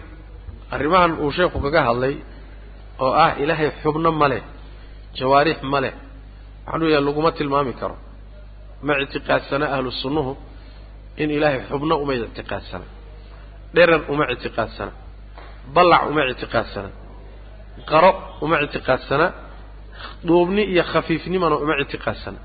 arrimahan 0.72 1.18
uu 1.20 1.32
sheekhu 1.32 1.60
kaga 1.60 1.82
hadlay 1.84 2.16
oo 2.99 3.12
ah 3.14 3.39
ilaahay 3.39 3.72
xubno 3.82 4.12
ma 4.12 4.28
leh 4.28 4.43
jawaarix 5.14 5.62
ma 5.64 5.80
leh 5.82 5.93
waxaan 6.66 6.84
u 6.84 6.89
yahay 6.89 7.06
laguma 7.06 7.32
tilmaami 7.32 7.74
karo 7.74 7.95
ma 8.88 8.93
ictiqaadsana 9.03 9.65
ahlu 9.75 9.89
sunnuhu 10.03 10.31
in 11.21 11.29
ilaahay 11.38 11.61
xubno 11.69 11.95
uma 12.03 12.13
ictiqaadsana 12.27 12.86
dherar 13.75 14.01
uma 14.13 14.25
ictiqaadsana 14.33 14.91
ballac 15.75 16.01
uma 16.11 16.21
ictiqaadsana 16.33 16.89
qaro 17.91 18.11
uma 18.45 18.55
ictiqaadsana 18.65 19.27
dhuubni 20.27 20.63
iyo 20.73 20.83
khafiifnimana 20.91 21.55
uma 21.63 21.73
ictiqaadsana. 21.83 22.39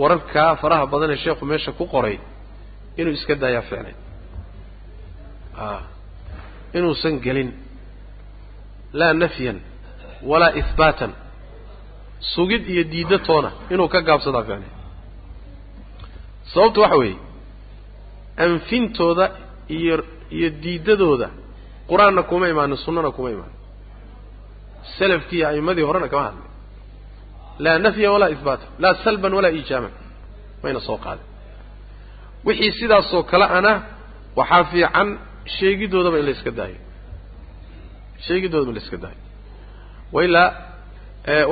Wararkaa 0.00 0.50
faraha 0.62 0.84
badan 0.92 1.10
ee 1.14 1.16
sheekhu 1.24 1.44
meesha 1.50 1.70
ku 1.78 1.84
qoray 1.94 2.16
inuu 3.00 3.12
iska 3.18 3.34
daayaa 3.42 3.62
ficnay 3.70 3.94
a 5.64 5.66
inuusan 6.78 7.14
gelin 7.24 7.50
laa 9.00 9.12
nafyan 9.22 9.58
walaa 10.30 10.52
ihbaatan 10.60 11.12
sugid 12.34 12.62
iyo 12.72 12.82
diidatoona 12.92 13.50
inuu 13.72 13.88
ka 13.94 14.00
gaabsadaa 14.08 14.44
ficnay 14.48 14.70
sababtu 16.54 16.78
waxa 16.84 16.96
weeye 17.02 17.16
anfintooda 18.44 19.24
iyo 19.76 19.96
iyo 20.36 20.48
diidadooda 20.62 21.28
qur'aanna 21.90 22.22
kuma 22.30 22.46
imaanin 22.52 22.76
sunnana 22.84 23.10
kuma 23.16 23.28
imaanin 23.34 23.56
salafkii 24.98 25.38
iyo 25.40 25.46
a'immadii 25.50 25.84
horena 25.88 26.08
kama 26.12 26.22
hadlay 26.28 26.46
laa 27.64 27.78
nafyan 27.84 28.12
walaa 28.14 28.30
ihbaatan 28.36 28.68
laa 28.82 28.94
salban 29.04 29.32
walaa 29.38 29.52
iijaaban 29.58 29.92
mayna 30.62 30.80
soo 30.88 30.98
qaadin. 31.04 31.26
Wixii 32.46 32.72
sidaasoo 32.80 33.22
kale 33.30 33.44
ana 33.58 33.72
waxaa 34.38 34.64
fiican 34.70 35.08
sheegidoodaba 35.56 36.16
in 36.20 36.24
la 36.28 36.30
iska 36.36 36.50
daayo. 36.58 36.78
Sheegidoodaba 38.26 38.70
in 38.72 38.76
la 38.78 38.82
iska 38.84 38.96
daayo. 39.04 39.20
Wailaa 40.14 40.48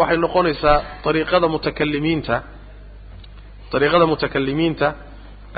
waxay 0.01 0.17
noqonaysaa 0.25 0.77
ariiqada 1.09 1.47
mutakalimiinta 1.55 2.35
dariiqada 3.73 4.07
mutakalimiinta 4.13 4.87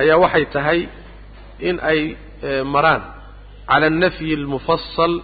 ayaa 0.01 0.17
waxay 0.25 0.45
tahay 0.55 0.81
in 1.69 1.77
ay 1.91 2.01
maraan 2.75 3.03
cala 3.71 3.87
alnafyi 3.93 4.33
almufasal 4.41 5.15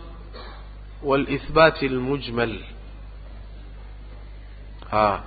waalihbaati 1.08 1.84
almujmal. 1.92 2.54
A 4.92 5.20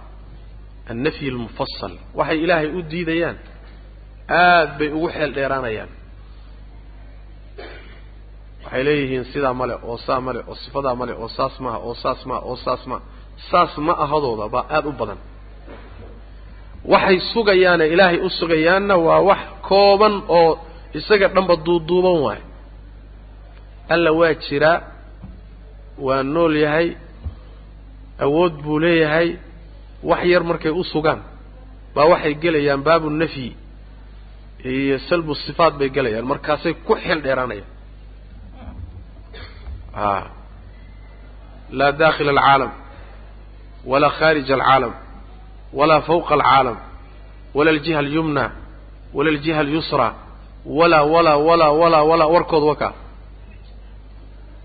annafyi 0.92 1.28
almufasal 1.34 1.94
waxay 2.20 2.38
ilaahay 2.44 2.70
u 2.78 2.82
diidayaan 2.92 3.38
aad 4.42 4.70
bay 4.80 4.90
ugu 4.98 5.08
xeel 5.16 5.32
dheeraanayaan. 5.38 5.90
Waxay 8.64 8.84
leeyihiin 8.88 9.26
sidaa 9.34 9.54
male 9.60 9.76
oo 9.90 9.98
saa 10.06 10.22
male 10.28 10.40
oo 10.50 10.56
sifadaa 10.64 10.96
male 11.00 11.14
oo 11.22 11.28
saas 11.38 11.56
maha 11.66 11.78
oo 11.88 11.96
saas 12.04 12.22
maha 12.30 12.40
oo 12.50 12.56
saas 12.66 12.84
maha 12.90 13.02
saas 13.52 13.74
ma 13.86 13.94
ahadooda 14.04 14.46
baa 14.54 14.66
aada 14.76 14.90
u 14.90 14.92
badan 15.02 15.20
waxay 16.94 17.18
sugayaane 17.34 17.86
ilaahay 17.94 18.18
u 18.20 18.30
sugayaanna 18.40 18.96
waa 19.08 19.20
wax 19.30 19.40
kooban 19.70 20.16
oo 20.40 20.52
isaga 20.98 21.28
dhanba 21.36 21.56
duuduuban 21.66 22.18
waayo 22.26 22.46
alla 23.94 24.12
waa 24.20 24.34
jiraa 24.46 24.78
waa 26.06 26.24
nool 26.34 26.56
yahay 26.66 26.88
awood 28.26 28.54
buu 28.64 28.80
leeyahay 28.84 29.30
wax 30.10 30.22
yar 30.32 30.44
markay 30.50 30.72
u 30.72 30.84
sugaan 30.94 31.20
baa 31.96 32.06
waxay 32.12 32.34
gelayaan 32.44 32.82
baabu 32.88 33.08
nafyi 33.22 33.50
iyo 34.74 34.98
salbu 35.10 35.34
sifaat 35.46 35.74
bay 35.80 35.90
gelayaan 35.96 36.26
markaasay 36.32 36.74
ku 36.88 36.94
xeel 37.04 37.20
dheeraanayaan. 37.26 37.70
A 39.94 40.10
laa 41.80 41.92
dakhila 42.02 42.32
alcaalam 42.36 42.72
walaa 43.92 44.10
khaarija 44.20 44.54
alcaalam 44.58 44.94
walaa 45.74 46.02
fawqa 46.02 46.34
alcaalam 46.36 46.78
wala 47.56 47.70
aljiha 47.72 48.00
alyumna 48.00 48.52
wala 49.14 49.30
aljiha 49.30 49.60
alyusra 49.60 50.08
walaa 50.66 51.04
walaa 51.14 51.38
walaa 51.48 51.72
walaa 51.82 52.04
walaa 52.12 52.28
warkood 52.36 52.64
wakaa 52.64 52.94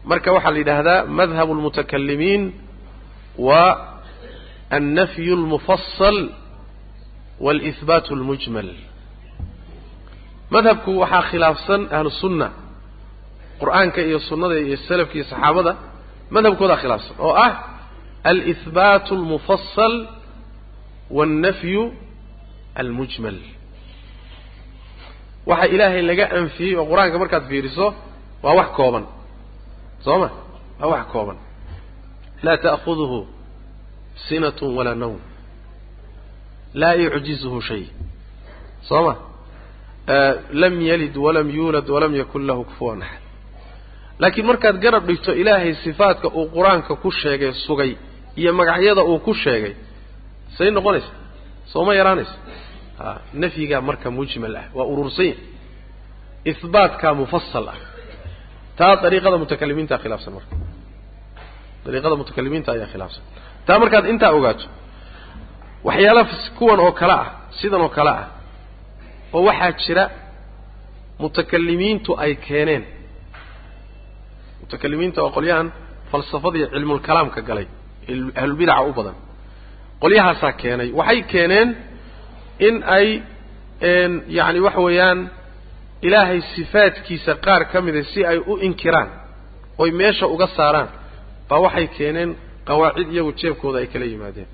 marka 0.05 0.33
waxaa 0.33 0.51
la 0.51 0.59
yidhaahdaa 0.63 1.05
madhabu 1.19 1.53
almutakalimiin 1.57 2.43
waa 3.39 3.71
annafyu 4.77 5.35
almufasal 5.39 6.19
waalihbaatu 7.41 8.15
almujmal 8.15 8.69
madhabku 10.55 10.91
waxaa 11.03 11.23
khilaafsan 11.31 11.81
ahlu 11.97 12.11
sunna 12.21 12.49
qur'aanka 13.61 14.01
iyo 14.09 14.19
sunnada 14.29 14.55
iyo 14.67 14.77
salafka 14.89 15.15
iyo 15.19 15.25
saxaabada 15.33 15.73
madhabkoodaa 16.35 16.77
khilaafsan 16.83 17.15
oo 17.27 17.35
ah 17.47 17.53
alihbaatu 18.31 19.11
almufasal 19.19 19.95
waalnafyu 21.17 21.83
almujmal 22.81 23.39
waxa 25.51 25.67
ilaahay 25.75 26.03
laga 26.11 26.25
anfiyey 26.39 26.75
oo 26.81 26.87
qur'aanka 26.91 27.17
markaad 27.23 27.45
fiiriso 27.51 27.87
waa 28.45 28.55
wax 28.61 28.69
kooban. 28.79 29.05
soo 30.05 30.19
ma? 30.23 30.29
waa 30.81 30.89
wax 30.95 31.05
kooban. 31.13 31.37
laa 32.45 32.57
ta'khuduhu 32.67 33.19
sinatun 34.29 34.71
walaa 34.79 34.95
nawm. 35.03 35.19
laa 36.81 36.95
yucjizuhu 37.03 37.59
shay. 37.69 37.85
soo 38.89 39.03
ma? 39.07 39.15
Lam 40.63 40.75
yalid 40.91 41.17
walam 41.25 41.49
yuulad 41.57 41.87
walam 41.95 42.13
yakun 42.21 42.43
lahu 42.49 42.65
kufuwan 42.65 43.03
axad 43.03 43.23
laakiin 44.19 44.47
markaad 44.47 44.77
garab 44.85 45.07
dhigto 45.07 45.33
ilaahay 45.41 45.75
sifaadka 45.85 46.29
uu 46.39 46.47
qur'aanka 46.57 46.93
ku 47.03 47.11
sheegay 47.11 47.53
sugay 47.67 47.93
iyo 48.41 48.51
magacyada 48.53 49.03
uu 49.11 49.19
ku 49.27 49.35
sheegay 49.35 49.75
say 50.57 50.69
noqonaysa 50.77 51.11
sooma 51.73 51.93
yaraanaysa 52.01 52.35
a 53.05 53.07
nafyigaa 53.43 53.81
marka 53.89 54.09
mujmal 54.19 54.55
ah 54.61 54.67
waa 54.77 54.87
urursan 54.93 55.27
yahy 55.31 55.39
ihbaatkaa 56.51 57.13
mufasal 57.21 57.67
ah. 57.75 57.79
Taa 58.79 58.95
dariiqada 59.05 59.37
mutakalimiinta 59.43 59.95
khilaafsan 60.03 60.33
marka. 60.37 60.55
Dariiqada 61.85 62.15
mutakalimiinta 62.21 62.69
ayaa 62.77 62.89
khilaafsan. 62.93 63.23
Taa 63.67 63.79
markaad 63.83 64.05
intaa 64.13 64.33
ogaato 64.39 64.67
waxyaala 65.89 66.23
kuwan 66.59 66.81
oo 66.87 66.93
kale 67.01 67.15
ah 67.23 67.29
sidan 67.61 67.81
oo 67.87 67.91
kale 67.97 68.11
ah 68.21 68.27
oo 69.37 69.43
waxaa 69.49 69.73
jira 69.83 70.05
mutakalimiintu 71.23 72.11
ay 72.25 72.33
keeneen. 72.47 72.85
Mutakalimiinta 74.61 75.19
oo 75.25 75.31
qolyahan 75.37 75.69
falsafada 76.11 76.57
iyo 76.59 76.67
cilmulkalaamka 76.75 77.41
galay. 77.49 77.67
Ahlulbidaca 78.41 78.83
u 78.91 78.93
badan 78.99 79.17
qolyahaasaa 80.03 80.53
keenay. 80.63 80.89
Waxay 80.99 81.21
keeneen 81.33 81.69
in 82.67 82.75
ay 82.97 83.07
yacni 84.37 84.61
waxa 84.67 84.81
weeyaan 84.87 85.19
ilaahay 86.07 86.41
sifaadkiisa 86.55 87.33
qaar 87.45 87.63
ka 87.73 87.79
mida 87.87 88.03
si 88.13 88.21
ay 88.31 88.39
u 88.51 88.53
inkiraan 88.67 89.09
oy 89.83 89.91
meesha 90.01 90.27
uga 90.35 90.47
saaraan 90.57 90.89
baa 91.49 91.61
waxay 91.67 91.87
keeneen 91.97 92.31
qawaacid 92.69 93.09
iyagu 93.15 93.33
jeebkooda 93.41 93.79
ay 93.83 93.87
kala 93.93 94.05
yimaadeen. 94.13 94.49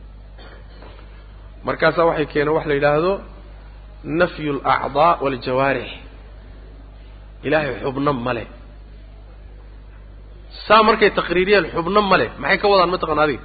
Markaasaa 1.67 2.05
waxay 2.11 2.27
keeneen 2.33 2.55
waxa 2.57 2.69
la 2.71 2.75
yidhaahdo 2.79 3.13
nafyu 4.21 4.53
alacdaa 4.73 5.13
waaljawaarix 5.23 5.91
ilaahay 7.47 7.73
xubno 7.85 8.13
male 8.27 8.45
saa 10.67 10.83
markay 10.89 11.11
taqriiriyeen 11.19 11.67
xubno 11.75 12.01
male 12.13 12.27
maxay 12.43 12.59
ka 12.63 12.67
wadaan 12.73 12.91
mataqana 12.95 13.23
adiga 13.27 13.43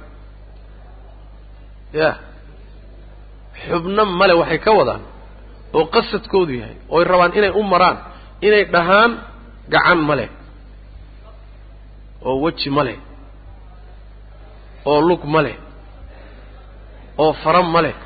ya. 2.00 2.10
Xubno 3.66 4.02
male 4.20 4.34
waxay 4.40 4.58
ka 4.64 4.70
wadaan 4.78 5.02
oo 5.76 5.84
qasadkoodu 5.94 6.52
yahay 6.60 6.76
ooy 6.94 7.04
rabaan 7.10 7.32
inay 7.38 7.52
u 7.58 7.62
maraan 7.72 7.96
inay 8.46 8.64
dhahaan 8.74 9.10
gacan 9.72 10.00
ma 10.08 10.14
leh 10.20 10.30
oo 12.28 12.36
weji 12.44 12.70
ma 12.76 12.82
leh 12.88 12.98
oo 14.90 15.00
lug 15.08 15.22
ma 15.34 15.40
leh 15.46 15.56
oo 17.22 17.32
fara 17.42 17.62
ma 17.74 17.80
leh 17.86 17.96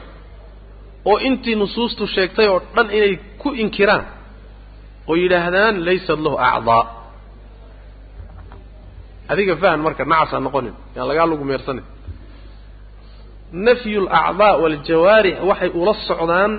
oo 1.08 1.16
intii 1.28 1.56
nusuustu 1.60 2.04
sheegtay 2.14 2.48
oo 2.52 2.60
dhan 2.74 2.88
inay 2.96 3.12
ku 3.40 3.48
inkiraan 3.62 4.04
oo 5.08 5.14
yidhaahdaan 5.22 5.74
laysat 5.86 6.18
lahu 6.24 6.36
acdaa. 6.50 6.84
Adiga 9.30 9.54
fahan 9.60 9.80
marka 9.84 10.04
nacas 10.12 10.30
ha 10.32 10.38
noqonin 10.46 10.74
yaan 10.96 11.06
lagaa 11.10 11.26
lugu 11.30 11.44
meersanin 11.50 11.84
nafyu 13.52 14.08
alacdaa 14.08 14.56
waaljawaarix 14.62 15.36
waxay 15.50 15.70
ula 15.80 15.94
socdaan 16.08 16.52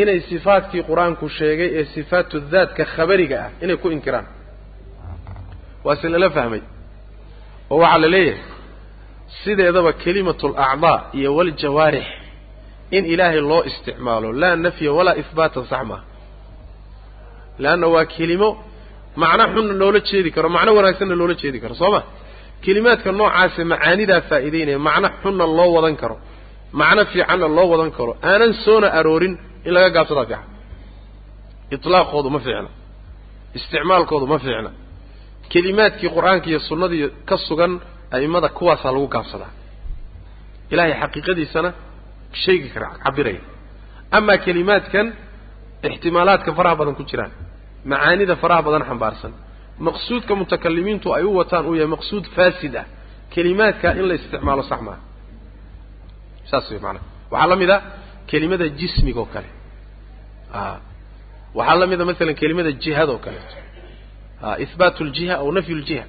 inay 0.00 0.20
sifaadkii 0.30 0.82
qur'aanku 0.90 1.26
sheegay 1.38 1.68
ee 1.78 1.84
sifaatu 1.94 2.36
daadka 2.52 2.84
khabariga 2.94 3.36
ah. 3.44 3.50
Inay 3.64 3.76
ku 3.82 3.88
inkiraan. 3.96 4.26
Waa 5.84 5.96
se 6.00 6.08
lala 6.08 6.30
fahmay. 6.36 6.62
Oo 7.70 7.78
waxaa 7.84 7.98
la 8.04 8.08
leeyahay 8.14 8.42
sideedaba 9.42 9.92
kelimatu 10.02 10.46
alacdaa 10.48 10.98
iyo 11.18 11.30
waljawaarix 11.36 12.06
in 12.96 13.04
ilaahay 13.12 13.40
loo 13.50 13.62
isticmaalo 13.70 14.28
laa 14.42 14.56
nafya 14.64 14.90
walaa 14.98 15.16
ihbaatan 15.22 15.64
sax 15.70 15.82
maaha. 15.90 16.04
Leanna 17.62 17.86
waa 17.94 18.04
kelimo 18.14 18.48
macno 19.22 19.44
xunna 19.54 19.74
loola 19.82 20.00
jeedi 20.08 20.30
karo 20.34 20.48
macno 20.56 20.70
wanaagsanna 20.78 21.14
loola 21.20 21.34
jeedi 21.42 21.58
karo 21.62 21.74
soo 21.80 21.90
ma 21.94 22.00
kelimaadka 22.64 23.10
noocaase 23.20 23.62
macaanidaa 23.72 24.20
faa'iidaynaya 24.30 24.78
macno 24.88 25.08
xunna 25.22 25.44
loo 25.58 25.70
wadan 25.76 25.96
karo 26.02 26.16
macno 26.80 27.02
fiicanna 27.12 27.46
loo 27.56 27.66
wadan 27.72 27.90
karo 27.96 28.12
aanan 28.30 28.52
soona 28.64 28.88
aroorin 28.98 29.34
in 29.66 29.72
laga 29.76 29.90
gaabsadaa 29.96 30.26
fiican. 30.30 30.44
Itlaaqoodu 31.74 32.28
ma 32.34 32.38
fiicna 32.44 32.70
isticmaalkoodu 33.58 34.26
ma 34.32 34.38
fiicna. 34.44 34.70
Kelimaadkii 35.52 36.10
qur'aanka 36.16 36.46
iyo 36.50 36.60
sunnadii 36.68 37.06
ka 37.28 37.36
sugan 37.46 37.72
a'immada 38.16 38.48
kuwaasaa 38.58 38.92
lagu 38.96 39.08
gaabsadaa. 39.14 39.52
Ilaahay 40.72 40.94
xaqiiqadiisana 41.02 41.70
sheegi 42.42 42.68
kara 42.74 42.86
cabiraya 43.04 43.42
amaa 44.16 44.36
kelimaadkan 44.46 45.06
ixtimaalaadka 45.88 46.50
faraha 46.58 46.76
badan 46.80 46.94
ku 46.98 47.02
jiraan 47.10 47.32
macaanida 47.90 48.34
faraha 48.42 48.62
badan 48.66 48.82
xambaarsan 48.88 49.32
maqsuudka 49.86 50.32
mutakalimiintu 50.40 51.06
ay 51.16 51.24
u 51.24 51.32
wataan 51.40 51.64
uu 51.66 51.74
yahay 51.80 51.90
maqsuud 51.96 52.24
faasid 52.36 52.74
ah 52.82 52.86
kelimaadka 53.34 53.88
in 53.98 54.04
la 54.08 54.14
isticmaalo 54.20 54.62
sax 54.70 54.80
maaha. 54.86 55.00
Saas 56.50 56.66
way 56.70 56.78
maanaa 56.84 57.02
waxaa 57.32 57.48
la 57.52 57.56
mid 57.62 57.70
a 57.70 57.78
kelimada 58.30 58.66
jismiga 58.80 59.20
oo 59.20 59.28
kale. 59.34 59.48
A 60.54 60.60
waxaa 61.58 61.76
la 61.80 61.86
mid 61.90 62.00
a 62.00 62.04
masalan 62.10 62.34
kelimada 62.40 62.70
jihada 62.82 63.12
oo 63.14 63.18
kaleeto 63.26 63.56
a 64.46 64.58
ihbaatu 64.64 65.00
ljiha 65.10 65.34
aw 65.42 65.48
nafyu 65.56 65.76
ljiha 65.82 66.04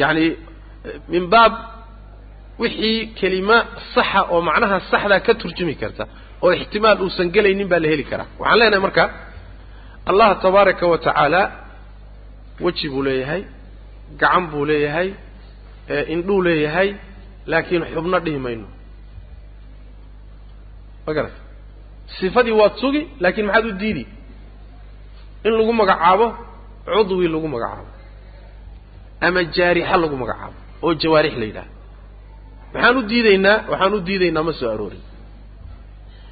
yacni 0.00 0.26
min 1.12 1.24
baab 1.32 1.52
wixii 2.62 2.98
kelima 3.18 3.56
saxa 3.94 4.20
oo 4.32 4.40
macnaha 4.48 4.76
saxdaa 4.90 5.20
ka 5.26 5.32
turjumi 5.40 5.74
karta 5.82 6.04
oo 6.44 6.50
ixtimaal 6.58 6.98
uusan 7.04 7.28
gelaynin 7.34 7.68
baa 7.72 7.80
la 7.84 7.88
heli 7.92 8.04
karaa. 8.10 8.26
Waxaan 8.40 8.58
leenahay 8.60 8.82
marka 8.86 9.04
allah 10.10 10.28
tabaaraka 10.44 10.84
wa 10.92 10.98
tacaala 11.06 11.42
weji 12.60 12.86
buu 12.92 13.02
leeyahay 13.06 13.42
gacan 14.20 14.44
buu 14.50 14.64
leeyahay 14.70 15.08
indhuu 16.14 16.42
leeyahay 16.46 16.88
laakiin 17.50 17.82
xubno 17.94 18.18
dhihi 18.24 18.38
mayno. 18.44 18.66
Ma 21.06 21.12
garat 21.16 21.34
sifadii 22.18 22.54
waad 22.60 22.74
sugi 22.82 23.00
laakiin 23.22 23.46
maxaad 23.46 23.66
u 23.66 23.72
diidi? 23.82 24.04
In 25.46 25.52
lagu 25.58 25.72
magacaabo 25.80 26.26
cudwi 26.86 27.26
lagu 27.34 27.48
magacaabo. 27.54 27.90
Ama 29.26 29.40
jaarixa 29.56 29.96
lagu 30.02 30.16
magacaabo 30.22 30.56
oo 30.84 30.92
jawaarix 31.02 31.34
la 31.40 31.46
yidhaha 31.50 31.68
maxaan 32.74 32.96
u 32.96 33.02
diidaynaa 33.10 33.56
waxaan 33.70 33.94
u 33.94 34.00
diidaynaa 34.08 34.42
ma 34.48 34.52
soo 34.58 34.70
aroorin. 34.74 35.02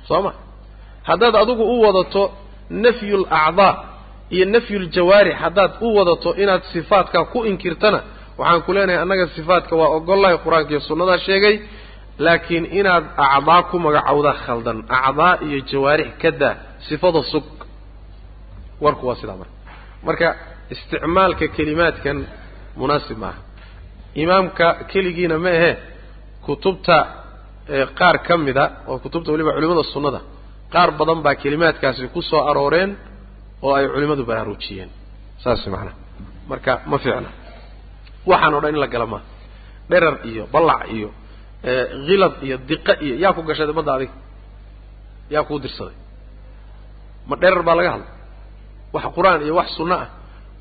Soo 0.08 0.20
ma? 0.26 0.32
Haddaad 1.08 1.34
adigu 1.42 1.64
u 1.74 1.76
wadato 1.84 2.22
nafyu 2.84 3.16
alacdaa 3.36 3.72
iyo 4.34 4.44
nafyu 4.54 4.78
ljawaarix 4.86 5.34
haddaad 5.44 5.72
u 5.86 5.88
wadato 5.98 6.30
inaad 6.42 6.62
sifaadka 6.74 7.18
ku 7.32 7.38
inkirtana 7.50 8.00
waxaan 8.38 8.60
ku 8.66 8.70
leenahay 8.76 8.98
annaga 9.04 9.24
sifaadka 9.36 9.72
waa 9.80 9.90
ogollahay 9.98 10.36
qur'aanka 10.44 10.70
iyo 10.74 10.80
sunnadaa 10.88 11.18
sheegay 11.26 11.54
laakiin 12.24 12.64
inaad 12.80 13.04
acdaa 13.34 13.62
ku 13.70 13.76
magacowda 13.86 14.32
khaldan 14.44 14.78
acdaa 14.98 15.34
iyo 15.46 15.58
jawaarix 15.70 16.10
ka 16.22 16.30
daa 16.40 16.54
sifada 16.88 17.20
sug. 17.32 17.46
Warku 18.84 19.04
waa 19.08 19.16
sidaa 19.20 19.36
marka. 19.40 19.54
Marka 20.06 20.28
isticmaalka 20.74 21.44
kelimaadkan 21.56 22.18
munaasib 22.80 23.18
maaha. 23.24 23.40
Imaamka 24.22 24.66
keligiina 24.90 25.36
ma 25.44 25.50
ahe 25.58 25.72
kutubta 26.46 26.96
qaar 27.98 28.16
ka 28.26 28.34
mida 28.46 28.64
oo 28.90 28.96
kutubta 29.04 29.28
weliba 29.32 29.50
culimada 29.56 29.82
sunnada 29.94 30.20
qaar 30.74 30.88
badan 30.98 31.18
baa 31.24 31.34
kelimaadkaasi 31.42 32.02
ku 32.14 32.20
soo 32.30 32.42
arooreen 32.50 32.90
oo 33.64 33.72
ay 33.78 33.84
culimmadu 33.94 34.22
baraarujiyeen 34.30 34.90
saas 35.42 35.62
macnaha 35.74 35.96
marka 36.50 36.72
ma 36.90 36.96
fiicna. 37.04 37.30
Waxaan 38.30 38.54
o 38.54 38.60
dhan 38.62 38.74
in 38.74 38.80
la 38.84 38.86
gala 38.94 39.06
maaha 39.12 39.24
dherar 39.90 40.14
iyo 40.30 40.42
ballac 40.54 40.82
iyo 40.96 41.08
khilad 42.06 42.34
iyo 42.46 42.56
diqa 42.70 42.92
iyo 43.04 43.14
yaa 43.22 43.32
ku 43.36 43.40
gashaday 43.48 43.74
badda 43.78 43.92
adiga 43.96 44.12
yaa 45.34 45.44
kuu 45.48 45.58
dirsaday. 45.64 45.96
Ma 47.28 47.34
dherar 47.42 47.62
baa 47.66 47.74
laga 47.78 47.90
hadlay. 47.94 48.10
Wax 48.94 49.04
qur'aan 49.16 49.40
iyo 49.46 49.54
wax 49.60 49.68
sunno 49.78 49.94
ah 50.04 50.08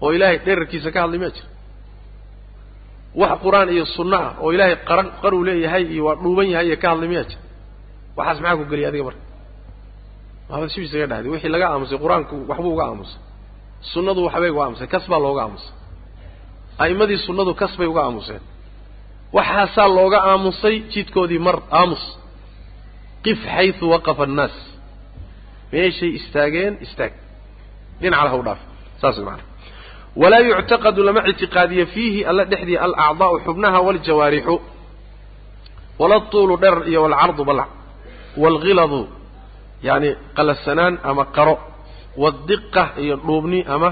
oo 0.03 0.09
ilaahay 0.15 0.37
dherarkiisa 0.45 0.89
ka 0.95 0.99
hadlay 1.03 1.19
maa 1.23 1.31
jira. 1.35 1.47
Wax 3.21 3.31
qur'aan 3.45 3.69
iyo 3.75 3.85
sunno 3.95 4.17
ah 4.25 4.31
oo 4.41 4.49
ilaahay 4.55 4.75
qaran 4.89 5.07
qaruu 5.21 5.43
leeyahay 5.47 5.83
iyo 5.93 6.03
waa 6.07 6.15
dhuuban 6.23 6.47
yahay 6.53 6.67
iyo 6.69 6.77
ka 6.83 6.87
hadlay 6.91 7.07
miyaa 7.11 7.27
jira. 7.29 7.41
Waxaas 8.17 8.39
maxaa 8.43 8.57
ku 8.59 8.65
geliyay 8.71 8.89
adiga 8.91 9.03
marka 9.09 9.21
waaba 10.51 10.65
sidiisa 10.73 10.97
ga 11.01 11.07
dhahday 11.11 11.29
wixii 11.33 11.51
laga 11.55 11.65
aamusay 11.73 11.97
qur'aanku 12.03 12.35
waxbuu 12.49 12.73
uga 12.75 12.83
aamusay. 12.89 13.19
Sunnadu 13.93 14.19
waxbay 14.27 14.49
uga 14.55 14.63
aamusay 14.65 14.87
kas 14.93 15.05
baa 15.11 15.19
looga 15.25 15.41
aamusay. 15.45 15.73
A'immadii 16.83 17.19
sunnadu 17.27 17.51
kas 17.61 17.73
bay 17.79 17.87
uga 17.93 18.01
aamuseen. 18.07 18.41
Waxaasaa 19.37 19.87
looga 19.97 20.19
aamusay 20.31 20.75
jidkoodii 20.93 21.39
mar 21.47 21.57
aamus. 21.79 22.03
Qif 23.23 23.39
xaysu 23.55 23.85
waqafa 23.93 24.23
annaas. 24.27 24.55
Meeshay 25.71 26.11
istaageen 26.19 26.73
istaag. 26.85 27.13
Dhinaca 28.01 28.23
laha 28.25 28.35
u 28.41 28.43
dhaaf. 28.47 28.59
Saas 29.01 29.15
way 29.17 29.25
macanaa 29.29 29.49
walaa 30.21 30.39
yuctaqadu 30.49 31.01
lama 31.07 31.21
ictiqaadiyo 31.31 31.85
fiihi 31.93 32.19
alla 32.29 32.43
dhexdii 32.51 32.77
alacdaa'u 32.85 33.35
xubnaha 33.45 33.79
waaljawaarixu 33.87 34.55
wala 36.01 36.17
tuulu 36.31 36.55
dherar 36.63 36.83
iyo 36.91 36.99
walcardu 37.05 37.43
balac. 37.49 37.69
Waalghiladu 38.41 38.99
yacni 39.87 40.09
qalasanaan 40.37 40.93
ama 41.09 41.23
qaro 41.35 41.55
waadiqa 42.23 42.83
iyo 43.03 43.15
dhuubni 43.25 43.59
ama 43.75 43.89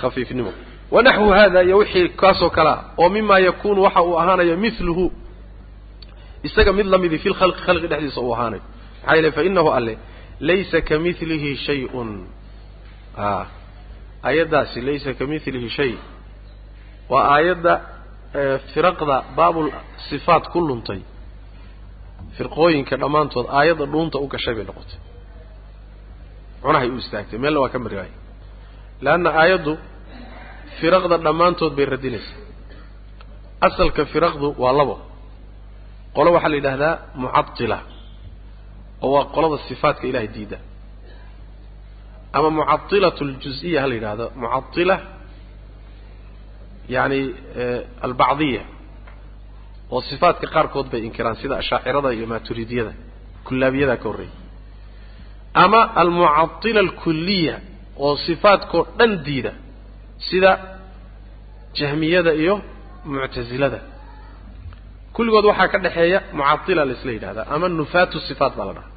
khafiifnimo. 0.00 0.52
Wanaxwu 0.94 1.28
hada 1.38 1.60
iyo 1.66 1.76
wixii 1.82 2.08
kaasoo 2.20 2.50
kalea 2.56 2.76
oo 3.02 3.08
mima 3.16 3.36
yakunu 3.48 3.82
waxa 3.86 4.02
uu 4.08 4.16
ahaanayo 4.20 4.56
miluhu 4.64 5.06
isaga 6.46 6.72
mid 6.78 6.86
lamidi 6.92 7.18
fi 7.22 7.28
lkhalqi 7.32 7.60
khalqi 7.66 7.86
dhexdiisa 7.92 8.20
uu 8.26 8.32
ahaanayo 8.36 8.62
maxaa 9.02 9.14
yeele 9.16 9.30
fainahu 9.36 9.68
alle 9.76 9.94
laysa 10.48 10.78
kamilihi 10.88 11.50
shayun. 11.66 12.10
A 13.16 13.46
aayaddaasi 14.28 14.78
laysa 14.88 15.10
kamilihi 15.18 15.68
shay. 15.76 15.92
Waa 17.10 17.24
aayadda 17.34 17.72
firaqda 18.72 19.16
baabul 19.36 19.68
sifaat 20.08 20.44
ku 20.52 20.58
luntay 20.68 21.00
firqooyinka 22.36 22.94
dhammaantood 23.02 23.46
aayadda 23.58 23.84
dhuunta 23.92 24.16
u 24.24 24.26
gashay 24.32 24.54
bay 24.58 24.64
noqotay. 24.70 24.98
Cunahay 26.62 26.88
u 26.94 26.96
istaagtay. 27.02 27.38
Meelna 27.42 27.60
waa 27.64 27.72
ka 27.74 27.78
mari 27.84 27.96
waayey. 28.00 28.16
Leanna 29.04 29.30
aayaddu 29.42 29.72
firaqda 30.78 31.16
dhammaantood 31.26 31.72
bay 31.78 31.86
radinaysaa 31.94 32.38
asalka 33.66 34.02
firaqdu 34.12 34.46
waa 34.62 34.72
labo. 34.78 34.96
Qolo 36.16 36.28
waxaa 36.36 36.50
la 36.52 36.56
yidhaahdaa 36.60 36.94
mucadila 37.22 37.78
oo 39.04 39.10
waa 39.16 39.24
qolada 39.34 39.56
sifaatka 39.68 40.04
ilahay 40.10 40.28
diida 40.36 40.58
ama 42.36 42.48
mucadilat 42.58 43.16
aljuziya 43.26 43.78
ha 43.82 43.86
la 43.90 43.94
yidhahdo 43.98 44.26
mucadila 44.42 44.96
yani 46.96 47.20
albacdiya 48.06 48.62
oo 49.94 50.00
sifaatka 50.10 50.46
qaarkood 50.54 50.86
bay 50.92 51.00
inkiraan 51.08 51.36
sida 51.42 51.54
ashaacirada 51.62 52.08
iyo 52.16 52.26
maaturidiyada 52.32 52.92
kullaabiyada 53.46 53.96
ka 54.02 54.06
horreeyay. 54.10 54.34
Ama 55.64 55.80
almucadila 56.02 56.80
alkuliya 56.86 57.56
oo 58.04 58.14
sifaadkao 58.26 58.82
dhan 58.98 59.12
diida 59.26 59.52
sida 60.28 60.50
jahmiyada 61.78 62.32
iyo 62.42 62.54
muctasilada 63.12 63.80
kulligood 65.14 65.44
waxaa 65.50 65.68
ka 65.72 65.78
dhexeeya 65.84 66.18
mucadila 66.38 66.82
la 66.88 66.92
isla 66.96 67.10
yidhahdaa 67.16 67.46
ama 67.54 67.66
nufaatu 67.80 68.16
sifaat 68.28 68.52
baa 68.58 68.66
la 68.68 68.72
dhahaa. 68.78 68.90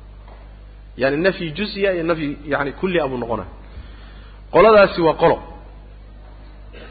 Yani 1.01 1.17
nafyi 1.25 1.47
juziya 1.57 1.89
iyo 1.95 2.03
nafyi 2.09 2.29
yani 2.53 2.71
kulli 2.79 2.97
abuu 3.05 3.17
noqona 3.23 3.45
qoladaasi 4.53 4.99
waa 5.07 5.13
qolo. 5.21 5.37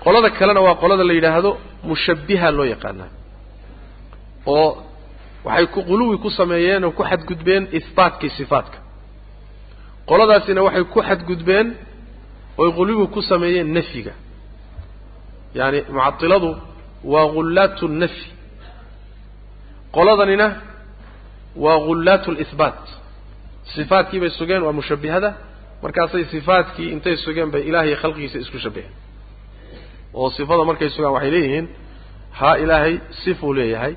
Qolada 0.05 0.29
kalena 0.39 0.61
waa 0.67 0.75
qolada 0.83 1.05
la 1.09 1.15
yidhaahdo 1.19 1.51
mushabbiha 1.91 2.49
loo 2.57 2.67
yaqaanaa 2.75 3.11
oo 4.47 4.69
waxay 5.45 5.67
ku 5.75 5.81
quluwi 5.91 6.17
ku 6.25 6.31
sameeyeen 6.31 6.85
oo 6.85 6.91
ku 6.99 7.03
xadgudbeen 7.11 7.65
ihbaatkii 7.79 8.31
sifaatka 8.39 8.79
qoladaasina 10.09 10.61
waxay 10.67 10.85
ku 10.95 10.99
xadgudbeen 11.09 11.67
oy 12.63 12.71
quluwi 12.79 13.07
ku 13.15 13.21
sameeyeen 13.23 13.69
nafyiga. 13.77 14.13
Yani 15.59 15.79
mucadiladu 15.95 16.51
waa 17.13 17.27
ghullaatu 17.35 17.89
nafyi. 17.89 18.29
Qoladanina 19.97 20.47
waa 21.65 21.79
ghullaatu 21.87 22.29
lihbaat 22.41 22.83
sifaatkii 23.75 24.21
bay 24.23 24.31
sugeen 24.39 24.63
waa 24.67 24.73
mushabbihada 24.73 25.31
markaasay 25.83 26.25
sifaatkii 26.35 26.89
intay 26.95 27.17
sugeen 27.25 27.51
bay 27.55 27.63
ilaahay 27.69 27.95
khalqigiisa 28.03 28.39
isku 28.45 28.59
shabbiheen. 28.65 28.95
Oo 30.19 30.31
sifada 30.37 30.65
markay 30.71 30.89
sugaan 30.95 31.13
waxay 31.17 31.31
leeyihiin 31.37 31.67
haa 32.39 32.55
ilaahay 32.63 32.95
sifuu 33.25 33.53
leeyahay 33.59 33.95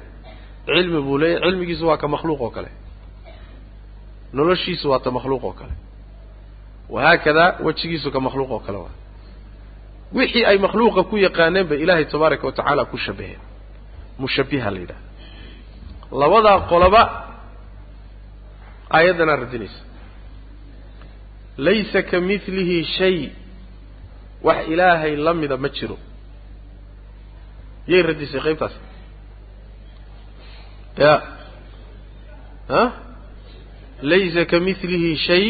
cilmi 0.66 0.99
buu 1.05 1.18
leeyahay 1.22 1.41
cilmigiisu 1.49 1.84
waa 1.89 1.97
ka 2.01 2.07
makhluuq 2.13 2.41
oo 2.45 2.49
kale. 2.55 2.70
Noloshiisu 4.38 4.86
waa 4.91 4.99
ta 5.05 5.09
makhluuq 5.18 5.43
oo 5.49 5.53
kale. 5.59 5.74
Wahaakada 6.93 7.45
wejigiisu 7.66 8.07
ka 8.16 8.20
makhluuq 8.26 8.51
oo 8.55 8.59
kale 8.66 8.78
waa. 8.86 8.93
Wixii 10.18 10.45
ay 10.49 10.57
makhluuqa 10.66 11.01
ku 11.09 11.16
yaqaaneen 11.26 11.68
bay 11.70 11.80
ilaahay 11.84 12.05
tabaaraka 12.13 12.43
wa 12.47 12.51
tacaala 12.57 12.84
ku 12.91 12.97
shabbaheen. 13.05 13.41
Mushabbiha 14.22 14.70
la 14.74 14.80
yidhahda 14.84 15.03
labadaa 16.22 16.59
qoloba 16.72 17.01
aayaddanaa 18.97 19.36
radinaysa. 19.43 19.82
Laysa 21.66 21.99
ka 22.09 22.18
midlihi 22.30 22.78
shay 22.97 23.18
wax 24.47 24.59
ilaahay 24.74 25.13
la 25.26 25.32
mida 25.41 25.57
ma 25.63 25.70
jiro. 25.78 25.97
Yay 27.91 28.01
radisay 28.09 28.41
qaybtaas 28.45 28.74
ya 31.03 31.13
ha 32.73 32.83
laysa 34.11 34.41
ka 34.51 34.57
midlihi 34.67 35.11
shay 35.27 35.45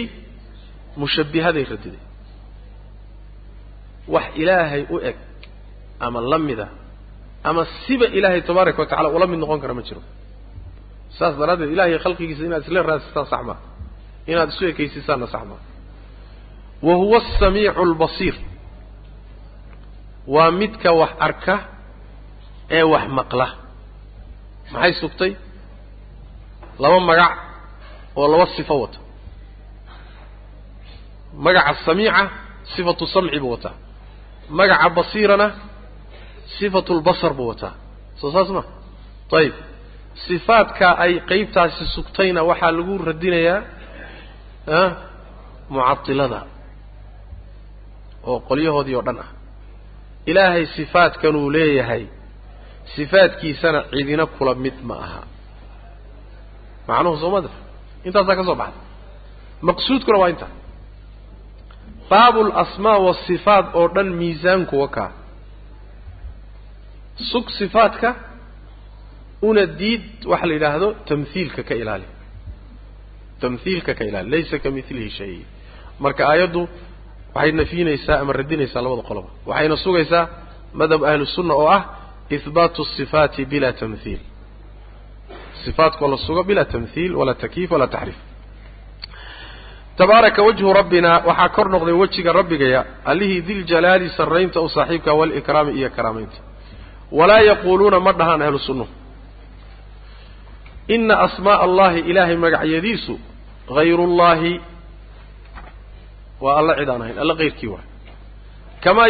mushabbihaday 1.02 1.64
radiday 1.74 2.04
wax 4.14 4.26
ilaahay 4.42 4.84
u 4.90 4.98
eg 5.10 5.18
ama 6.06 6.20
la 6.32 6.38
mida 6.48 6.68
ama 7.50 7.62
siba 7.86 8.06
ilaahay 8.18 8.42
tabaaraka 8.50 8.80
wa 8.82 8.88
tacala 8.92 9.10
ula 9.16 9.28
mid 9.32 9.40
noqon 9.44 9.60
kara 9.64 9.74
ma 9.78 9.82
jiro 9.88 10.02
saas 11.18 11.34
daraaddeed 11.42 11.70
ilahay 11.76 11.98
khalqigiisa 12.06 12.44
inaad 12.50 12.64
isla 12.68 12.82
raasisaan 12.90 13.26
sax 13.32 13.42
maa 13.50 13.60
inaad 14.32 14.50
isu 14.54 14.64
ekaysisaanna 14.72 15.28
sax 15.34 15.44
maa 15.52 15.62
wa 16.88 16.94
huwa 17.02 17.18
asamiicu 17.24 17.80
albasiir 17.88 18.36
waa 20.36 20.52
midka 20.60 20.90
wax 21.02 21.12
arka 21.28 21.56
ee 22.78 22.84
wax 22.94 23.06
maqla 23.20 23.48
maxay 24.74 24.94
sugtay? 25.02 25.32
Laba 26.82 27.00
magac 27.10 27.34
oo 28.18 28.28
laba 28.32 28.46
sifo 28.56 28.76
wata. 28.84 29.00
Magaca 31.46 31.74
samiica 31.86 32.24
sifatu 32.76 33.06
samci 33.14 33.40
buu 33.44 33.52
wataa. 33.56 33.76
Magaca 34.58 34.90
basiirana 34.98 35.48
sifatu 36.58 36.92
lbasar 37.00 37.34
buu 37.38 37.48
wataa. 37.52 37.74
Soo 38.20 38.32
saas 38.36 38.50
ma? 38.56 38.64
Ayib 39.38 39.54
sifaadka 40.28 40.88
ay 41.04 41.14
qeybtaasi 41.30 41.84
sugtayna 41.96 42.42
waxaa 42.50 42.72
lagu 42.78 42.94
radinayaa 43.08 43.60
mucadilada 45.74 46.40
oo 48.30 48.40
qolyahoodii 48.48 48.96
oo 48.96 49.02
dhan 49.08 49.18
ah. 49.24 49.30
Ilaahay 50.30 50.66
sifaadkanuu 50.76 51.50
leeyahay 51.56 52.04
sifaadkiisana 52.96 53.80
cidina 53.92 54.26
kula 54.36 54.54
mid 54.64 54.78
ma 54.90 54.96
aha. 55.06 55.22
Macnuhu 56.88 57.18
soo 57.22 57.32
mada 57.36 57.50
intaasaa 58.08 58.36
ka 58.40 58.44
soo 58.50 58.56
baxda 58.62 58.82
maqsuudkuna 59.68 60.18
waa 60.22 60.30
intaa 60.34 60.52
baabu 62.10 62.40
lasmaa 62.52 62.98
wasifaat 63.08 63.66
oo 63.80 63.88
dhan 63.96 64.10
miisaankuwa 64.20 64.88
kaa. 64.96 65.12
Sug 67.32 67.46
sifaadka 67.60 68.10
una 69.50 69.64
diid 69.80 70.04
waxa 70.32 70.46
la 70.50 70.54
yidhaahdo 70.58 70.88
tamhiilka 71.10 71.62
ka 71.70 71.76
ilaali. 71.82 72.08
Tamhiilka 73.42 73.92
ka 73.98 74.04
ilaali. 74.10 74.28
Laysa 74.34 74.56
ka 74.64 74.70
milihi 74.76 75.10
shay. 75.18 75.36
Marka 76.04 76.22
aayaddu 76.32 76.62
waxay 77.36 77.52
nafinaysaa 77.60 78.18
ama 78.22 78.32
radinaysaa 78.40 78.82
labada 78.86 79.02
qoloba. 79.10 79.30
Waxayna 79.50 79.78
sugaysaa 79.86 80.24
madhab 80.80 81.02
ahlu 81.10 81.26
sunna 81.36 81.54
oo 81.62 81.68
ah 81.78 81.82
ihbaatu 82.30 82.86
sifaati 82.86 83.46
bila 83.46 83.74
tamhiil 83.74 84.20
sifaatkoo 85.66 86.08
la 86.08 86.18
sugo 86.18 86.44
bila 86.44 86.66
tamhiil 86.66 87.16
walaa 87.16 87.34
takyiif 87.34 87.72
walaa 87.72 87.88
taxriif 87.88 88.16
tabaaraka 89.98 90.42
wajhu 90.44 90.74
rabbina 90.74 91.12
waxaa 91.28 91.50
kor 91.50 91.70
noqday 91.70 91.94
wejiga 92.02 92.34
rabbigaya 92.34 92.86
allihii 93.06 93.42
diljalaali 93.42 94.10
sarraynta 94.18 94.62
u 94.62 94.70
saaxiibka 94.70 95.12
walikraami 95.20 95.72
iyo 95.80 95.90
karaamaynta 95.90 96.38
walaa 97.12 97.40
yaquuluuna 97.50 98.00
ma 98.00 98.12
dhahaan 98.20 98.42
ahlu 98.42 98.60
sunnuhu 98.60 98.90
ina 100.88 101.20
asmaaa 101.20 101.60
allahi 101.66 102.00
ilaahay 102.00 102.36
magacyadiisu 102.46 103.20
hayrullahi 103.76 104.54
waa 106.42 106.58
alla 106.60 106.74
cid 106.80 106.90
aan 106.90 107.02
ahayn 107.02 107.18
alla 107.24 107.36
kayrkii 107.36 107.68
waay 107.74 107.86
kamaa 108.84 109.08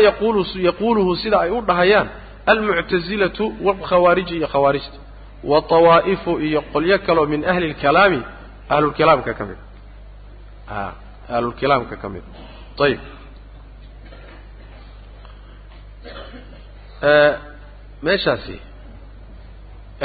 yaquuluhu 0.68 1.16
sida 1.22 1.38
ay 1.40 1.50
u 1.50 1.62
dhahayaan 1.70 2.10
almuctazilatu 2.52 3.44
walkhawaariji 3.66 4.34
iyo 4.40 4.48
khawaarijta 4.54 5.00
watawaa'ifu 5.52 6.32
iyo 6.48 6.60
qolyo 6.74 6.98
kaleo 7.06 7.26
min 7.34 7.42
ahli 7.52 7.68
lkalaami 7.74 8.20
ahlulkalaamka 8.74 9.32
ka 9.40 9.44
mid 9.50 9.58
a 10.78 10.92
ahlulkalaamka 11.36 11.96
ka 12.02 12.08
mid 12.14 12.24
ayib 12.86 13.00
meeshaasi 18.04 18.56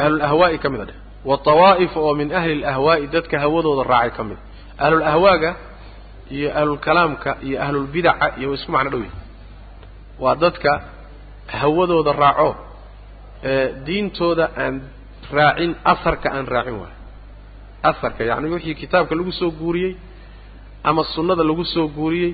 ahlulahwaa'i 0.03 0.59
ka 0.63 0.69
mid 0.73 0.81
a 0.81 0.85
dheh 0.89 0.99
watawaa'ifu 1.31 1.99
oo 2.07 2.15
min 2.21 2.29
ahli 2.39 2.55
lahwaa'i 2.65 3.05
dadka 3.15 3.37
hawadooda 3.45 3.83
raacay 3.93 4.11
ka 4.17 4.23
mid 4.29 4.39
ahlulahwaaga 4.85 5.51
iyo 6.37 6.49
ahlulkalaamka 6.61 7.31
iyo 7.47 7.57
ahlulbidaca 7.65 8.27
iyo 8.41 8.49
isku 8.57 8.71
macno 8.75 8.91
dhow 8.93 9.01
yihiin 9.01 9.19
waa 10.23 10.35
dadka 10.45 10.71
hawadooda 11.59 12.13
raaco 12.23 12.51
diintooda 13.87 14.45
aan 14.65 14.75
raacin 15.37 15.71
asarka 15.93 16.29
aan 16.37 16.47
raacin 16.55 16.77
waayo 16.83 16.97
asarka 17.91 18.23
yacni 18.31 18.49
wixii 18.55 18.75
kitaabka 18.83 19.15
lagu 19.19 19.33
soo 19.41 19.51
guuriyey 19.61 19.93
ama 20.89 21.03
sunnada 21.15 21.43
lagu 21.51 21.65
soo 21.75 21.87
guuriyey 21.99 22.31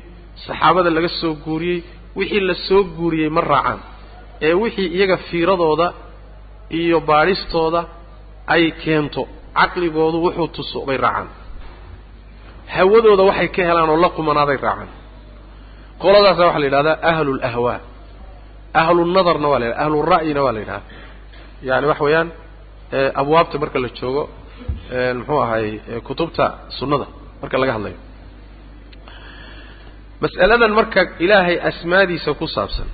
saxaabada 0.47 0.91
laga 0.97 1.09
soo 1.21 1.33
guuriyey 1.45 1.79
wixii 2.19 2.41
la 2.49 2.55
soo 2.69 2.83
guuriyey 2.99 3.29
ma 3.37 3.41
raacaan. 3.53 3.79
Ee 4.47 4.55
wixii 4.63 4.89
iyaga 4.97 5.17
fiiradooda 5.29 5.87
iyo 6.81 6.99
baadhistooda 7.11 7.81
ay 8.55 8.65
keento 8.83 9.23
caqligoodu 9.59 10.19
wuxuu 10.27 10.49
tuso 10.57 10.79
bay 10.89 10.97
raacaan. 11.05 11.29
Hawadooda 12.75 13.23
waxay 13.31 13.49
ka 13.55 13.63
helaan 13.69 13.89
oo 13.93 13.97
la 14.05 14.09
qumanaaday 14.17 14.57
raacaan. 14.67 14.89
Qoladaasa 16.03 16.43
waxaa 16.47 16.61
la 16.63 16.67
yidhahdaa 16.69 16.97
ahlu 17.11 17.31
lahwaa 17.45 17.79
ahlunadarna 18.81 19.49
waa 19.53 19.59
la 19.63 19.67
yidhahda 19.67 19.85
ahlura'yina 19.85 20.41
waa 20.47 20.53
la 20.57 20.61
yidhahda 20.63 20.87
yani 21.69 21.87
waxa 21.91 22.05
weeyaan 22.07 22.29
abwaabta 23.21 23.57
marka 23.63 23.79
la 23.85 23.89
joogo 23.99 24.23
muxuu 25.19 25.41
ahay 25.45 25.67
kutubta 26.09 26.45
sunnada 26.79 27.07
marka 27.43 27.57
laga 27.63 27.73
hadlayo. 27.77 27.99
Mas'aladan 30.23 30.73
marka 30.79 31.01
ilaahay 31.25 31.57
asmaadiisa 31.71 32.31
ku 32.41 32.47
saabsan 32.55 32.89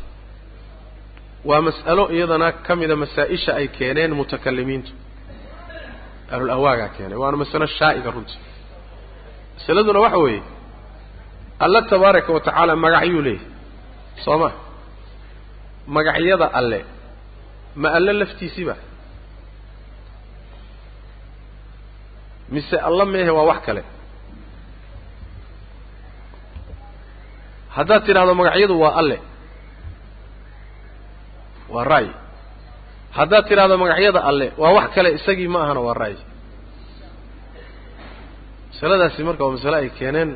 waa 1.48 1.60
mas'alo 1.68 2.04
iyadana 2.16 2.48
ka 2.66 2.72
mida 2.80 2.96
masaa-isha 3.02 3.52
ay 3.60 3.66
keeneen 3.76 4.12
mutakalimiintu. 4.20 4.92
Ahlulahwaagaa 6.32 6.88
keenay 6.96 7.18
waana 7.22 7.36
masalo 7.42 7.66
shaa'iga 7.78 8.10
runtii. 8.16 8.40
Masaladuna 9.56 10.00
waxa 10.04 10.18
weeye 10.24 10.42
alla 11.64 11.80
tabaaraka 11.92 12.30
wa 12.36 12.40
tacaala 12.46 12.72
leeyahy 13.26 13.46
soo 14.24 14.38
ma 14.42 14.50
magacyada 15.86 16.46
alle 16.58 16.80
ma 17.76 17.88
alle 17.96 18.12
laftiisiiba 18.12 18.76
mise 22.54 22.76
alla 22.88 23.04
meehe 23.04 23.30
waa 23.30 23.46
wax 23.50 23.60
kale? 23.66 23.82
Haddaad 27.76 28.02
tidhahdo 28.06 28.34
magacyadu 28.34 28.74
waa 28.80 28.94
alle 29.00 29.18
waa 31.74 31.84
ra'yi 31.92 32.10
haddaad 33.18 33.44
tidhahdo 33.48 33.74
magacyada 33.82 34.20
alle 34.30 34.46
waa 34.62 34.72
wax 34.76 34.88
kale 34.94 35.08
isagii 35.18 35.48
ma 35.54 35.60
ahana 35.64 35.80
waa 35.86 35.94
ra'yi 36.02 36.18
masaladaasi 38.72 39.22
marka 39.28 39.44
waa 39.44 39.54
masale 39.56 39.76
ay 39.82 39.88
keeneen 39.98 40.30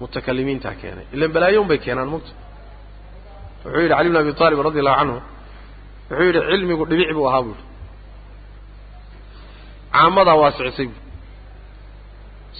mutakalimiintaa 0.00 0.74
keenay 0.82 1.06
ilan 1.14 1.30
balaayoun 1.34 1.68
bay 1.70 1.78
keenaan 1.84 2.08
mugta 2.14 2.32
wuxuu 3.64 3.80
yidhi 3.82 3.94
cali 3.96 4.08
bn 4.12 4.16
abi 4.22 4.32
taalib 4.40 4.58
radi 4.68 4.78
allahu 4.82 4.98
canhu 5.00 5.16
wuxuu 6.10 6.24
yidhi 6.28 6.40
cilmigu 6.50 6.84
dhibic 6.90 7.10
buu 7.16 7.26
ahaa 7.30 7.42
buuhi 7.46 7.62
caamadaa 9.94 10.34
waasicisay 10.42 10.86
buui 10.86 11.00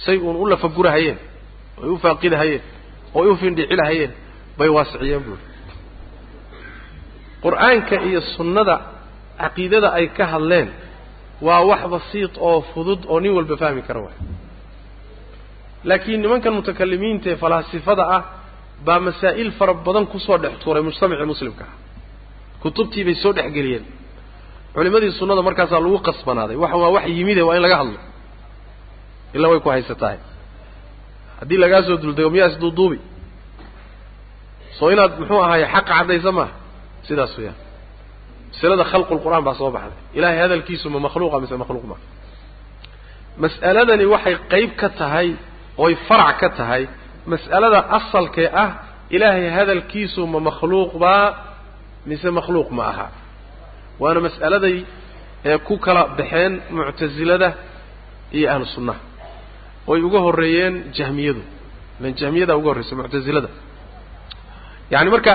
say 0.05 0.17
uun 0.25 0.35
u 0.35 0.45
lafagurahayeen 0.51 1.17
oy 1.83 1.89
u 1.89 1.97
faaqidahayeen 2.05 2.63
ooy 3.17 3.27
u 3.31 3.35
findhicilahayeen 3.41 4.11
bay 4.57 4.69
waasiciyeen 4.77 5.23
buuhi 5.27 5.43
qur'aanka 7.45 7.95
iyo 8.09 8.21
sunnada 8.37 8.75
caqiidada 9.41 9.89
ay 9.97 10.05
ka 10.17 10.25
hadleen 10.33 10.69
waa 11.47 11.61
wax 11.69 11.81
basiid 11.93 12.31
oo 12.47 12.61
fudud 12.73 13.01
oo 13.11 13.19
nin 13.23 13.31
walba 13.37 13.55
fahmi 13.61 13.81
kara 13.87 13.99
waay. 14.05 14.17
Laakiin 15.89 16.21
nimankan 16.23 16.53
mutakalimiinta 16.57 17.27
ee 17.31 17.35
falaasifada 17.43 18.03
ah 18.17 18.21
baa 18.85 18.99
masaa'il 19.07 19.51
fara 19.57 19.73
badan 19.85 20.05
ku 20.11 20.17
soo 20.25 20.37
dhex 20.43 20.53
tuuray 20.63 20.83
mujtamacii 20.87 21.25
muslimka. 21.33 21.65
Kutubtii 22.61 23.03
bay 23.07 23.15
soo 23.23 23.31
dhexgeliyeen 23.37 23.85
culimadii 24.75 25.11
sunnada 25.19 25.41
markaasaa 25.47 25.79
lagu 25.85 25.99
qasbanaaday. 26.07 26.55
Waxan 26.63 26.79
waa 26.83 26.91
wax 26.95 27.05
yimide 27.17 27.41
waa 27.47 27.55
in 27.57 27.61
laga 27.65 27.77
hadlo. 27.81 27.99
Ilaa 29.35 29.49
way 29.51 29.59
ku 29.63 29.69
haysatahay. 29.73 30.17
Haddii 31.39 31.57
lagaa 31.63 31.81
soo 31.87 31.97
duldego 32.03 32.29
miyaa 32.33 32.49
isduuduubi 32.53 32.97
soo 34.77 34.89
inaad 34.93 35.11
muxuu 35.19 35.39
ahaaye 35.45 35.65
xaqa 35.73 35.81
caddaysa 35.99 36.31
maaha 36.37 36.53
sidaas 37.07 37.33
weyaan 37.37 37.57
masalada 38.51 38.83
khalqul 38.91 39.19
qur'aan 39.25 39.43
baa 39.47 39.55
soo 39.59 39.71
baxday. 39.75 39.99
Ilahay 40.17 40.37
hadalkiisu 40.43 40.85
ma 40.93 40.99
makhluuqa 41.07 41.37
mise 41.43 41.55
makhluuq 41.63 41.85
maa 41.91 42.01
mas'aladani 43.43 44.05
waxay 44.13 44.35
qayb 44.53 44.71
ka 44.81 44.87
tahay 44.99 45.27
oy 45.83 45.93
farac 46.07 46.37
ka 46.41 46.49
tahay 46.59 46.83
mas'alada 47.31 47.79
asalkee 47.97 48.49
ah 48.63 48.69
ilaahay 49.15 49.49
hadalkiisu 49.57 50.21
ma 50.33 50.39
makhluuq 50.49 50.91
baa 51.03 51.25
mise 52.09 52.29
makhluuq 52.39 52.69
ma 52.77 52.83
aha. 52.91 53.07
Waana 54.01 54.19
mas'aladay 54.27 54.77
ee 55.49 55.57
ku 55.67 55.77
kala 55.85 56.01
baxeen 56.17 56.53
muctasilada 56.77 57.49
iyo 58.37 58.47
ahlu 58.53 58.65
sunnaha 58.75 58.99
oy 59.91 59.99
uga 60.07 60.19
horreeyeen 60.25 60.75
jahmiyadu. 60.97 61.41
Ilan 61.99 62.13
jahmiyada 62.21 62.53
uga 62.59 62.67
horreysa 62.71 62.93
muctasilada 62.99 63.49
yani 64.93 65.09
marka 65.15 65.33